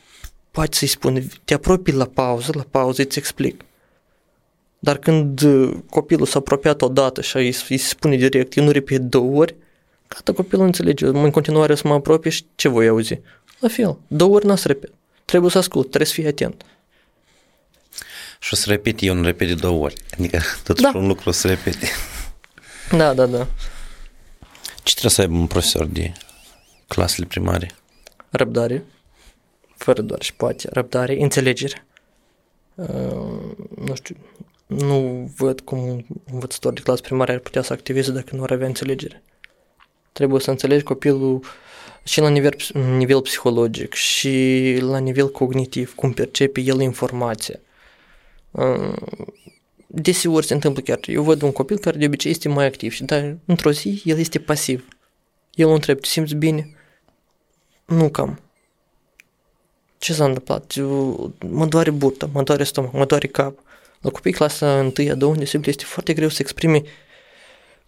poate 0.51 0.75
să-i 0.75 0.87
spun, 0.87 1.23
te 1.43 1.53
apropii 1.53 1.93
la 1.93 2.05
pauză, 2.05 2.51
la 2.55 2.65
pauză 2.71 3.01
îți 3.01 3.17
explic. 3.17 3.61
Dar 4.79 4.97
când 4.97 5.41
copilul 5.89 6.25
s-a 6.25 6.39
apropiat 6.39 6.81
odată 6.81 7.21
și 7.21 7.37
îi, 7.37 7.55
îi 7.69 7.77
spune 7.77 8.15
direct, 8.15 8.57
eu 8.57 8.63
nu 8.63 8.71
repet 8.71 9.01
două 9.01 9.39
ori, 9.39 9.55
gata, 10.07 10.33
copilul 10.33 10.65
înțelege, 10.65 11.05
în 11.05 11.29
continuare 11.29 11.75
să 11.75 11.87
mă 11.87 11.93
apropie 11.93 12.31
și 12.31 12.45
ce 12.55 12.67
voi 12.67 12.87
auzi? 12.87 13.19
La 13.59 13.67
fel, 13.67 13.97
două 14.07 14.35
ori 14.35 14.47
n 14.47 14.55
să 14.55 14.67
repet. 14.67 14.91
Trebuie 15.25 15.51
să 15.51 15.57
ascult, 15.57 15.87
trebuie 15.87 16.07
să 16.07 16.13
fii 16.13 16.27
atent. 16.27 16.65
Și 18.39 18.49
o 18.53 18.55
să 18.55 18.69
repete, 18.69 19.05
eu 19.05 19.13
nu 19.13 19.23
repet 19.23 19.47
de 19.47 19.53
două 19.53 19.83
ori. 19.83 19.95
Adică 20.17 20.39
totuși 20.63 20.91
da. 20.91 20.99
un 20.99 21.07
lucru 21.07 21.29
o 21.29 21.31
să 21.31 21.47
repete. 21.47 21.87
Da, 22.91 23.13
da, 23.13 23.25
da. 23.25 23.47
Ce 24.83 24.93
trebuie 24.93 25.11
să 25.11 25.21
aibă 25.21 25.33
un 25.33 25.47
profesor 25.47 25.85
de 25.85 26.11
clasele 26.87 27.25
primare? 27.25 27.71
Răbdare, 28.29 28.83
fără 29.75 30.01
doar 30.01 30.21
și 30.21 30.33
poate, 30.33 30.69
răbdare, 30.71 31.21
înțelegere. 31.21 31.85
Uh, 32.75 32.87
nu 33.85 33.95
știu, 33.95 34.15
nu 34.67 35.31
văd 35.35 35.59
cum 35.61 35.79
un 35.79 36.03
învățător 36.31 36.73
de 36.73 36.81
clasă 36.81 37.01
primare 37.01 37.31
ar 37.31 37.39
putea 37.39 37.61
să 37.61 37.73
activeze 37.73 38.11
dacă 38.11 38.35
nu 38.35 38.43
ar 38.43 38.51
avea 38.51 38.67
înțelegere. 38.67 39.23
Trebuie 40.11 40.41
să 40.41 40.49
înțelegi 40.49 40.83
copilul 40.83 41.43
și 42.03 42.19
la 42.19 42.29
nivel, 42.29 42.55
nivel 42.73 43.21
psihologic 43.21 43.93
și 43.93 44.77
la 44.81 44.97
nivel 44.97 45.31
cognitiv, 45.31 45.95
cum 45.95 46.11
percepe 46.13 46.61
el 46.61 46.81
informația. 46.81 47.59
Uh, 49.87 50.01
deseori 50.01 50.45
se 50.45 50.53
întâmplă 50.53 50.81
chiar. 50.81 50.99
Eu 51.05 51.23
văd 51.23 51.41
un 51.41 51.51
copil 51.51 51.77
care 51.77 51.97
de 51.97 52.05
obicei 52.05 52.31
este 52.31 52.49
mai 52.49 52.65
activ 52.65 52.91
și 52.91 53.03
dar 53.03 53.37
într-o 53.45 53.71
zi 53.71 54.01
el 54.05 54.17
este 54.19 54.39
pasiv. 54.39 54.87
El 55.53 55.67
o 55.67 55.73
întreb, 55.73 55.99
te 55.99 56.07
simți 56.07 56.35
bine? 56.35 56.69
Nu 57.85 58.09
cam. 58.09 58.39
Ce 59.97 60.13
s-a 60.13 60.25
întâmplat? 60.25 60.73
Eu, 60.75 61.33
mă 61.49 61.65
doare 61.65 61.91
burta, 61.91 62.29
mă 62.33 62.43
doare 62.43 62.63
stomac, 62.63 62.93
mă 62.93 63.05
doare 63.05 63.27
cap. 63.27 63.59
La 64.01 64.09
copii 64.09 64.31
clasa 64.31 64.91
1 64.97 65.11
a 65.11 65.15
doua, 65.15 65.35
de 65.35 65.45
simplu, 65.45 65.69
este 65.69 65.83
foarte 65.83 66.13
greu 66.13 66.29
să 66.29 66.37
exprime 66.39 66.81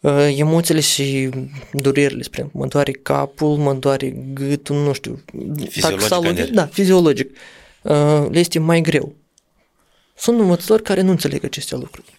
uh, 0.02 0.36
emoțiile 0.38 0.80
și 0.80 1.30
durerile, 1.72 2.22
spre 2.22 2.50
mă 2.52 2.66
doare 2.66 2.92
capul, 2.92 3.58
mă 3.58 3.74
doare 3.74 4.10
gâtul, 4.34 4.76
nu 4.76 4.94
știu. 4.94 5.24
Fiziologic. 5.70 6.50
da, 6.50 6.66
fiziologic. 6.66 7.38
Uh, 7.82 8.28
le 8.30 8.40
este 8.40 8.60
mai 8.60 8.82
greu. 8.82 9.16
Sunt 10.20 10.40
învățători 10.40 10.82
care 10.82 11.02
nu 11.02 11.12
înțeleg 11.12 11.44
aceste 11.44 11.76
lucruri. 11.76 12.18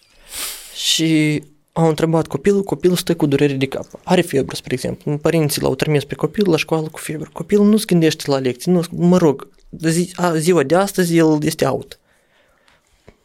Și 0.75 1.43
au 1.71 1.87
întrebat 1.87 2.27
copilul, 2.27 2.63
copilul 2.63 2.95
stă 2.95 3.15
cu 3.15 3.25
durere 3.25 3.53
de 3.53 3.65
cap. 3.65 3.85
Are 4.03 4.21
febră, 4.21 4.55
spre 4.55 4.73
exemplu. 4.73 5.17
Părinții 5.17 5.61
l-au 5.61 5.75
trimis 5.75 6.03
pe 6.03 6.15
copil 6.15 6.49
la 6.49 6.57
școală 6.57 6.87
cu 6.87 6.99
febră. 6.99 7.29
Copilul 7.33 7.65
nu 7.65 7.77
se 7.77 7.85
gândește 7.87 8.31
la 8.31 8.37
lecții. 8.37 8.71
Nu, 8.71 8.81
mă 8.91 9.17
rog, 9.17 9.47
zi, 9.77 10.11
a, 10.15 10.35
ziua 10.35 10.63
de 10.63 10.75
astăzi 10.75 11.17
el 11.17 11.43
este 11.43 11.65
out. 11.65 11.99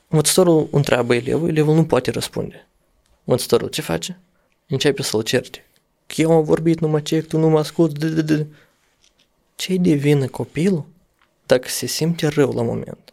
Învățătorul 0.09 0.69
întreabă 0.71 1.15
elevul, 1.15 1.49
elevul 1.49 1.75
nu 1.75 1.85
poate 1.85 2.11
răspunde. 2.11 2.69
Învățătorul 3.25 3.69
ce 3.69 3.83
face? 3.83 4.21
Începe 4.69 5.03
să-l 5.03 5.23
certe. 5.23 5.65
Că 6.07 6.21
eu 6.21 6.33
am 6.33 6.45
vorbit, 6.45 6.81
nu 6.81 6.89
mă 6.89 7.01
cec, 7.01 7.27
tu 7.27 7.39
nu 7.39 7.49
mă 7.49 7.59
asculti. 7.59 8.07
Ce-i 9.55 9.79
de 9.79 9.93
vină 9.93 10.27
copilul 10.27 10.85
dacă 11.47 11.69
se 11.69 11.87
simte 11.87 12.27
rău 12.27 12.53
la 12.53 12.63
moment? 12.63 13.11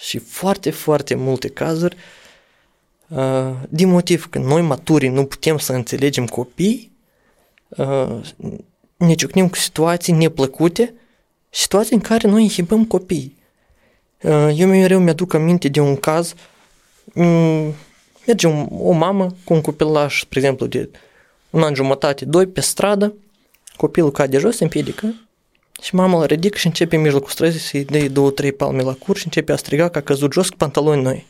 Și 0.00 0.18
foarte, 0.18 0.70
foarte 0.70 1.14
multe 1.14 1.48
cazuri, 1.48 1.96
uh, 3.08 3.52
din 3.68 3.88
motiv 3.88 4.28
că 4.28 4.38
noi 4.38 4.62
maturi 4.62 5.08
nu 5.08 5.24
putem 5.24 5.58
să 5.58 5.72
înțelegem 5.72 6.26
copii, 6.26 6.92
uh, 7.68 8.20
ne 8.96 9.14
ciocnim 9.14 9.48
cu 9.48 9.56
situații 9.56 10.12
neplăcute, 10.12 10.94
situații 11.50 11.94
în 11.94 12.00
care 12.00 12.28
noi 12.28 12.42
inhibăm 12.42 12.84
copii. 12.84 13.36
Uh, 14.22 14.48
eu 14.56 14.68
mereu 14.68 15.00
mi-aduc 15.00 15.34
aminte 15.34 15.68
de 15.68 15.80
un 15.80 15.96
caz, 15.96 16.34
um, 17.14 17.74
merge 18.26 18.46
o 18.70 18.92
mamă 18.92 19.34
cu 19.44 19.52
un 19.52 19.60
copilaș, 19.60 20.20
spre 20.20 20.38
exemplu, 20.38 20.66
de 20.66 20.90
un 21.50 21.62
an 21.62 21.74
jumătate, 21.74 22.24
doi, 22.24 22.46
pe 22.46 22.60
stradă, 22.60 23.14
copilul 23.76 24.10
cade 24.10 24.38
jos, 24.38 24.56
se 24.56 24.62
împiedică, 24.62 25.14
și 25.82 25.94
mama 25.94 26.20
îl 26.20 26.26
ridică 26.26 26.58
și 26.58 26.66
începe 26.66 26.96
în 26.96 27.02
mijlocul 27.02 27.30
străzii 27.30 27.60
să-i 27.60 27.84
dea 27.84 28.08
două, 28.08 28.30
trei 28.30 28.52
palme 28.52 28.82
la 28.82 28.92
cur 28.94 29.16
și 29.16 29.24
începe 29.24 29.52
a 29.52 29.56
striga 29.56 29.88
că 29.88 29.98
a 29.98 30.00
căzut 30.00 30.32
jos 30.32 30.48
cu 30.48 30.56
pantaloni 30.56 31.02
noi. 31.02 31.26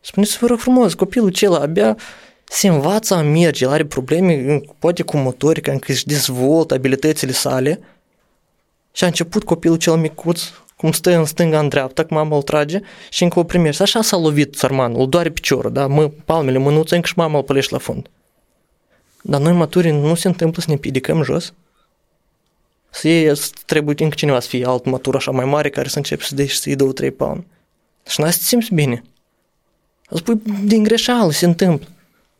Spuneți, 0.00 0.38
vă 0.38 0.46
rog 0.46 0.58
frumos, 0.58 0.94
copilul 0.94 1.28
acela 1.28 1.58
abia 1.58 1.96
se 2.44 2.68
învață 2.68 3.14
a 3.14 3.22
merge, 3.22 3.64
el 3.64 3.70
are 3.70 3.84
probleme, 3.84 4.60
poate 4.78 5.02
cu 5.02 5.16
motorica, 5.16 5.72
încă 5.72 5.92
își 5.92 6.06
dezvoltă 6.06 6.74
abilitățile 6.74 7.32
sale 7.32 7.80
și 8.92 9.04
a 9.04 9.06
început 9.06 9.44
copilul 9.44 9.76
cel 9.76 9.96
micuț, 9.96 10.42
cum 10.76 10.92
stă 10.92 11.16
în 11.16 11.24
stânga, 11.24 11.58
în 11.58 11.68
dreapta, 11.68 12.04
că 12.04 12.14
mama 12.14 12.36
îl 12.36 12.42
trage 12.42 12.80
și 13.10 13.22
încă 13.22 13.38
o 13.38 13.44
primește. 13.44 13.82
Așa 13.82 14.02
s-a 14.02 14.16
lovit 14.16 14.54
țărmanul, 14.54 15.00
îl 15.00 15.08
doare 15.08 15.30
piciorul, 15.30 15.72
da? 15.72 15.86
Mă, 15.86 16.10
palmele, 16.24 16.58
mânuță, 16.58 16.94
încă 16.94 17.06
și 17.06 17.14
mama 17.16 17.38
îl 17.38 17.44
pălește 17.44 17.74
la 17.74 17.80
fund. 17.80 18.06
Dar 19.22 19.40
noi 19.40 19.52
maturi 19.52 19.90
nu 19.90 20.14
se 20.14 20.28
întâmplă 20.28 20.62
să 20.62 20.70
ne 20.70 20.76
pidicăm 20.76 21.22
jos? 21.22 21.52
Să 22.90 23.08
iei, 23.08 23.32
trebuie 23.66 23.96
încă 23.98 24.14
cineva 24.14 24.40
să 24.40 24.48
fie 24.48 24.66
alt 24.66 24.84
matur 24.84 25.14
așa 25.14 25.30
mai 25.30 25.44
mare 25.44 25.70
care 25.70 25.88
să 25.88 25.96
începe 25.96 26.22
să 26.22 26.34
dea 26.34 26.46
și 26.46 26.58
să 26.58 26.68
iei 26.68 26.76
două, 26.76 26.92
trei 26.92 27.10
palme. 27.10 27.46
Și 28.06 28.20
n-ai 28.20 28.32
să 28.32 28.38
te 28.38 28.44
simți 28.44 28.74
bine. 28.74 29.02
Spui, 30.14 30.42
din 30.64 30.82
greșeală 30.82 31.30
se 31.30 31.44
întâmplă. 31.44 31.88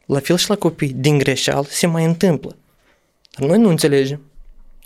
La 0.06 0.18
fel 0.18 0.36
și 0.36 0.48
la 0.48 0.56
copii, 0.56 0.92
din 0.96 1.18
greșeală 1.18 1.66
se 1.68 1.86
mai 1.86 2.04
întâmplă. 2.04 2.56
Dar 3.30 3.48
noi 3.48 3.58
nu 3.58 3.68
înțelegem. 3.68 4.20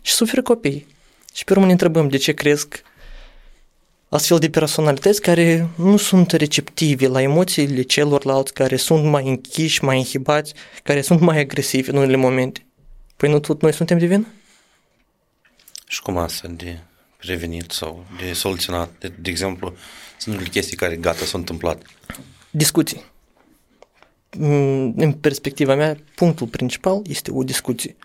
Și 0.02 0.12
suferă 0.12 0.42
copiii. 0.42 0.86
Și 1.34 1.44
pe 1.44 1.52
urmă 1.52 1.64
ne 1.64 1.72
întrebăm 1.72 2.08
de 2.08 2.16
ce 2.16 2.32
cresc 2.32 2.82
astfel 4.08 4.38
de 4.38 4.50
personalități 4.50 5.20
care 5.20 5.68
nu 5.76 5.96
sunt 5.96 6.30
receptive 6.30 7.06
la 7.06 7.22
emoțiile 7.22 7.82
celorlalți, 7.82 8.52
care 8.52 8.76
sunt 8.76 9.04
mai 9.04 9.28
închiși, 9.28 9.84
mai 9.84 9.96
inhibați, 9.96 10.54
care 10.82 11.00
sunt 11.00 11.20
mai 11.20 11.38
agresivi 11.38 11.90
în 11.90 11.96
unele 11.96 12.16
momente. 12.16 12.66
Păi 13.16 13.30
nu 13.30 13.38
tot 13.38 13.62
noi 13.62 13.72
suntem 13.72 13.98
de 13.98 14.06
vină? 14.06 14.26
Și 15.94 16.02
cum 16.02 16.16
asta 16.16 16.48
de 16.48 16.78
prevenit 17.16 17.70
sau 17.70 18.04
de 18.18 18.32
soluționat? 18.32 18.90
De, 18.98 19.12
de 19.18 19.30
exemplu, 19.30 19.74
sunt 20.18 20.34
unele 20.34 20.50
chestii 20.50 20.76
care 20.76 20.96
gata 20.96 21.24
s-au 21.24 21.40
întâmplat. 21.40 21.82
Discuții. 22.50 23.04
Mm, 24.38 24.94
în 24.96 25.12
perspectiva 25.12 25.74
mea, 25.74 25.96
punctul 26.14 26.46
principal 26.46 27.02
este 27.06 27.30
o 27.30 27.42
discuție. 27.42 27.96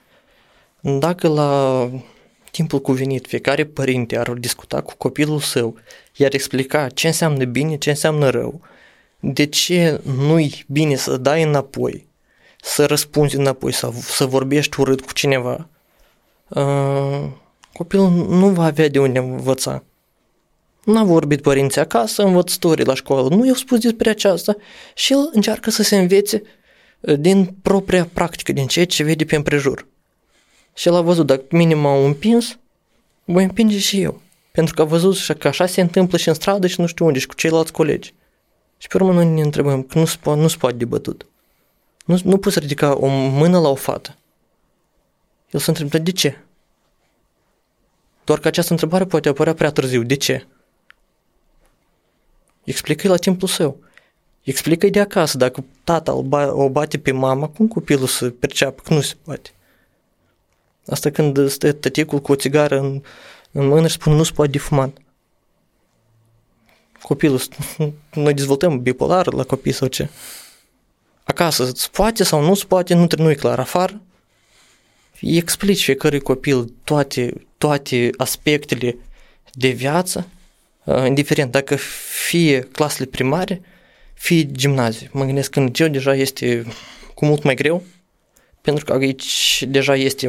Dacă 0.80 1.28
la 1.28 1.92
timpul 2.52 2.82
cuvenit 2.82 3.28
fiecare 3.28 3.66
părinte 3.66 4.18
ar 4.18 4.30
discuta 4.30 4.82
cu 4.82 4.96
copilul 4.98 5.40
său, 5.40 5.78
iar 6.16 6.34
explica 6.34 6.90
ce 6.90 7.08
înseamnă 7.08 7.44
bine, 7.44 7.78
ce 7.78 7.90
înseamnă 7.90 8.30
rău, 8.30 8.62
de 9.20 9.46
ce 9.46 10.02
nu-i 10.04 10.64
bine 10.68 10.96
să 10.96 11.18
dai 11.18 11.44
înapoi, 11.44 12.08
să 12.62 12.86
răspunzi 12.86 13.36
înapoi, 13.36 13.72
să, 13.72 13.92
să 13.94 14.26
vorbești 14.26 14.80
urât 14.80 15.02
cu 15.02 15.14
cineva, 15.14 15.70
uh, 16.48 17.30
copilul 17.80 18.10
nu 18.30 18.50
va 18.50 18.64
avea 18.64 18.90
de 18.90 19.00
unde 19.00 19.20
învăța. 19.20 19.84
Nu 20.84 20.98
a 20.98 21.04
vorbit 21.04 21.42
părinții 21.42 21.82
acasă, 21.82 22.24
învățătorii 22.24 22.86
la 22.86 22.94
școală, 22.94 23.30
nu 23.30 23.46
i-au 23.46 23.56
spus 23.56 23.80
despre 23.80 24.10
aceasta 24.10 24.56
și 24.96 25.14
el 25.14 25.30
încearcă 25.34 25.70
să 25.70 25.84
se 25.84 25.98
învețe 25.98 26.42
uh, 27.00 27.20
din 27.20 27.56
propria 27.62 28.10
practică, 28.14 28.52
din 28.52 28.68
ceea 28.68 28.86
ce 28.86 29.04
vede 29.04 29.26
pe 29.26 29.36
împrejur. 29.36 29.88
Și 30.74 30.88
el 30.88 30.96
a 30.96 31.02
văzut, 31.02 31.26
dacă 31.26 31.44
minim 31.50 31.78
m-au 31.78 32.06
împins, 32.06 32.58
voi 33.24 33.44
împinge 33.44 33.78
și 33.78 34.02
eu. 34.02 34.22
Pentru 34.52 34.74
că 34.74 34.82
a 34.82 34.86
văzut 34.86 35.38
că 35.38 35.48
așa 35.48 35.66
se 35.66 35.82
întâmplă 35.82 36.18
și 36.18 36.28
în 36.28 36.34
stradă 36.34 36.68
și 36.68 36.80
nu 36.80 36.86
știu 36.86 37.06
unde 37.06 37.20
și 37.20 37.28
cu 37.28 37.36
ceilalți 37.36 37.72
colegi. 37.72 38.14
Și 38.78 38.88
pe 38.88 38.98
urmă 38.98 39.14
noi 39.14 39.26
ne 39.26 39.42
întrebăm 39.42 39.84
că 39.84 40.00
nu 40.00 40.06
se 40.06 40.18
poate, 40.22 40.40
nu 40.40 40.48
se 40.48 40.58
poate 40.60 40.76
de 40.76 40.86
bătut. 40.86 41.26
Nu, 42.06 42.20
nu 42.24 42.38
poți 42.38 42.60
ridica 42.60 42.98
o 42.98 43.08
mână 43.08 43.60
la 43.60 43.70
o 43.70 43.76
fată. 43.76 44.18
El 45.52 45.60
se 45.60 45.70
întreabă, 45.70 45.98
de 45.98 46.12
ce? 46.12 46.44
Doar 48.30 48.42
că 48.42 48.48
această 48.48 48.72
întrebare 48.72 49.06
poate 49.06 49.30
apărea 49.30 49.54
prea 49.54 49.72
târziu. 49.72 50.04
De 50.04 50.16
ce? 50.16 50.48
Explică-i 52.64 53.10
la 53.10 53.16
timpul 53.16 53.48
său. 53.48 53.78
Explică-i 54.44 54.90
de 54.90 55.00
acasă. 55.00 55.38
Dacă 55.38 55.66
tata 55.84 56.14
o 56.54 56.70
bate 56.70 56.98
pe 56.98 57.12
mama, 57.12 57.48
cum 57.48 57.68
copilul 57.68 58.08
să 58.08 58.30
perceapă 58.30 58.82
că 58.86 58.94
nu 58.94 59.02
se 59.02 59.16
poate? 59.24 59.50
Asta 60.88 61.10
când 61.10 61.50
stă 61.50 61.72
tăticul 61.72 62.20
cu 62.20 62.32
o 62.32 62.36
țigară 62.36 62.80
în, 62.80 63.02
în 63.52 63.68
mână 63.68 63.88
și 63.88 63.94
spune 63.94 64.16
nu 64.16 64.24
se 64.24 64.32
poate 64.36 64.52
de 64.52 64.58
fumat. 64.58 64.98
Copilul, 67.02 67.42
noi 68.14 68.34
dezvoltăm 68.34 68.82
bipolar 68.82 69.34
la 69.34 69.44
copii 69.44 69.72
sau 69.72 69.88
ce? 69.88 70.10
Acasă 71.24 71.72
se 71.76 71.88
poate 71.92 72.24
sau 72.24 72.42
nu 72.42 72.54
se 72.54 72.66
poate, 72.68 72.94
nu, 72.94 73.08
nu 73.18 73.30
e 73.30 73.36
clar. 73.36 73.60
Afară, 73.60 74.02
explici 75.22 75.84
fiecărui 75.84 76.20
copil 76.20 76.74
toate, 76.84 77.34
toate 77.58 78.10
aspectele 78.18 78.98
de 79.54 79.68
viață, 79.68 80.28
uh, 80.84 81.06
indiferent 81.08 81.52
dacă 81.52 81.76
fie 82.28 82.60
clasele 82.60 83.06
primare, 83.06 83.62
fie 84.14 84.52
gimnaziu. 84.52 85.08
Mă 85.12 85.26
gândesc 85.26 85.50
că 85.50 85.60
în 85.60 85.66
liceu 85.66 85.88
deja 85.88 86.16
este 86.16 86.66
cu 87.14 87.26
mult 87.26 87.44
mai 87.44 87.56
greu, 87.56 87.84
pentru 88.62 88.86
că 88.86 88.94
aici 88.94 89.64
deja 89.68 89.96
este 89.96 90.28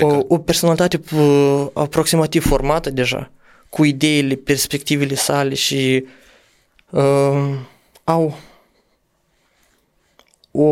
o, 0.00 0.24
o 0.28 0.38
personalitate 0.38 1.00
uh, 1.14 1.66
aproximativ 1.72 2.46
formată 2.46 2.90
deja, 2.90 3.30
cu 3.68 3.84
ideile, 3.84 4.34
perspectivele 4.34 5.14
sale 5.14 5.54
și 5.54 6.04
uh, 6.90 7.58
au 8.04 8.38
o 10.50 10.68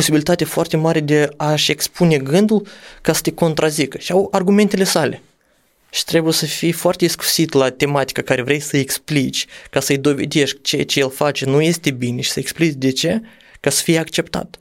posibilitate 0.00 0.44
foarte 0.44 0.76
mare 0.76 1.00
de 1.00 1.28
a-și 1.36 1.70
expune 1.70 2.18
gândul 2.18 2.66
ca 3.00 3.12
să 3.12 3.20
te 3.20 3.32
contrazică 3.32 3.98
și 3.98 4.12
au 4.12 4.28
argumentele 4.30 4.84
sale. 4.84 5.22
Și 5.90 6.04
trebuie 6.04 6.32
să 6.32 6.46
fii 6.46 6.72
foarte 6.72 7.04
iscusit 7.04 7.52
la 7.52 7.70
tematica 7.70 8.22
care 8.22 8.42
vrei 8.42 8.60
să 8.60 8.76
explici, 8.76 9.46
ca 9.70 9.80
să-i 9.80 9.98
dovedești 9.98 10.54
că 10.54 10.60
ceea 10.62 10.84
ce 10.84 11.00
el 11.00 11.10
face 11.10 11.44
nu 11.44 11.60
este 11.60 11.90
bine 11.90 12.20
și 12.20 12.30
să 12.30 12.40
explici 12.40 12.74
de 12.74 12.90
ce, 12.90 13.20
ca 13.60 13.70
să 13.70 13.82
fie 13.82 13.98
acceptat. 13.98 14.60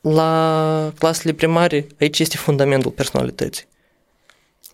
La 0.00 0.92
clasele 0.98 1.32
primare, 1.32 1.86
aici 2.00 2.18
este 2.18 2.36
fundamentul 2.36 2.90
personalității. 2.90 3.64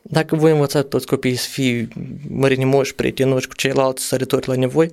Dacă 0.03 0.37
voi 0.37 0.53
învăța 0.53 0.83
toți 0.83 1.07
copiii 1.07 1.37
să 1.37 1.49
fie 1.49 1.89
mărinimoși, 2.29 2.95
prietenoși 2.95 3.49
cu 3.49 3.55
ceilalți 3.55 4.05
săritori 4.05 4.49
la 4.49 4.55
nevoi, 4.55 4.91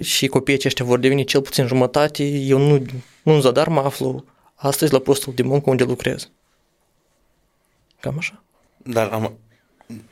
și 0.00 0.26
copiii 0.26 0.58
aceștia 0.58 0.84
vor 0.84 0.98
deveni 0.98 1.24
cel 1.24 1.42
puțin 1.42 1.66
jumătate, 1.66 2.24
eu 2.24 2.58
nu, 2.58 2.84
nu 3.22 3.32
în 3.32 3.40
zadar 3.40 3.68
mă 3.68 3.80
aflu 3.80 4.24
astăzi 4.54 4.92
la 4.92 4.98
postul 4.98 5.34
de 5.34 5.42
muncă 5.42 5.70
unde 5.70 5.84
lucrez. 5.84 6.30
Cam 8.00 8.14
așa. 8.18 8.42
Dar 8.76 9.08
am, 9.08 9.38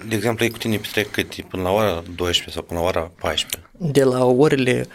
de 0.08 0.14
exemplu, 0.14 0.44
ei 0.44 0.50
cu 0.50 0.58
tine 0.58 0.76
petrec 0.76 1.10
cât? 1.10 1.40
Până 1.40 1.62
la 1.62 1.70
ora 1.70 2.02
12 2.14 2.50
sau 2.50 2.62
până 2.62 2.80
la 2.80 2.86
ora 2.86 3.10
14? 3.20 3.70
De 3.72 4.04
la 4.04 4.24
orele 4.24 4.86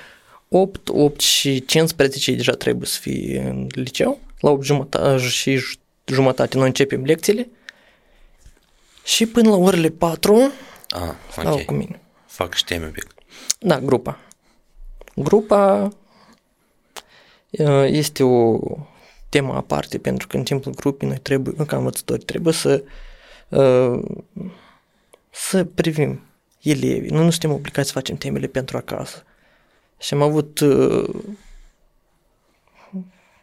8, 0.48 0.90
8 0.90 1.20
și 1.20 1.66
15 1.66 2.36
deja 2.36 2.52
trebuie 2.52 2.88
să 2.88 3.00
fii 3.00 3.36
în 3.36 3.68
liceu. 3.70 4.20
La 4.40 4.50
8 4.50 4.64
jumătate 4.64 5.18
și 5.28 5.60
jumătate 6.06 6.58
noi 6.58 6.68
începem 6.68 7.04
lecțiile. 7.04 7.50
Și 9.04 9.26
până 9.26 9.50
la 9.50 9.56
orele 9.56 9.90
4 9.90 10.52
ah, 10.90 11.14
okay. 11.38 11.66
cu 11.66 11.74
mine. 11.74 12.02
Fac 12.26 12.54
și 12.54 12.64
teme 12.66 12.86
un 12.86 12.92
pic. 12.92 13.08
Da, 13.60 13.80
grupa. 13.80 14.20
Grupa 15.16 15.92
uh, 17.50 17.86
este 17.86 18.24
o 18.24 18.60
temă 19.30 19.54
aparte, 19.54 19.98
pentru 19.98 20.28
că 20.28 20.38
în 20.38 20.44
timpul 20.44 20.74
grupii 20.74 21.08
noi 21.08 21.18
trebuie, 21.18 21.66
ca 21.66 21.78
învățători, 21.78 22.24
trebuie 22.24 22.54
să 22.54 22.84
uh, 23.50 24.02
să 25.30 25.64
privim 25.64 26.22
elevii. 26.62 27.10
Nu, 27.10 27.24
nu 27.24 27.30
suntem 27.30 27.52
obligați 27.52 27.88
să 27.88 27.94
facem 27.94 28.16
temele 28.16 28.48
pentru 28.48 28.78
acasă. 28.78 29.24
Și 30.00 30.14
am 30.14 30.22
avut 30.22 30.60
uh, 30.60 31.10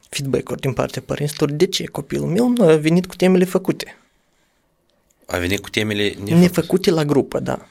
feedback-uri 0.09 0.61
din 0.61 0.73
partea 0.73 1.03
părinților. 1.03 1.51
De 1.51 1.67
ce 1.67 1.85
copilul 1.85 2.27
meu 2.27 2.49
nu 2.49 2.69
a 2.69 2.77
venit 2.77 3.07
cu 3.07 3.17
temele 3.17 3.45
făcute? 3.45 3.97
A 5.27 5.37
venit 5.39 5.61
cu 5.61 5.71
temele 5.71 6.03
nefăcute, 6.03 6.35
nefăcute 6.35 6.91
la 6.91 7.05
grupă, 7.05 7.41
da. 7.41 7.67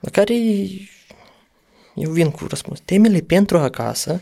La 0.00 0.10
care 0.10 0.34
eu 1.94 2.10
vin 2.10 2.30
cu 2.30 2.46
răspuns. 2.46 2.80
Temele 2.84 3.20
pentru 3.20 3.58
acasă 3.58 4.20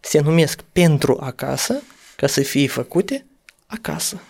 se 0.00 0.20
numesc 0.20 0.60
pentru 0.72 1.16
acasă 1.20 1.82
ca 2.16 2.26
să 2.26 2.40
fie 2.40 2.66
făcute 2.66 3.26
acasă. 3.66 4.20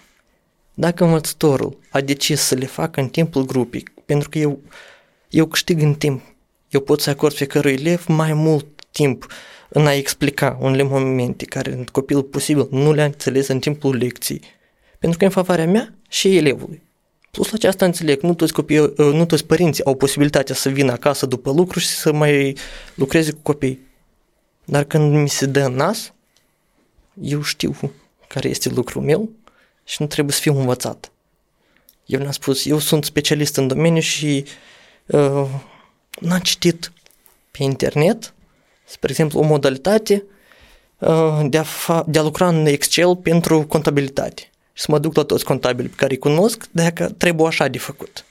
Dacă 0.74 1.04
învățătorul 1.04 1.78
a 1.90 2.00
decis 2.00 2.40
să 2.40 2.54
le 2.54 2.66
facă 2.66 3.00
în 3.00 3.08
timpul 3.08 3.44
grupii, 3.44 3.88
pentru 4.04 4.28
că 4.28 4.38
eu, 4.38 4.60
eu 5.28 5.46
câștig 5.46 5.80
în 5.80 5.94
timp, 5.94 6.22
eu 6.68 6.80
pot 6.80 7.00
să 7.00 7.10
acord 7.10 7.34
fiecărui 7.34 7.72
elev 7.72 8.06
mai 8.06 8.32
mult 8.32 8.66
timp 8.90 9.26
în 9.68 9.86
a 9.86 9.92
explica 9.92 10.58
unele 10.60 10.82
momente 10.82 11.44
care 11.44 11.84
copilul 11.92 12.22
posibil 12.22 12.68
nu 12.70 12.92
le-a 12.92 13.04
înțeles 13.04 13.48
în 13.48 13.58
timpul 13.58 13.96
lecției. 13.96 14.40
Pentru 14.98 15.18
că 15.18 15.24
în 15.24 15.30
favoarea 15.30 15.66
mea 15.66 15.94
și 16.08 16.36
elevului. 16.36 16.82
Plus 17.34 17.50
la 17.50 17.56
aceasta 17.56 17.84
înțeleg, 17.84 18.20
nu 18.20 18.34
toți, 18.34 18.52
copii, 18.52 18.78
uh, 18.78 18.96
nu 18.96 19.26
toți 19.26 19.44
părinții 19.44 19.84
au 19.84 19.94
posibilitatea 19.94 20.54
să 20.54 20.68
vină 20.68 20.92
acasă 20.92 21.26
după 21.26 21.52
lucru 21.52 21.78
și 21.78 21.86
să 21.86 22.12
mai 22.12 22.56
lucreze 22.94 23.32
cu 23.32 23.38
copii. 23.42 23.80
Dar 24.64 24.84
când 24.84 25.14
mi 25.14 25.28
se 25.28 25.46
dă 25.46 25.68
nas, 25.68 26.12
eu 27.20 27.42
știu 27.42 27.76
care 28.28 28.48
este 28.48 28.68
lucrul 28.68 29.02
meu 29.02 29.30
și 29.84 29.96
nu 30.02 30.06
trebuie 30.06 30.34
să 30.34 30.40
fiu 30.40 30.58
învățat. 30.58 31.12
Eu 32.06 32.18
le-am 32.20 32.32
spus, 32.32 32.66
eu 32.66 32.78
sunt 32.78 33.04
specialist 33.04 33.56
în 33.56 33.66
domeniu 33.66 34.00
și 34.00 34.44
uh, 35.06 35.48
n-am 36.20 36.40
citit 36.42 36.92
pe 37.50 37.62
internet, 37.62 38.34
spre 38.84 39.10
exemplu, 39.10 39.38
o 39.38 39.42
modalitate 39.42 40.24
uh, 40.98 41.40
de, 41.48 41.58
a 41.58 41.64
fa- 41.64 42.04
de 42.06 42.18
a 42.18 42.22
lucra 42.22 42.48
în 42.48 42.66
Excel 42.66 43.16
pentru 43.16 43.66
contabilitate 43.66 44.48
și 44.74 44.82
să 44.82 44.86
mă 44.90 44.98
duc 44.98 45.16
la 45.16 45.22
toți 45.22 45.44
contabili 45.44 45.88
pe 45.88 45.94
care 45.96 46.12
îi 46.12 46.18
cunosc, 46.18 46.66
de 46.70 46.90
că 46.94 47.08
trebuie 47.08 47.46
așa 47.46 47.68
de 47.68 47.78
făcut. 47.78 48.24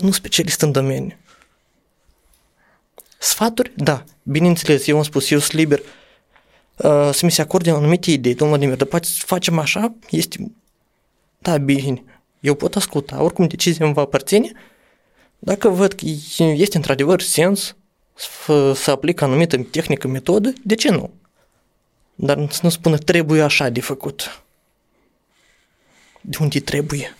Eu 0.00 0.06
nu 0.06 0.12
specialist 0.12 0.60
în 0.60 0.72
domeniu. 0.72 1.16
Sfaturi? 3.18 3.72
Da. 3.76 4.04
Bineînțeles, 4.22 4.86
eu 4.86 4.96
am 4.96 5.02
spus, 5.02 5.30
eu 5.30 5.38
sunt 5.38 5.52
liber 5.52 5.78
uh, 5.78 7.10
să 7.12 7.20
mi 7.22 7.30
se 7.30 7.42
acorde 7.42 7.70
anumite 7.70 8.10
idei. 8.10 8.34
Domnul 8.34 8.56
Vladimir, 8.56 8.78
dar 8.78 8.88
poate 8.88 9.08
facem 9.10 9.58
așa? 9.58 9.94
Este... 10.10 10.52
Da, 11.38 11.58
bine. 11.58 12.02
Eu 12.40 12.54
pot 12.54 12.76
asculta. 12.76 13.22
Oricum 13.22 13.46
decizia 13.46 13.84
îmi 13.84 13.94
va 13.94 14.02
aparține. 14.02 14.52
Dacă 15.38 15.68
văd 15.68 15.92
că 15.92 16.04
este 16.36 16.76
într-adevăr 16.76 17.20
sens 17.20 17.76
să, 18.14 18.72
să 18.72 18.90
aplic 18.90 19.20
anumită 19.20 19.56
tehnică, 19.56 20.08
metodă, 20.08 20.52
de 20.64 20.74
ce 20.74 20.90
nu? 20.90 21.10
Dar 22.14 22.46
să 22.50 22.60
nu 22.62 22.68
spună 22.68 22.98
trebuie 22.98 23.42
așa 23.42 23.68
de 23.68 23.80
făcut 23.80 24.41
de 26.22 26.36
unde 26.40 26.60
trebuie. 26.60 27.16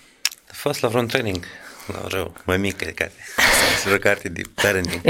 A 0.50 0.52
fost 0.54 0.80
la 0.80 0.88
vreun 0.88 1.06
training 1.06 1.44
la 1.86 2.06
rău, 2.08 2.34
mai 2.44 2.56
mic, 2.56 2.76
care 2.94 3.12
să 3.82 3.98
carte 3.98 4.28
de 4.28 4.42
parenting. 4.54 5.00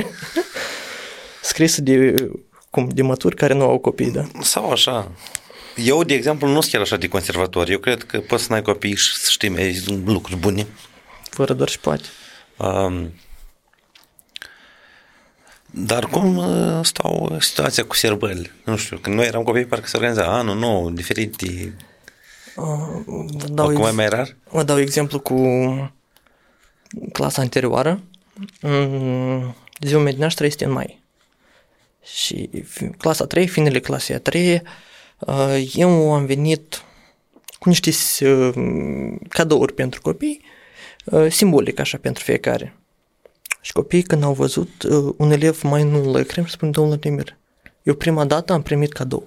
Scris 1.42 1.80
de, 1.80 2.14
cum, 2.70 2.88
de 2.88 3.02
maturi 3.02 3.36
care 3.36 3.54
nu 3.54 3.64
au 3.64 3.78
copii, 3.78 4.10
da? 4.10 4.26
Sau 4.40 4.70
așa. 4.70 5.10
Eu, 5.76 6.04
de 6.04 6.14
exemplu, 6.14 6.46
nu 6.46 6.60
sunt 6.60 6.72
chiar 6.72 6.80
așa 6.80 6.96
de 6.96 7.08
conservator. 7.08 7.68
Eu 7.68 7.78
cred 7.78 8.02
că 8.02 8.20
poți 8.20 8.42
să 8.42 8.52
n-ai 8.52 8.62
copii 8.62 8.96
și 8.96 9.14
să 9.14 9.30
știi 9.30 9.84
lucruri 10.04 10.38
bune. 10.38 10.66
Fără 11.30 11.52
doar 11.52 11.68
și 11.68 11.78
poate. 11.78 12.08
Um, 12.56 13.12
dar 15.70 16.06
cum 16.06 16.36
uh, 16.36 16.84
stau 16.84 17.36
situația 17.40 17.84
cu 17.84 17.94
serbările? 17.94 18.50
Nu 18.64 18.76
știu, 18.76 18.96
când 18.96 19.16
noi 19.16 19.26
eram 19.26 19.42
copii, 19.42 19.64
parcă 19.64 19.86
se 19.86 19.96
organiza 19.96 20.38
anul 20.38 20.56
nou, 20.56 20.90
diferite 20.90 21.74
Vă 22.54 23.46
dau 23.48 23.66
Acum 23.66 23.84
ex- 23.84 23.94
mai 23.94 24.08
rar? 24.08 24.36
Vă 24.50 24.62
dau 24.62 24.78
exemplu 24.78 25.20
cu 25.20 25.36
clasa 27.12 27.42
anterioară. 27.42 28.02
Ziua 29.80 30.02
mea 30.02 30.12
de 30.12 30.18
naștere 30.18 30.46
este 30.46 30.64
în 30.64 30.72
mai. 30.72 31.02
Și 32.02 32.50
clasa 32.98 33.26
3, 33.26 33.46
finele 33.46 33.80
clasei 33.80 34.14
a 34.14 34.20
3, 34.20 34.62
eu 35.74 36.12
am 36.12 36.26
venit 36.26 36.82
cu 37.58 37.68
niște 37.68 37.90
cadouri 39.28 39.74
pentru 39.74 40.00
copii, 40.00 40.40
simbolic 41.28 41.78
așa 41.78 41.98
pentru 41.98 42.24
fiecare. 42.24 42.76
Și 43.60 43.72
copiii 43.72 44.02
când 44.02 44.22
au 44.22 44.32
văzut 44.32 44.82
un 45.16 45.30
elev 45.30 45.62
mai 45.62 45.82
nu 45.82 46.12
la 46.12 46.18
ecran, 46.18 46.46
spune 46.46 46.70
domnul 46.70 46.98
Vladimir, 46.98 47.36
eu 47.82 47.94
prima 47.94 48.24
dată 48.24 48.52
am 48.52 48.62
primit 48.62 48.92
cadou. 48.92 49.26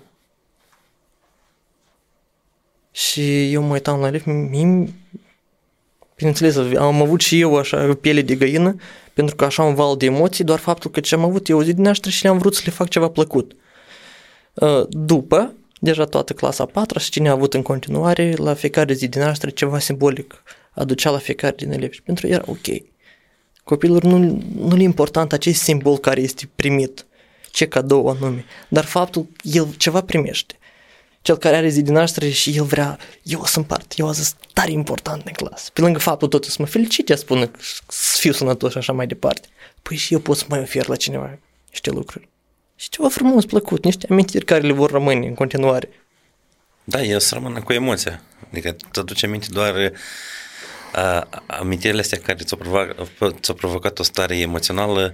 Și 2.96 3.52
eu 3.52 3.62
mă 3.62 3.74
uitam 3.74 4.00
la 4.00 4.08
elevi, 4.08 4.30
mie, 4.30 4.94
Bineînțeles, 6.16 6.56
am 6.78 7.02
avut 7.02 7.22
și 7.22 7.40
eu 7.40 7.58
așa 7.58 7.94
piele 8.02 8.22
de 8.22 8.36
găină, 8.36 8.76
pentru 9.14 9.36
că 9.36 9.46
așa 9.46 9.64
un 9.64 9.76
val 9.76 9.98
de 9.98 10.06
emoții, 10.06 10.44
doar 10.44 10.60
faptul 10.60 10.92
că 10.92 11.00
ce 11.00 11.16
am 11.16 11.24
avut 11.24 11.50
eu 11.50 11.58
o 11.58 11.64
zi 11.64 11.74
din 11.74 11.84
naștere 11.84 12.14
și 12.14 12.24
le-am 12.24 12.38
vrut 12.38 12.56
să 12.56 12.62
le 12.66 12.72
fac 12.72 12.90
ceva 12.90 13.10
plăcut. 13.10 13.56
Uh, 14.54 14.86
după, 14.90 15.54
deja 15.80 16.06
toată 16.06 16.34
clasa 16.34 16.66
4 16.66 17.00
și 17.00 17.10
cine 17.10 17.30
a 17.30 17.32
avut 17.32 17.54
în 17.54 17.62
continuare, 17.62 18.34
la 18.38 18.54
fiecare 18.54 18.94
zi 18.94 19.08
din 19.08 19.22
naștere 19.22 19.52
ceva 19.52 19.80
simbolic 19.80 20.44
aducea 20.72 21.10
la 21.10 21.18
fiecare 21.18 21.56
din 21.58 21.72
elevi. 21.72 21.96
Și 21.96 22.02
pentru 22.02 22.28
era 22.28 22.44
ok. 22.46 22.84
Copilul 23.64 24.00
nu, 24.04 24.18
nu 24.56 24.76
le 24.76 24.84
important 24.84 25.34
acest 25.34 25.62
simbol 25.62 25.98
care 25.98 26.22
este 26.22 26.50
primit, 26.56 27.06
ce 27.52 27.68
cadou 27.68 28.08
anume, 28.08 28.46
dar 28.68 28.84
faptul 28.84 29.28
el 29.42 29.68
ceva 29.78 30.02
primește 30.02 30.56
cel 31.26 31.38
care 31.38 31.56
are 31.56 31.70
zi 31.70 31.82
din 31.82 31.94
naștere 31.94 32.30
și 32.30 32.58
el 32.58 32.64
vrea, 32.64 32.98
eu 33.24 33.40
o 33.40 33.46
să 33.46 33.60
împart, 33.60 33.94
eu 33.96 34.12
zis 34.12 34.36
tare 34.54 34.72
important 34.72 35.26
în 35.26 35.34
clasă. 35.34 35.70
Pe 35.74 35.82
lângă 35.82 36.00
faptul 36.00 36.28
tot 36.28 36.46
să 36.46 36.56
mă 36.60 36.66
felicite, 36.66 37.16
spune 37.16 37.52
să 37.88 38.18
fiu 38.20 38.32
sănătos 38.32 38.72
și 38.72 38.78
așa 38.78 38.94
mai 38.94 39.08
departe. 39.08 39.48
Păi 39.82 39.98
și 39.98 40.14
eu 40.14 40.20
pot 40.20 40.38
să 40.38 40.46
mai 40.50 40.60
ofer 40.60 40.88
la 40.88 40.96
cineva 40.96 41.38
niște 41.70 41.90
lucruri. 41.90 42.30
Și 42.76 42.90
ceva 42.90 43.10
frumos, 43.10 43.46
plăcut, 43.46 43.84
niște 43.84 44.08
amintiri 44.10 44.46
care 44.46 44.62
le 44.62 44.74
vor 44.74 44.92
rămâne 44.92 45.28
în 45.28 45.34
continuare. 45.34 45.90
Da, 46.84 47.02
eu 47.02 47.20
să 47.20 47.34
rămână 47.34 47.62
cu 47.62 47.74
emoția. 47.74 48.22
Adică 48.52 48.76
te 48.92 49.00
aduce 49.00 49.26
aminte 49.26 49.48
doar 49.50 49.92
a, 50.94 51.28
amintirile 51.48 52.02
astea 52.02 52.20
care 52.20 52.44
ți-au 52.44 52.60
provocat, 52.60 53.40
ți 53.40 53.54
provocat 53.54 54.00
o 54.00 54.04
stare 54.04 54.40
emoțională 54.40 55.14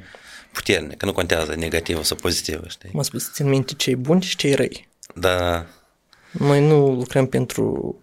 puternică, 0.51 1.05
nu 1.05 1.13
contează 1.13 1.55
negativă 1.55 2.03
sau 2.03 2.17
pozitivă, 2.17 2.63
știi? 2.69 2.89
Mă 2.93 3.03
spus, 3.03 3.31
țin 3.33 3.49
minte 3.49 3.73
cei 3.73 3.95
buni 3.95 4.21
și 4.21 4.35
cei 4.35 4.53
răi. 4.53 4.87
Da, 5.15 5.65
noi 6.31 6.67
nu 6.67 6.93
lucrăm 6.93 7.25
pentru 7.25 7.95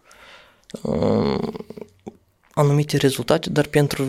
uh, 0.83 1.49
anumite 2.55 2.97
rezultate, 2.97 3.51
dar 3.51 3.67
pentru 3.67 4.07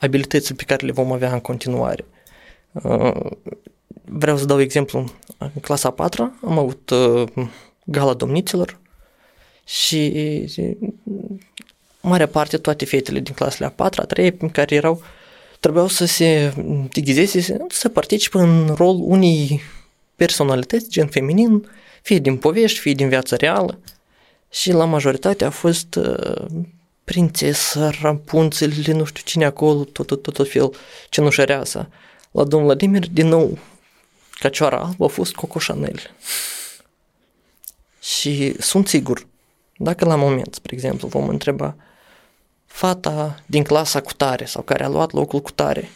abilitățile 0.00 0.56
pe 0.56 0.64
care 0.64 0.86
le 0.86 0.92
vom 0.92 1.12
avea 1.12 1.32
în 1.32 1.40
continuare. 1.40 2.04
Uh, 2.72 3.30
vreau 4.04 4.36
să 4.36 4.44
dau 4.44 4.60
exemplu. 4.60 5.04
În 5.38 5.60
clasa 5.60 5.90
4 5.90 6.38
am 6.44 6.58
avut 6.58 6.90
uh, 6.90 7.28
gala 7.84 8.14
domniților 8.14 8.78
și 9.64 10.46
marea 12.00 12.28
parte 12.28 12.56
toate 12.56 12.84
fetele 12.84 13.20
din 13.20 13.34
clasele 13.34 13.66
a 13.66 13.70
4 13.70 14.00
a 14.02 14.04
3 14.04 14.36
care 14.52 14.74
erau 14.74 15.02
trebuiau 15.60 15.88
să 15.88 16.04
se 16.04 16.52
deghizeze, 16.92 17.56
să 17.68 17.88
participe 17.88 18.38
în 18.38 18.74
rol 18.76 18.96
unei 19.00 19.60
personalități, 20.16 20.88
gen 20.88 21.06
feminin, 21.06 21.70
fie 22.08 22.18
din 22.18 22.36
povești, 22.36 22.78
fie 22.78 22.92
din 22.92 23.08
viața 23.08 23.36
reală. 23.36 23.78
Și 24.50 24.72
la 24.72 24.84
majoritate 24.84 25.44
a 25.44 25.50
fost 25.50 25.94
uh, 25.94 26.46
prințesa, 27.04 27.90
Rapunțele, 28.02 28.92
nu 28.92 29.04
știu 29.04 29.22
cine 29.24 29.44
acolo, 29.44 29.84
tot, 29.84 30.06
tot, 30.06 30.22
tot, 30.22 30.34
tot 30.34 30.50
fel, 30.50 30.74
cenușăreasa. 31.08 31.88
La 32.30 32.44
domnul 32.44 32.68
Vladimir, 32.68 33.08
din 33.08 33.26
nou, 33.26 33.58
cacioara 34.38 34.78
albă 34.78 35.04
a 35.04 35.08
fost 35.08 35.34
Coco 35.34 35.58
Chanel. 35.58 36.14
Și 38.00 38.62
sunt 38.62 38.88
sigur, 38.88 39.26
dacă 39.76 40.04
la 40.04 40.16
moment, 40.16 40.54
spre 40.54 40.74
exemplu, 40.74 41.08
vom 41.08 41.28
întreba 41.28 41.76
fata 42.66 43.42
din 43.46 43.62
clasa 43.62 44.00
cu 44.00 44.12
tare 44.12 44.44
sau 44.44 44.62
care 44.62 44.84
a 44.84 44.88
luat 44.88 45.12
locul 45.12 45.40
cu 45.40 45.50
tare, 45.50 45.90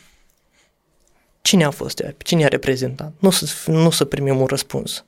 cine 1.42 1.64
a 1.64 1.70
fost 1.70 2.00
ea, 2.00 2.14
cine 2.18 2.44
a 2.44 2.48
reprezentat? 2.48 3.12
Nu 3.18 3.30
să, 3.30 3.70
nu 3.70 3.90
să 3.90 4.04
primim 4.04 4.40
un 4.40 4.46
răspuns. 4.46 5.04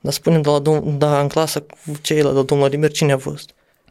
Dar 0.00 0.12
spunem 0.12 0.42
de 0.42 0.48
la 0.48 0.60
dom- 0.60 0.98
da, 0.98 1.20
în 1.20 1.28
clasă 1.28 1.60
cu 1.60 1.76
ceilalți, 2.00 2.36
la 2.36 2.42
domnul 2.42 2.68
Vladimir, 2.68 2.90
cine 2.90 3.12
a 3.12 3.18
fost? 3.18 3.50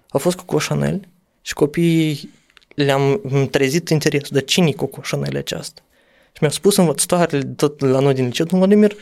A 0.10 0.18
fost 0.18 0.38
Coco 0.38 0.57
Chanel 0.57 1.07
și 1.41 1.53
copiii 1.53 2.34
le-am 2.76 3.22
trezit 3.51 3.89
interesul, 3.89 4.38
de 4.38 4.41
cine 4.41 4.68
e 4.68 4.72
Coco 4.72 5.01
Chanel 5.10 5.38
aceasta? 5.38 5.82
Și 6.32 6.38
mi-a 6.41 6.49
spus 6.49 6.78
învățătoarele 6.78 7.43
tot 7.43 7.80
la 7.80 7.99
noi 7.99 8.14
din 8.14 8.26
liceu, 8.26 8.45
domnul 8.45 8.68
Vladimir, 8.68 8.95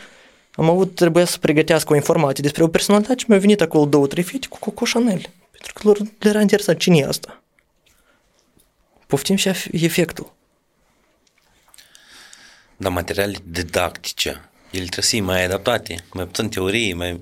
am 0.51 0.69
avut, 0.69 0.95
trebuia 0.95 1.25
să 1.25 1.37
pregătească 1.37 1.93
o 1.93 1.95
informație 1.95 2.41
despre 2.41 2.63
o 2.63 2.67
personalitate 2.67 3.19
și 3.19 3.25
mi-au 3.27 3.39
venit 3.39 3.61
acolo 3.61 3.85
două, 3.85 4.07
trei 4.07 4.23
fete 4.23 4.47
cu 4.47 4.59
Coco 4.59 4.85
Chanel. 4.93 5.21
Pentru 5.51 5.73
că 5.73 5.81
lor 5.83 5.97
le 5.97 6.29
era 6.29 6.41
interesat 6.41 6.77
cine 6.77 6.97
e 6.97 7.05
asta. 7.05 7.41
Poftim 9.07 9.35
și 9.35 9.49
efectul. 9.71 10.33
Da, 12.77 12.89
materiale 12.89 13.37
didactice 13.43 14.49
ele 14.71 14.85
trebuie 14.85 15.03
să 15.03 15.09
fie 15.09 15.21
mai 15.21 15.45
adaptate, 15.45 15.95
mai 16.13 16.25
puțin 16.25 16.49
teorie, 16.49 16.93
mai... 16.93 17.19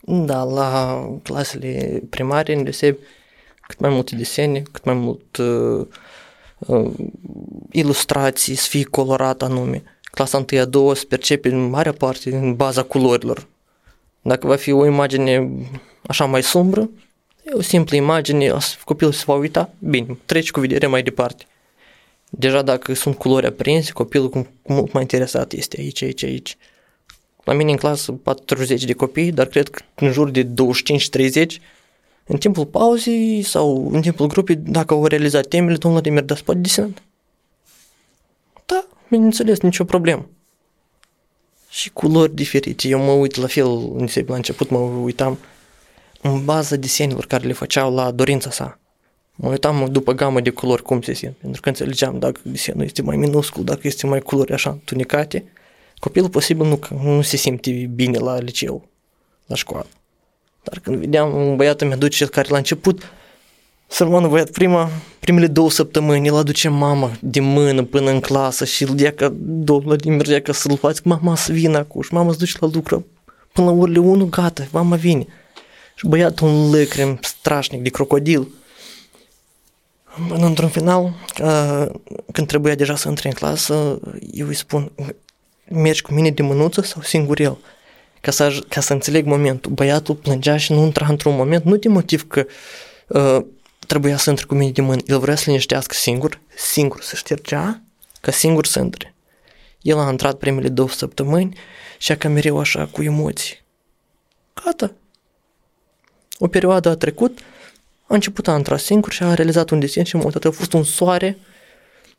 Da, 0.00 0.42
la 0.42 1.00
clasele 1.22 2.02
primare, 2.10 2.54
în 2.54 2.64
desebi, 2.64 2.98
cât 3.66 3.78
mai 3.78 3.90
multe 3.90 4.16
desene, 4.16 4.62
cât 4.72 4.84
mai 4.84 4.94
mult 4.94 5.36
uh, 5.36 5.86
uh, 6.58 6.92
ilustrații, 7.70 8.54
să 8.54 8.68
fie 8.68 8.84
colorat 8.84 9.42
anume. 9.42 9.82
Clasa 10.02 10.44
1 10.52 10.60
a 10.60 10.64
2 10.64 10.96
se 10.96 11.04
percepe 11.08 11.48
în 11.48 11.68
mare 11.68 11.92
parte 11.92 12.34
în 12.34 12.54
baza 12.54 12.82
culorilor. 12.82 13.46
Dacă 14.22 14.46
va 14.46 14.56
fi 14.56 14.72
o 14.72 14.86
imagine 14.86 15.50
așa 16.06 16.24
mai 16.24 16.42
sumbră, 16.42 16.90
e 17.42 17.50
o 17.52 17.60
simplă 17.60 17.96
imagine, 17.96 18.52
copilul 18.84 19.12
se 19.12 19.22
va 19.26 19.34
uita, 19.34 19.70
bine, 19.78 20.18
treci 20.24 20.50
cu 20.50 20.60
vedere 20.60 20.86
mai 20.86 21.02
departe. 21.02 21.44
Deja 22.38 22.62
dacă 22.62 22.94
sunt 22.94 23.16
culori 23.16 23.46
aprinse, 23.46 23.92
copilul 23.92 24.46
mult 24.62 24.92
mai 24.92 25.02
interesat 25.02 25.52
este 25.52 25.80
aici, 25.80 26.02
aici, 26.02 26.24
aici. 26.24 26.56
La 27.44 27.52
mine 27.52 27.70
în 27.70 27.76
clasă 27.76 28.12
40 28.12 28.84
de 28.84 28.92
copii, 28.92 29.32
dar 29.32 29.46
cred 29.46 29.68
că 29.68 29.82
în 29.94 30.12
jur 30.12 30.30
de 30.30 30.44
25-30, 30.44 31.46
în 32.26 32.36
timpul 32.38 32.66
pauzei 32.66 33.42
sau 33.42 33.90
în 33.92 34.00
timpul 34.00 34.26
grupii, 34.26 34.56
dacă 34.56 34.94
au 34.94 35.06
realizat 35.06 35.46
temele, 35.46 35.76
domnul 35.76 36.00
Vladimir, 36.00 36.24
dar 36.24 36.40
poate 36.44 36.60
desenat. 36.60 37.02
Da, 38.66 38.86
bineînțeles, 39.10 39.60
nicio 39.60 39.84
problemă. 39.84 40.28
Și 41.68 41.90
culori 41.90 42.34
diferite. 42.34 42.88
Eu 42.88 43.00
mă 43.00 43.12
uit 43.12 43.34
la 43.34 43.46
fel, 43.46 43.66
la 44.26 44.34
început 44.34 44.70
mă 44.70 44.78
uitam 44.78 45.38
în 46.22 46.44
baza 46.44 46.76
desenilor 46.76 47.26
care 47.26 47.46
le 47.46 47.52
făceau 47.52 47.94
la 47.94 48.10
dorința 48.10 48.50
sa. 48.50 48.78
Mă 49.34 49.48
uitam 49.48 49.88
după 49.90 50.12
gamă 50.12 50.40
de 50.40 50.50
culori 50.50 50.82
cum 50.82 51.02
se 51.02 51.12
simt, 51.12 51.34
pentru 51.36 51.60
că 51.60 51.68
înțelegeam 51.68 52.18
dacă 52.18 52.40
desenul 52.42 52.84
este 52.84 53.02
mai 53.02 53.16
minuscul, 53.16 53.64
dacă 53.64 53.80
este 53.82 54.06
mai 54.06 54.20
culori 54.20 54.52
așa 54.52 54.78
tunicate, 54.84 55.44
copilul 55.98 56.28
posibil 56.28 56.66
nu, 56.66 56.78
nu 57.02 57.22
se 57.22 57.36
simte 57.36 57.70
bine 57.94 58.18
la 58.18 58.38
liceu, 58.38 58.88
la 59.46 59.54
școală. 59.54 59.86
Dar 60.62 60.78
când 60.78 60.96
vedeam 60.96 61.34
un 61.36 61.56
băiat 61.56 61.80
îmi 61.80 61.92
aduce 61.92 62.16
cel 62.16 62.28
care 62.28 62.48
la 62.50 62.56
început, 62.56 63.12
sărmanul 63.86 64.28
băiat, 64.28 64.50
prima, 64.50 64.90
primele 65.20 65.46
două 65.46 65.70
săptămâni, 65.70 66.26
el 66.26 66.36
aduce 66.36 66.68
mama 66.68 67.10
de 67.20 67.40
mână 67.40 67.82
până 67.82 68.10
în 68.10 68.20
clasă 68.20 68.64
și 68.64 68.82
îl 68.82 68.94
dea 68.94 69.12
ca 69.12 69.32
domnul 69.38 69.98
mergea 70.04 70.40
ca 70.40 70.52
să-l 70.52 70.76
faci, 70.76 71.00
mama 71.00 71.36
să 71.36 71.52
vină 71.52 71.78
acum 71.78 72.02
și 72.02 72.12
mama 72.12 72.32
să 72.32 72.38
duce 72.38 72.56
la 72.60 72.68
lucru. 72.72 73.06
Până 73.52 73.66
la 73.66 73.72
orele 73.76 73.98
1, 73.98 74.24
gata, 74.24 74.66
mama 74.72 74.96
vine. 74.96 75.26
Și 75.94 76.06
băiatul 76.06 76.48
un 76.48 76.70
lăcrim 76.70 77.18
strașnic 77.20 77.82
de 77.82 77.88
crocodil 77.88 78.48
într-un 80.28 80.68
final, 80.68 81.14
când 82.32 82.46
trebuia 82.46 82.74
deja 82.74 82.96
să 82.96 83.08
intre 83.08 83.28
în 83.28 83.34
clasă, 83.34 83.98
eu 84.32 84.46
îi 84.46 84.54
spun, 84.54 84.92
mergi 85.68 86.02
cu 86.02 86.14
mine 86.14 86.30
de 86.30 86.42
mânuță 86.42 86.82
sau 86.82 87.02
singur 87.02 87.40
el? 87.40 87.58
Ca 88.20 88.30
să, 88.30 88.64
ca 88.68 88.80
să 88.80 88.92
înțeleg 88.92 89.26
momentul. 89.26 89.72
Băiatul 89.72 90.14
plângea 90.14 90.56
și 90.56 90.72
nu 90.72 90.84
intra 90.84 91.06
într-un 91.06 91.36
moment, 91.36 91.64
nu 91.64 91.76
de 91.76 91.88
motiv 91.88 92.26
că 92.26 92.46
uh, 93.06 93.44
trebuia 93.86 94.16
să 94.16 94.30
intre 94.30 94.46
cu 94.46 94.54
mine 94.54 94.70
de 94.70 94.80
mână. 94.80 95.00
El 95.06 95.18
vrea 95.18 95.34
să 95.34 95.44
liniștească 95.46 95.94
singur, 95.94 96.40
singur 96.56 97.02
să 97.02 97.16
ștergea, 97.16 97.82
ca 98.20 98.30
singur 98.30 98.66
să 98.66 98.78
intre. 98.80 99.14
El 99.80 99.98
a 99.98 100.10
intrat 100.10 100.34
primele 100.38 100.68
două 100.68 100.88
săptămâni 100.88 101.56
și 101.98 102.12
a 102.12 102.16
cam 102.16 102.32
mereu 102.32 102.58
așa, 102.58 102.86
cu 102.86 103.02
emoții. 103.02 103.62
Gata. 104.64 104.92
O 106.38 106.48
perioadă 106.48 106.88
a 106.88 106.96
trecut, 106.96 107.38
a 108.06 108.14
început 108.14 108.48
a 108.48 108.56
intra 108.56 108.76
singur 108.76 109.12
și 109.12 109.22
a 109.22 109.34
realizat 109.34 109.70
un 109.70 109.80
desen 109.80 110.04
și 110.04 110.16
m-a 110.16 110.24
uitat. 110.24 110.44
A 110.44 110.50
fost 110.50 110.72
un 110.72 110.84
soare 110.84 111.38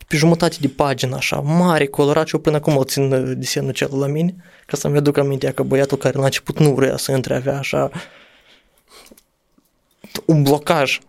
pe 0.07 0.17
jumătate 0.17 0.55
de 0.59 0.67
pagină, 0.67 1.15
așa, 1.15 1.39
mare, 1.39 1.85
colorat 1.85 2.27
și 2.27 2.35
eu 2.35 2.41
până 2.41 2.55
acum 2.55 2.77
îl 2.77 2.85
țin 2.85 3.11
uh, 3.11 3.33
desenul 3.37 3.71
cel 3.71 3.89
la 3.97 4.07
mine, 4.07 4.35
ca 4.65 4.77
să-mi 4.77 4.97
aduc 4.97 5.17
aminte 5.17 5.51
că 5.51 5.63
băiatul 5.63 5.97
care 5.97 6.17
la 6.17 6.23
început 6.23 6.59
nu 6.59 6.73
vrea 6.73 6.97
să 6.97 7.11
intre 7.11 7.35
avea 7.35 7.57
așa 7.57 7.91
un 10.25 10.43
blocaj, 10.43 10.99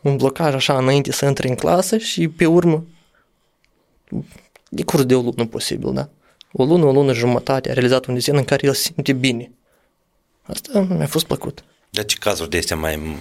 un 0.00 0.16
blocaj 0.16 0.54
așa 0.54 0.78
înainte 0.78 1.12
să 1.12 1.24
intre 1.24 1.48
în 1.48 1.54
clasă 1.54 1.98
și 1.98 2.28
pe 2.28 2.46
urmă 2.46 2.84
de 4.68 4.82
curs 4.82 5.04
de 5.04 5.14
o 5.14 5.20
lună 5.20 5.46
posibil, 5.46 5.92
da? 5.92 6.08
O 6.52 6.64
lună, 6.64 6.84
o 6.84 6.92
lună 6.92 7.12
jumătate 7.12 7.70
a 7.70 7.72
realizat 7.72 8.04
un 8.04 8.14
desen 8.14 8.36
în 8.36 8.44
care 8.44 8.66
el 8.66 8.74
simte 8.74 9.12
bine. 9.12 9.50
Asta 10.42 10.80
mi-a 10.80 11.06
fost 11.06 11.26
plăcut. 11.26 11.64
De 11.94 12.04
ce 12.04 12.16
cazuri 12.18 12.50
de 12.50 12.56
astea 12.56 12.76
mai 12.76 13.16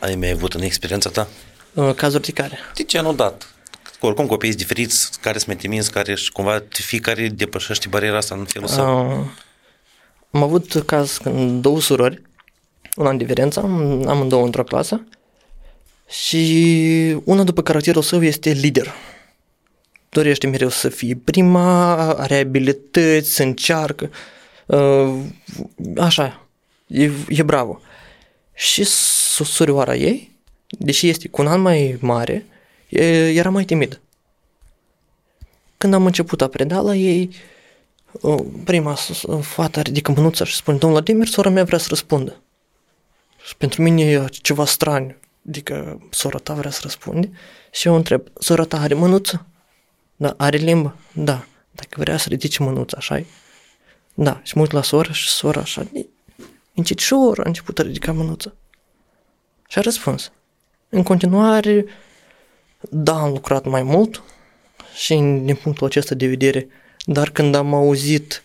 ai 0.00 0.14
mai 0.14 0.30
avut 0.30 0.54
în 0.54 0.62
experiența 0.62 1.10
ta? 1.10 1.28
Uh, 1.74 1.94
cazuri 1.94 2.22
de 2.22 2.32
care? 2.32 2.58
De 2.74 2.82
ce 2.82 3.00
nu 3.00 3.12
dat? 3.12 3.54
Oricum 4.00 4.26
copiii 4.26 4.54
diferiți, 4.54 5.20
care 5.20 5.38
sunt 5.38 5.62
mai 5.62 5.82
care 5.92 6.14
și 6.14 6.32
cumva 6.32 6.62
fiecare 6.70 7.28
depășește 7.28 7.88
bariera 7.88 8.16
asta 8.16 8.34
în 8.34 8.44
felul 8.44 8.68
său. 8.68 9.20
Uh, 9.20 9.26
am 10.30 10.42
avut 10.42 10.82
caz 10.86 11.16
când 11.16 11.62
două 11.62 11.80
surori, 11.80 12.22
un 12.96 13.06
an 13.06 13.16
diferență, 13.16 13.60
amândouă 14.06 14.44
într-o 14.44 14.64
clasă 14.64 15.06
Și 16.08 17.16
una 17.24 17.42
după 17.42 17.62
caracterul 17.62 18.02
său 18.02 18.22
este 18.22 18.50
lider. 18.50 18.94
Dorește 20.08 20.46
mereu 20.46 20.68
să 20.68 20.88
fie 20.88 21.20
prima, 21.24 21.94
are 22.14 22.38
abilități, 22.38 23.40
încearcă. 23.40 24.10
Uh, 24.66 25.14
așa, 25.96 26.46
e, 26.86 27.10
e 27.28 27.42
bravo. 27.42 27.80
Și 28.60 28.84
surioara 28.84 29.94
ei, 29.94 30.36
deși 30.66 31.08
este 31.08 31.28
cu 31.28 31.40
un 31.40 31.46
an 31.46 31.60
mai 31.60 31.96
mare, 32.00 32.46
era 32.88 33.50
mai 33.50 33.64
timidă. 33.64 34.00
Când 35.76 35.94
am 35.94 36.06
început 36.06 36.40
a 36.40 36.48
preda 36.48 36.80
la 36.80 36.94
ei, 36.94 37.30
prima 38.64 38.96
fată 39.40 39.80
ridică 39.80 40.12
mânuța 40.12 40.44
și 40.44 40.54
spune, 40.54 40.78
domnul 40.78 40.98
Vladimir, 40.98 41.26
sora 41.26 41.48
mea 41.48 41.64
vrea 41.64 41.78
să 41.78 41.86
răspundă. 41.88 42.40
Și 43.46 43.56
pentru 43.56 43.82
mine 43.82 44.02
e 44.02 44.24
ceva 44.30 44.64
straniu. 44.64 45.16
Adică 45.48 46.00
sora 46.10 46.38
ta 46.38 46.54
vrea 46.54 46.70
să 46.70 46.80
răspunde 46.82 47.30
și 47.70 47.86
eu 47.86 47.94
întreb, 47.94 48.22
sora 48.38 48.64
ta 48.64 48.80
are 48.80 48.94
mânuță? 48.94 49.46
Da, 50.16 50.34
are 50.36 50.56
limbă? 50.56 50.96
Da. 51.12 51.44
Dacă 51.70 52.00
vrea 52.00 52.16
să 52.16 52.28
ridice 52.28 52.62
mânuța, 52.62 52.96
așa 52.96 53.24
Da. 54.14 54.40
Și 54.42 54.56
mă 54.56 54.62
uit 54.62 54.70
la 54.70 54.82
sora 54.82 55.12
și 55.12 55.28
sora 55.28 55.60
așa, 55.60 55.86
încetșor 56.80 57.38
a 57.38 57.42
început 57.46 57.78
a 57.78 57.82
ridica 57.82 58.12
mânuța. 58.12 58.52
Și 59.68 59.78
a 59.78 59.80
răspuns. 59.80 60.32
În 60.88 61.02
continuare, 61.02 61.84
da, 62.90 63.20
am 63.20 63.30
lucrat 63.30 63.64
mai 63.64 63.82
mult 63.82 64.22
și 64.94 65.14
din 65.14 65.58
punctul 65.62 65.86
acesta 65.86 66.14
de 66.14 66.26
vedere, 66.26 66.68
dar 67.04 67.30
când 67.30 67.54
am 67.54 67.74
auzit 67.74 68.42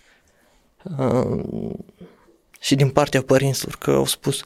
uh, 0.98 1.44
și 2.60 2.76
din 2.76 2.90
partea 2.90 3.22
părinților 3.22 3.76
că 3.76 3.92
au 3.92 4.06
spus 4.06 4.44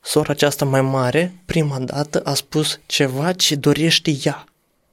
sora 0.00 0.32
aceasta 0.32 0.64
mai 0.64 0.82
mare, 0.82 1.34
prima 1.44 1.78
dată 1.78 2.20
a 2.20 2.34
spus 2.34 2.80
ceva 2.86 3.32
ce 3.32 3.54
dorește 3.54 4.16
ea. 4.24 4.44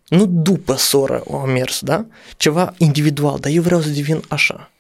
Nu 0.08 0.26
după 0.26 0.76
soră 0.76 1.22
o 1.26 1.38
a 1.38 1.46
mers, 1.46 1.82
da? 1.82 2.06
Ceva 2.38 2.74
individual, 2.78 3.40
dar 3.40 3.52
eu 3.52 3.62
vreau 3.62 3.82
să 3.82 3.90
devin 3.90 4.22
așa. 4.28 4.72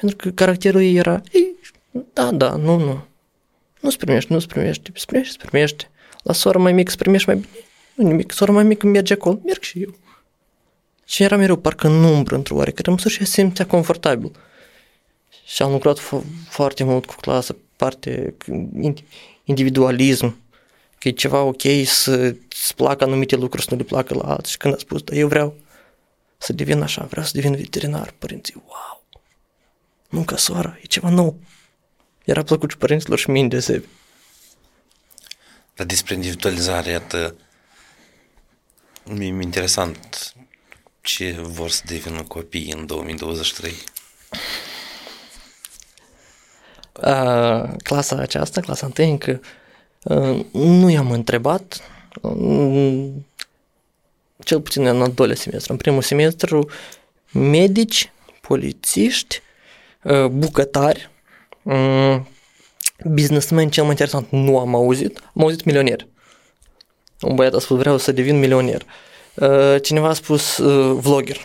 Pentru 0.00 0.16
că 0.16 0.30
caracterul 0.30 0.80
ei 0.80 0.96
era, 0.96 1.20
ei, 1.32 1.54
da, 2.12 2.30
da, 2.30 2.56
nu, 2.56 2.78
nu. 2.78 3.04
Nu-ți 3.80 3.96
primești, 3.96 4.32
nu-ți 4.32 4.46
primești, 4.46 4.90
îți 4.94 5.06
primești, 5.06 5.36
îți 5.36 5.46
primești. 5.46 5.88
La 6.22 6.32
sora 6.32 6.58
mai 6.58 6.72
mică 6.72 6.88
îți 6.88 6.98
primești 6.98 7.28
mai 7.28 7.36
bine. 7.36 7.52
Nu 7.94 8.06
nimic, 8.06 8.32
sora 8.32 8.52
mai 8.52 8.64
mică 8.64 8.86
merge 8.86 9.12
acolo, 9.12 9.40
merg 9.44 9.60
și 9.60 9.82
eu. 9.82 9.94
Și 11.04 11.22
era 11.22 11.36
mereu 11.36 11.56
parcă 11.56 11.86
în 11.86 12.04
umbră, 12.04 12.34
într-o 12.34 12.54
oarecare 12.54 12.90
măsură 12.90 13.14
și 13.14 13.24
simțea 13.24 13.66
confortabil. 13.66 14.32
Și 15.44 15.62
am 15.62 15.70
lucrat 15.70 15.98
fo- 15.98 16.48
foarte 16.48 16.84
mult 16.84 17.06
cu 17.06 17.14
clasă, 17.20 17.56
parte 17.76 18.34
individualism, 19.44 20.36
că 20.98 21.08
e 21.08 21.10
ceva 21.10 21.42
ok 21.42 21.62
să-ți 21.84 22.74
placă 22.76 23.04
anumite 23.04 23.36
lucruri, 23.36 23.64
să 23.64 23.70
nu 23.70 23.76
le 23.76 23.84
placă 23.84 24.14
la 24.14 24.32
alții. 24.32 24.50
Și 24.50 24.56
când 24.56 24.74
a 24.74 24.78
spus, 24.78 25.02
da, 25.02 25.14
eu 25.14 25.28
vreau 25.28 25.54
să 26.38 26.52
devin 26.52 26.82
așa, 26.82 27.04
vreau 27.04 27.26
să 27.26 27.32
devin 27.34 27.54
veterinar, 27.54 28.14
părinții, 28.18 28.54
wow, 28.66 29.02
nu 30.08 30.22
ca 30.22 30.36
soara, 30.36 30.78
e 30.82 30.86
ceva 30.86 31.08
nou. 31.08 31.36
Era 32.28 32.42
plăcut 32.42 32.70
și 32.70 32.76
părinților 32.76 33.18
și 33.18 33.30
mie 33.30 33.46
de 33.46 33.60
sebi. 33.60 33.86
Dar 35.74 35.86
despre 35.86 36.14
individualizare, 36.14 36.90
iată, 36.90 37.34
mi-e 39.04 39.26
interesant 39.26 40.32
ce 41.00 41.36
vor 41.40 41.70
să 41.70 41.82
devină 41.86 42.22
copii 42.22 42.72
în 42.72 42.86
2023. 42.86 43.72
Uh, 46.92 47.70
clasa 47.82 48.16
aceasta, 48.16 48.60
clasa 48.60 48.90
1, 48.98 49.08
încă 49.08 49.40
uh, 50.02 50.44
nu 50.52 50.90
i-am 50.90 51.10
întrebat, 51.10 51.80
uh, 52.20 53.08
cel 54.38 54.60
puțin 54.60 54.86
în 54.86 55.02
al 55.02 55.12
doilea 55.12 55.36
semestru. 55.36 55.72
În 55.72 55.78
primul 55.78 56.02
semestru, 56.02 56.70
medici, 57.32 58.12
polițiști, 58.40 59.42
uh, 60.02 60.26
bucătari, 60.26 61.10
uh, 61.10 61.16
businessman 63.04 63.68
cel 63.68 63.82
mai 63.82 63.90
interesant, 63.90 64.30
nu 64.30 64.58
am 64.58 64.74
auzit, 64.74 65.20
am 65.34 65.42
auzit 65.42 65.64
milionier. 65.64 66.06
Un 67.20 67.34
băiat 67.34 67.54
a 67.54 67.58
spus, 67.58 67.78
vreau 67.78 67.98
să 67.98 68.12
devin 68.12 68.38
milionier. 68.38 68.82
Uh, 69.34 69.76
cineva 69.82 70.08
a 70.08 70.12
spus 70.12 70.58
uh, 70.58 70.98
vlogger. 71.00 71.36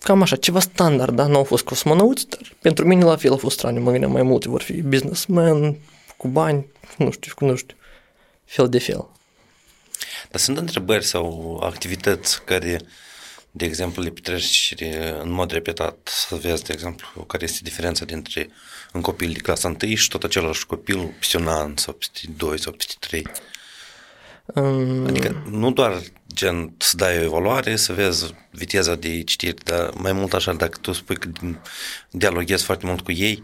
Cam 0.00 0.22
așa, 0.22 0.36
ceva 0.36 0.60
standard, 0.60 1.14
da? 1.14 1.26
Nu 1.26 1.36
au 1.36 1.44
fost 1.44 1.64
cosmonauți, 1.64 2.28
dar 2.28 2.40
pentru 2.60 2.86
mine 2.86 3.04
la 3.04 3.16
fel 3.16 3.32
a 3.32 3.36
fost 3.36 3.58
straniu. 3.58 3.80
Mă 3.80 3.90
gândeam 3.90 4.12
mai 4.12 4.22
multe 4.22 4.48
vor 4.48 4.62
fi 4.62 4.82
businessman, 4.82 5.76
cu 6.16 6.28
bani, 6.28 6.66
nu 6.96 7.10
știu, 7.10 7.32
nu 7.38 7.56
știu, 7.56 7.76
fel 8.44 8.68
de 8.68 8.78
fel. 8.78 9.08
Dar 10.30 10.40
sunt 10.40 10.58
întrebări 10.58 11.04
sau 11.04 11.58
activități 11.64 12.44
care, 12.44 12.80
de 13.50 13.64
exemplu, 13.64 14.02
le 14.02 14.10
petreci 14.10 14.74
în 15.20 15.30
mod 15.30 15.50
repetat, 15.50 15.96
să 16.28 16.34
vezi, 16.34 16.64
de 16.64 16.72
exemplu, 16.72 17.22
care 17.22 17.44
este 17.44 17.58
diferența 17.62 18.04
dintre 18.04 18.50
un 18.92 19.00
copil 19.00 19.32
de 19.32 19.38
clasa 19.38 19.76
1 19.82 19.94
și 19.94 20.08
tot 20.08 20.24
același 20.24 20.66
copil 20.66 21.14
peste 21.18 21.36
un 21.36 21.48
an 21.48 21.76
sau 21.76 21.94
peste 21.94 22.20
2 22.36 22.58
sau 22.58 22.72
peste 22.72 22.94
3. 22.98 23.26
Um... 24.44 25.06
Adică 25.06 25.44
nu 25.50 25.72
doar 25.72 26.02
gen 26.34 26.74
să 26.78 26.96
dai 26.96 27.18
o 27.18 27.22
evaluare, 27.22 27.76
să 27.76 27.92
vezi 27.92 28.34
viteza 28.50 28.94
de 28.94 29.22
citire, 29.22 29.54
dar 29.64 29.90
mai 29.90 30.12
mult 30.12 30.32
așa, 30.34 30.52
dacă 30.52 30.78
tu 30.80 30.92
spui 30.92 31.16
că 31.16 31.28
dialoghezi 32.10 32.64
foarte 32.64 32.86
mult 32.86 33.00
cu 33.00 33.12
ei, 33.12 33.42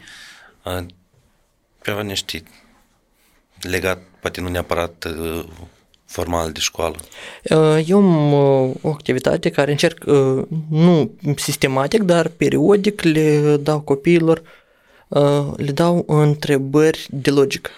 ceva 1.84 2.02
niște 2.02 2.42
legat, 3.60 4.02
poate 4.20 4.40
nu 4.40 4.48
neapărat 4.48 5.06
formal 6.14 6.52
de 6.52 6.60
școală? 6.60 6.96
Eu 7.86 7.98
am 7.98 8.32
o 8.82 8.88
activitate 8.88 9.50
care 9.50 9.70
încerc, 9.70 10.04
nu 10.70 11.10
sistematic, 11.36 12.02
dar 12.02 12.28
periodic 12.28 13.02
le 13.02 13.56
dau 13.56 13.80
copiilor, 13.80 14.42
le 15.56 15.72
dau 15.72 16.04
întrebări 16.06 17.06
de 17.10 17.30
logică 17.30 17.70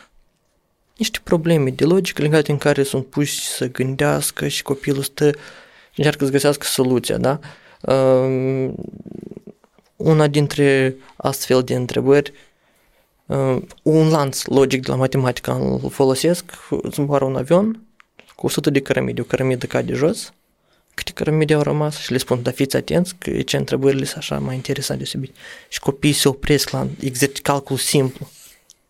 niște 0.97 1.19
probleme 1.23 1.71
de 1.71 1.85
logică 1.85 2.23
legate 2.23 2.51
în 2.51 2.59
care 2.59 2.83
sunt 2.83 3.07
puși 3.07 3.47
să 3.47 3.71
gândească 3.71 4.49
și 4.49 4.63
copilul 4.63 5.03
stă 5.03 5.31
și 5.91 5.99
încearcă 5.99 6.25
să 6.25 6.31
găsească 6.31 6.67
soluția, 6.67 7.17
da? 7.17 7.39
Uh, 7.81 8.73
una 9.97 10.27
dintre 10.27 10.97
astfel 11.17 11.63
de 11.63 11.75
întrebări, 11.75 12.33
uh, 13.27 13.57
un 13.83 14.09
lanț 14.09 14.45
logic 14.45 14.85
de 14.85 14.91
la 14.91 14.97
matematică 14.97 15.53
îl 15.83 15.91
folosesc, 15.91 16.45
zboară 16.91 17.25
un 17.25 17.37
avion 17.37 17.86
cu 18.37 18.47
100 18.47 18.71
de 18.71 18.81
cărămide, 18.81 19.21
o 19.21 19.25
cărămidă 19.25 19.67
cade 19.67 19.95
jos, 19.95 20.33
câte 20.95 21.13
cărămide 21.13 21.55
au 21.55 21.63
rămas 21.63 21.99
și 21.99 22.13
le 22.13 22.19
spun, 22.19 22.43
dar 22.43 22.53
fiți 22.53 22.77
atenți 22.77 23.15
că 23.19 23.43
ce 23.43 23.57
întrebările 23.57 24.05
sunt 24.05 24.17
așa 24.17 24.39
mai 24.39 24.55
interesante 24.55 25.03
deosebit. 25.03 25.35
Și 25.69 25.81
copiii 25.81 26.13
se 26.13 26.29
opresc 26.29 26.71
la 26.71 26.87
exerci 27.01 27.41
calcul 27.41 27.77
simplu. 27.77 28.31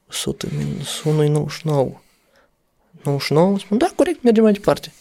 100 0.08 0.46
minus 0.58 1.02
1 1.02 1.22
e 1.22 1.28
99. 1.28 2.00
99, 3.02 3.58
spun, 3.58 3.78
da, 3.78 3.92
corect, 3.96 4.22
mergem 4.22 4.42
mai 4.42 4.52
departe. 4.52 4.92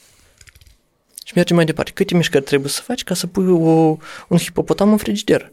Și 1.25 1.33
mergem 1.35 1.55
mai 1.55 1.65
departe. 1.65 1.91
Câte 1.91 2.15
mișcări 2.15 2.43
trebuie 2.43 2.69
să 2.69 2.81
faci 2.81 3.03
ca 3.03 3.13
să 3.13 3.27
pui 3.27 3.47
o, 3.47 3.97
un 4.27 4.37
hipopotam 4.37 4.91
în 4.91 4.97
frigider? 4.97 5.51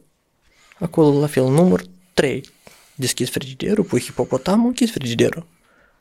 Acolo, 0.78 1.20
la 1.20 1.26
fel, 1.26 1.44
număr 1.44 1.82
3. 2.14 2.48
Deschizi 2.94 3.30
frigiderul, 3.30 3.84
pui 3.84 4.00
hipopotamul, 4.00 4.66
închizi 4.66 4.92
frigiderul. 4.92 5.46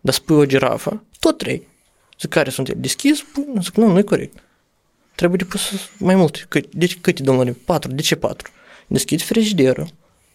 Dar 0.01 0.13
spui 0.13 0.35
o 0.35 0.45
girafă, 0.45 1.03
tot 1.19 1.37
3. 1.37 1.67
Zic, 2.21 2.29
care 2.29 2.49
sunt 2.49 2.67
ele? 2.67 2.79
Deschizi? 2.79 3.25
Pui, 3.33 3.45
zic, 3.61 3.75
nu, 3.75 3.91
nu 3.91 3.97
e 3.97 4.01
corect. 4.01 4.37
Trebuie 5.15 5.37
de 5.37 5.45
pus 5.45 5.89
mai 5.97 6.15
mult. 6.15 6.45
Cât, 6.49 6.73
de 6.73 6.85
ce, 6.85 6.97
câte, 7.01 7.23
domnule? 7.23 7.57
4. 7.65 7.91
De 7.91 8.01
ce 8.01 8.15
4? 8.15 8.51
Deschizi 8.87 9.23
frigiderul, 9.23 9.87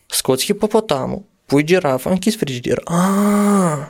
scoți 0.06 0.44
hipopotamul, 0.44 1.22
pui 1.46 1.64
girafa, 1.64 2.10
închizi 2.10 2.36
frigiderul. 2.36 2.84
Ah, 2.84 3.88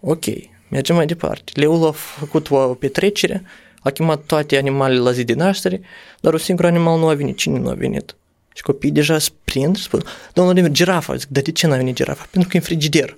ok. 0.00 0.24
Mergem 0.68 0.96
mai 0.96 1.06
departe. 1.06 1.52
Leul 1.54 1.86
a 1.86 1.90
făcut 1.90 2.50
o 2.50 2.74
petrecere, 2.74 3.44
a 3.80 3.90
chemat 3.90 4.22
toate 4.22 4.56
animalele 4.56 5.00
la 5.00 5.12
zi 5.12 5.24
de 5.24 5.34
naștere, 5.34 5.80
dar 6.20 6.32
un 6.32 6.38
singur 6.38 6.64
animal 6.64 6.98
nu 6.98 7.08
a 7.08 7.14
venit. 7.14 7.36
Cine 7.36 7.58
nu 7.58 7.68
a 7.68 7.74
venit? 7.74 8.16
Și 8.54 8.62
copiii 8.62 8.92
deja 8.92 9.18
se 9.18 9.30
prind 9.44 9.76
și 9.76 9.82
spun, 9.82 10.02
domnul 10.32 10.52
Vladimir, 10.52 10.76
girafa. 10.76 11.16
Zic, 11.16 11.28
dar 11.28 11.42
de 11.42 11.52
ce 11.52 11.66
n-a 11.66 11.76
venit 11.76 11.94
girafa? 11.94 12.26
Pentru 12.30 12.50
că 12.50 12.56
e 12.56 12.58
în 12.58 12.64
frigider. 12.64 13.16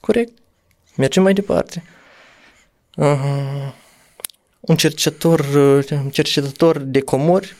Corect. 0.00 0.32
Mergem 0.96 1.22
mai 1.22 1.32
departe. 1.32 1.84
Uh, 2.98 3.72
un 4.60 4.76
cercetător, 4.76 5.40
un 5.90 6.10
cercetător 6.10 6.78
de 6.78 7.00
comori 7.00 7.56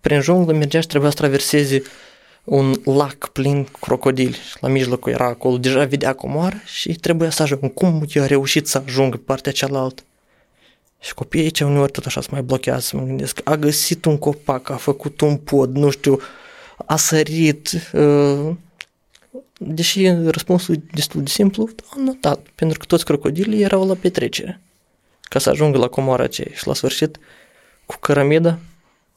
prin 0.00 0.20
junglă 0.20 0.52
mergea 0.52 0.80
și 0.80 0.86
trebuia 0.86 1.10
să 1.10 1.16
traverseze 1.16 1.82
un 2.44 2.74
lac 2.84 3.28
plin 3.28 3.68
crocodili. 3.80 4.36
La 4.60 4.68
mijlocul 4.68 5.12
era 5.12 5.24
acolo, 5.26 5.58
deja 5.58 5.84
vedea 5.84 6.12
comoară 6.12 6.56
și 6.64 6.94
trebuia 6.94 7.30
să 7.30 7.42
ajungă. 7.42 7.68
Cum 7.68 8.04
i-a 8.14 8.26
reușit 8.26 8.66
să 8.66 8.82
ajungă 8.86 9.16
pe 9.16 9.22
partea 9.26 9.52
cealaltă? 9.52 10.02
Și 11.00 11.14
copiii 11.14 11.42
aici 11.42 11.60
uneori 11.60 11.92
tot 11.92 12.06
așa 12.06 12.20
se 12.20 12.28
mai 12.30 12.42
blochează, 12.42 12.96
mă 12.96 13.02
gândesc. 13.02 13.40
A 13.44 13.56
găsit 13.56 14.04
un 14.04 14.18
copac, 14.18 14.70
a 14.70 14.76
făcut 14.76 15.20
un 15.20 15.36
pod, 15.36 15.76
nu 15.76 15.90
știu, 15.90 16.20
a 16.86 16.96
sărit. 16.96 17.70
Uh, 17.92 18.54
deși 19.58 20.06
răspunsul 20.26 20.74
e 20.74 20.82
destul 20.92 21.22
de 21.22 21.30
simplu, 21.30 21.68
a 21.90 21.94
notat, 22.04 22.46
pentru 22.54 22.78
că 22.78 22.84
toți 22.84 23.04
crocodilii 23.04 23.62
erau 23.62 23.86
la 23.86 23.94
petrecere. 23.94 24.60
Ca 25.30 25.38
să 25.38 25.50
ajungă 25.50 25.78
la 25.78 25.88
comoara 25.88 26.22
aceea 26.22 26.54
și 26.54 26.66
la 26.66 26.74
sfârșit 26.74 27.18
cu 27.86 27.96
cărămida, 28.00 28.58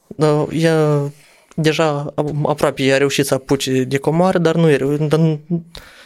da, 0.06 0.46
ea 0.52 1.12
deja 1.54 2.14
aproape 2.44 2.92
a 2.92 2.96
reușit 2.96 3.26
să 3.26 3.34
apuce 3.34 3.84
de 3.84 3.98
comoară, 3.98 4.38
dar 4.38 4.54
nu, 4.54 4.70
e, 4.70 4.96
dar 4.96 5.38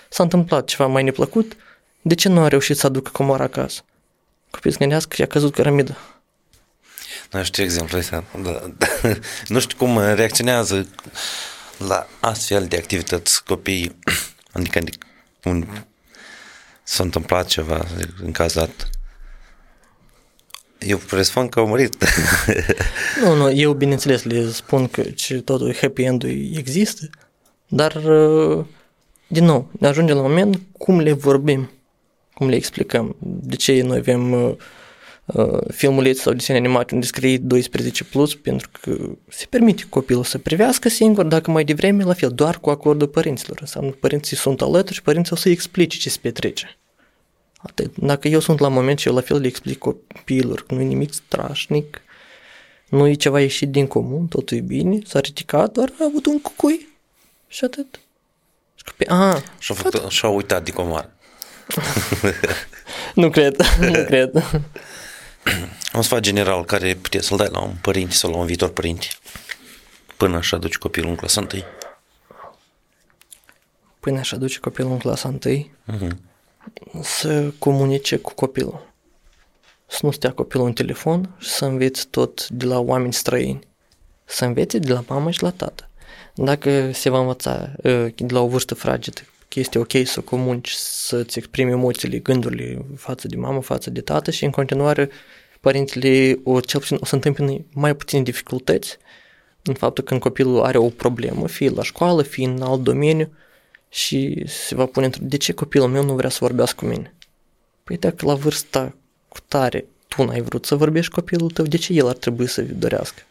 s-a 0.09 0.23
întâmplat 0.23 0.65
ceva 0.65 0.87
mai 0.87 1.03
neplăcut, 1.03 1.57
de 2.03 2.15
ce 2.15 2.29
nu 2.29 2.41
a 2.41 2.49
reușit 2.49 2.77
să 2.77 2.87
aducă 2.87 3.11
comoara 3.11 3.45
acasă? 3.45 3.81
Copilul 4.51 4.73
se 4.73 4.79
gândească 4.79 5.09
că 5.09 5.23
i-a 5.23 5.27
căzut 5.27 5.55
cărămida. 5.55 5.97
Nu 7.31 7.45
știu 7.45 7.63
exemplu 7.63 7.99
ăsta. 7.99 8.25
Da, 8.43 8.51
da. 8.79 8.87
Nu 9.47 9.61
știu 9.61 9.77
cum 9.77 9.99
reacționează 9.99 10.89
la 11.79 12.07
astfel 12.21 12.67
de 12.67 12.77
activități 12.77 13.45
copiii. 13.45 13.99
Adică, 14.53 14.79
adică 14.79 15.07
un, 15.45 15.67
s-a 16.83 17.03
întâmplat 17.03 17.47
ceva 17.47 17.87
în 18.23 18.33
cazat. 18.33 18.91
Eu 20.79 20.97
presupun 20.97 21.49
că 21.49 21.61
au 21.61 21.67
murit. 21.67 21.97
nu, 23.25 23.35
nu, 23.35 23.51
eu 23.51 23.73
bineînțeles 23.73 24.23
le 24.23 24.49
spun 24.49 24.89
că 24.89 25.03
totul 25.45 25.75
happy 25.81 26.03
end-ul 26.03 26.31
există, 26.57 27.11
dar 27.69 27.95
uh, 27.95 28.65
din 29.27 29.45
nou, 29.45 29.71
ne 29.79 29.87
ajunge 29.87 30.13
la 30.13 30.21
moment 30.21 30.61
cum 30.79 31.01
le 31.01 31.13
vorbim, 31.13 31.71
cum 32.35 32.49
le 32.49 32.57
explicăm, 32.57 33.17
de 33.21 33.57
ce 33.57 33.83
noi 33.83 33.99
avem 33.99 34.33
uh, 34.33 34.55
uh, 35.27 35.59
filmulețe 35.73 36.21
sau 36.21 36.33
desene 36.33 36.59
animate 36.59 36.95
unde 36.95 37.07
scrie 37.07 37.39
12 37.39 38.05
plus, 38.05 38.35
pentru 38.35 38.69
că 38.81 38.97
se 39.29 39.47
permite 39.51 39.85
copilul 39.89 40.25
să 40.25 40.39
privească 40.39 40.89
singur, 40.89 41.25
dacă 41.25 41.51
mai 41.51 41.65
devreme, 41.65 42.05
la 42.05 42.13
fel, 42.13 42.31
doar 42.31 42.59
cu 42.61 42.71
acordul 42.71 43.09
părinților. 43.09 43.59
Înseamnă 43.61 43.91
părinții 43.91 44.37
sunt 44.37 44.61
alături 44.61 44.95
și 44.95 45.03
părinții 45.03 45.33
o 45.33 45.37
să-i 45.37 45.53
explice 45.53 45.99
ce 45.99 46.11
se 46.11 46.19
petrece. 46.21 46.79
Atât. 47.59 47.97
Dacă 47.97 48.29
eu 48.29 48.41
sunt 48.41 48.59
la 48.59 48.69
moment 48.69 48.99
și 48.99 49.09
eu 49.09 49.15
la 49.15 49.21
fel 49.21 49.41
le 49.41 49.47
explic 49.47 49.79
copilor 49.79 50.65
că 50.67 50.75
nu 50.75 50.81
e 50.81 50.85
nimic 50.85 51.13
strașnic, 51.13 52.03
nu 52.89 53.07
e 53.07 53.15
ceva 53.15 53.41
ieșit 53.41 53.69
din 53.69 53.87
comun, 53.87 54.27
totul 54.27 54.57
e 54.57 54.61
bine, 54.61 54.99
s-a 55.07 55.21
ridicat, 55.21 55.73
doar 55.73 55.93
a 56.01 56.05
avut 56.05 56.27
un 56.27 56.41
cucui 56.41 56.89
și 57.49 57.65
atât. 57.65 58.01
Ah, 59.07 59.43
și-a, 59.59 59.75
făcut, 59.75 60.11
și-a 60.11 60.29
uitat 60.29 60.65
de 60.65 60.71
comoară. 60.71 61.13
nu 63.15 63.31
cred, 63.31 63.57
nu 63.81 64.05
cred. 64.11 64.45
Un 65.93 66.03
sfat 66.03 66.21
general 66.21 66.65
care 66.65 66.95
puteți 66.95 67.27
să-l 67.27 67.37
dai 67.37 67.49
la 67.51 67.61
un 67.61 67.75
părinte 67.81 68.15
sau 68.15 68.31
la 68.31 68.37
un 68.37 68.47
viitor 68.47 68.69
părinte 68.69 69.07
până 70.19 70.37
așa 70.37 70.57
aduce 70.57 70.79
copilul 70.79 71.11
în 71.11 71.17
clasa 71.17 71.41
1? 71.41 71.49
Până 74.01 74.19
așa 74.19 74.37
aduce 74.37 74.59
copilul 74.59 74.91
în 74.91 74.99
clasa 74.99 75.29
1? 75.29 75.39
Uh-huh. 75.39 76.17
Să 77.03 77.53
comunice 77.59 78.17
cu 78.17 78.35
copilul. 78.35 78.93
Să 79.87 79.99
nu 80.03 80.11
stea 80.11 80.33
copilul 80.33 80.67
în 80.67 80.73
telefon 80.73 81.35
și 81.39 81.49
să 81.49 81.65
înveți 81.65 82.09
tot 82.09 82.49
de 82.49 82.65
la 82.65 82.79
oameni 82.79 83.13
străini. 83.13 83.61
Să 84.25 84.45
învețe 84.45 84.79
de 84.79 84.93
la 84.93 85.05
mama 85.09 85.31
și 85.31 85.43
la 85.43 85.51
tată. 85.51 85.89
Dacă 86.35 86.91
se 86.93 87.11
va 87.11 87.19
învăța 87.19 87.73
ă, 87.85 88.09
de 88.17 88.33
la 88.33 88.41
o 88.41 88.49
vârstă 88.49 88.75
fragedă 88.75 89.21
că 89.49 89.59
este 89.59 89.79
ok 89.79 89.93
să 90.05 90.21
comunici, 90.21 90.71
să-ți 90.71 91.39
exprimi 91.39 91.71
emoțiile, 91.71 92.19
gândurile 92.19 92.85
față 92.97 93.29
de 93.29 93.37
mamă, 93.37 93.61
față 93.61 93.91
de 93.91 94.01
tată 94.01 94.31
și 94.31 94.45
în 94.45 94.51
continuare 94.51 95.11
părintele 95.61 96.39
o, 96.45 96.61
cel 96.61 96.81
puțin, 96.81 96.99
o 97.01 97.05
să 97.05 97.15
întâmpine 97.15 97.65
mai 97.73 97.97
puține 97.97 98.23
dificultăți 98.23 98.97
în 99.63 99.75
faptul 99.75 100.05
când 100.05 100.21
copilul 100.21 100.63
are 100.63 100.79
o 100.79 100.89
problemă, 100.89 101.49
fie 101.49 101.71
la 101.71 101.83
școală, 101.83 102.23
fie 102.23 102.47
în 102.47 102.63
alt 102.63 102.83
domeniu 102.83 103.33
și 103.89 104.45
se 104.47 104.75
va 104.75 104.87
pune 104.87 105.07
într 105.07 105.19
de 105.23 105.37
ce 105.37 105.53
copilul 105.53 105.89
meu 105.89 106.05
nu 106.05 106.15
vrea 106.15 106.31
să 106.31 106.39
vorbească 106.41 106.85
cu 106.85 106.91
mine? 106.91 107.15
Păi 107.85 107.97
dacă 107.97 108.27
la 108.27 108.35
vârsta 108.35 108.97
cu 109.29 109.39
tare 109.49 109.87
tu 110.09 110.25
n-ai 110.25 110.41
vrut 110.41 110.65
să 110.65 110.75
vorbești 110.75 111.13
cu 111.13 111.21
copilul 111.21 111.51
tău, 111.51 111.65
de 111.65 111.77
ce 111.77 111.93
el 111.93 112.09
ar 112.09 112.17
trebui 112.17 112.47
să 112.47 112.63
dorească? 112.63 113.23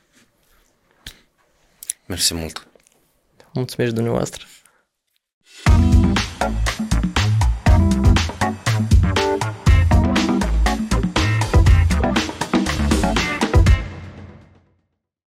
Mersi 2.05 2.33
mult! 2.33 2.67
Mulțumesc 3.53 3.93
dumneavoastră! 3.93 4.45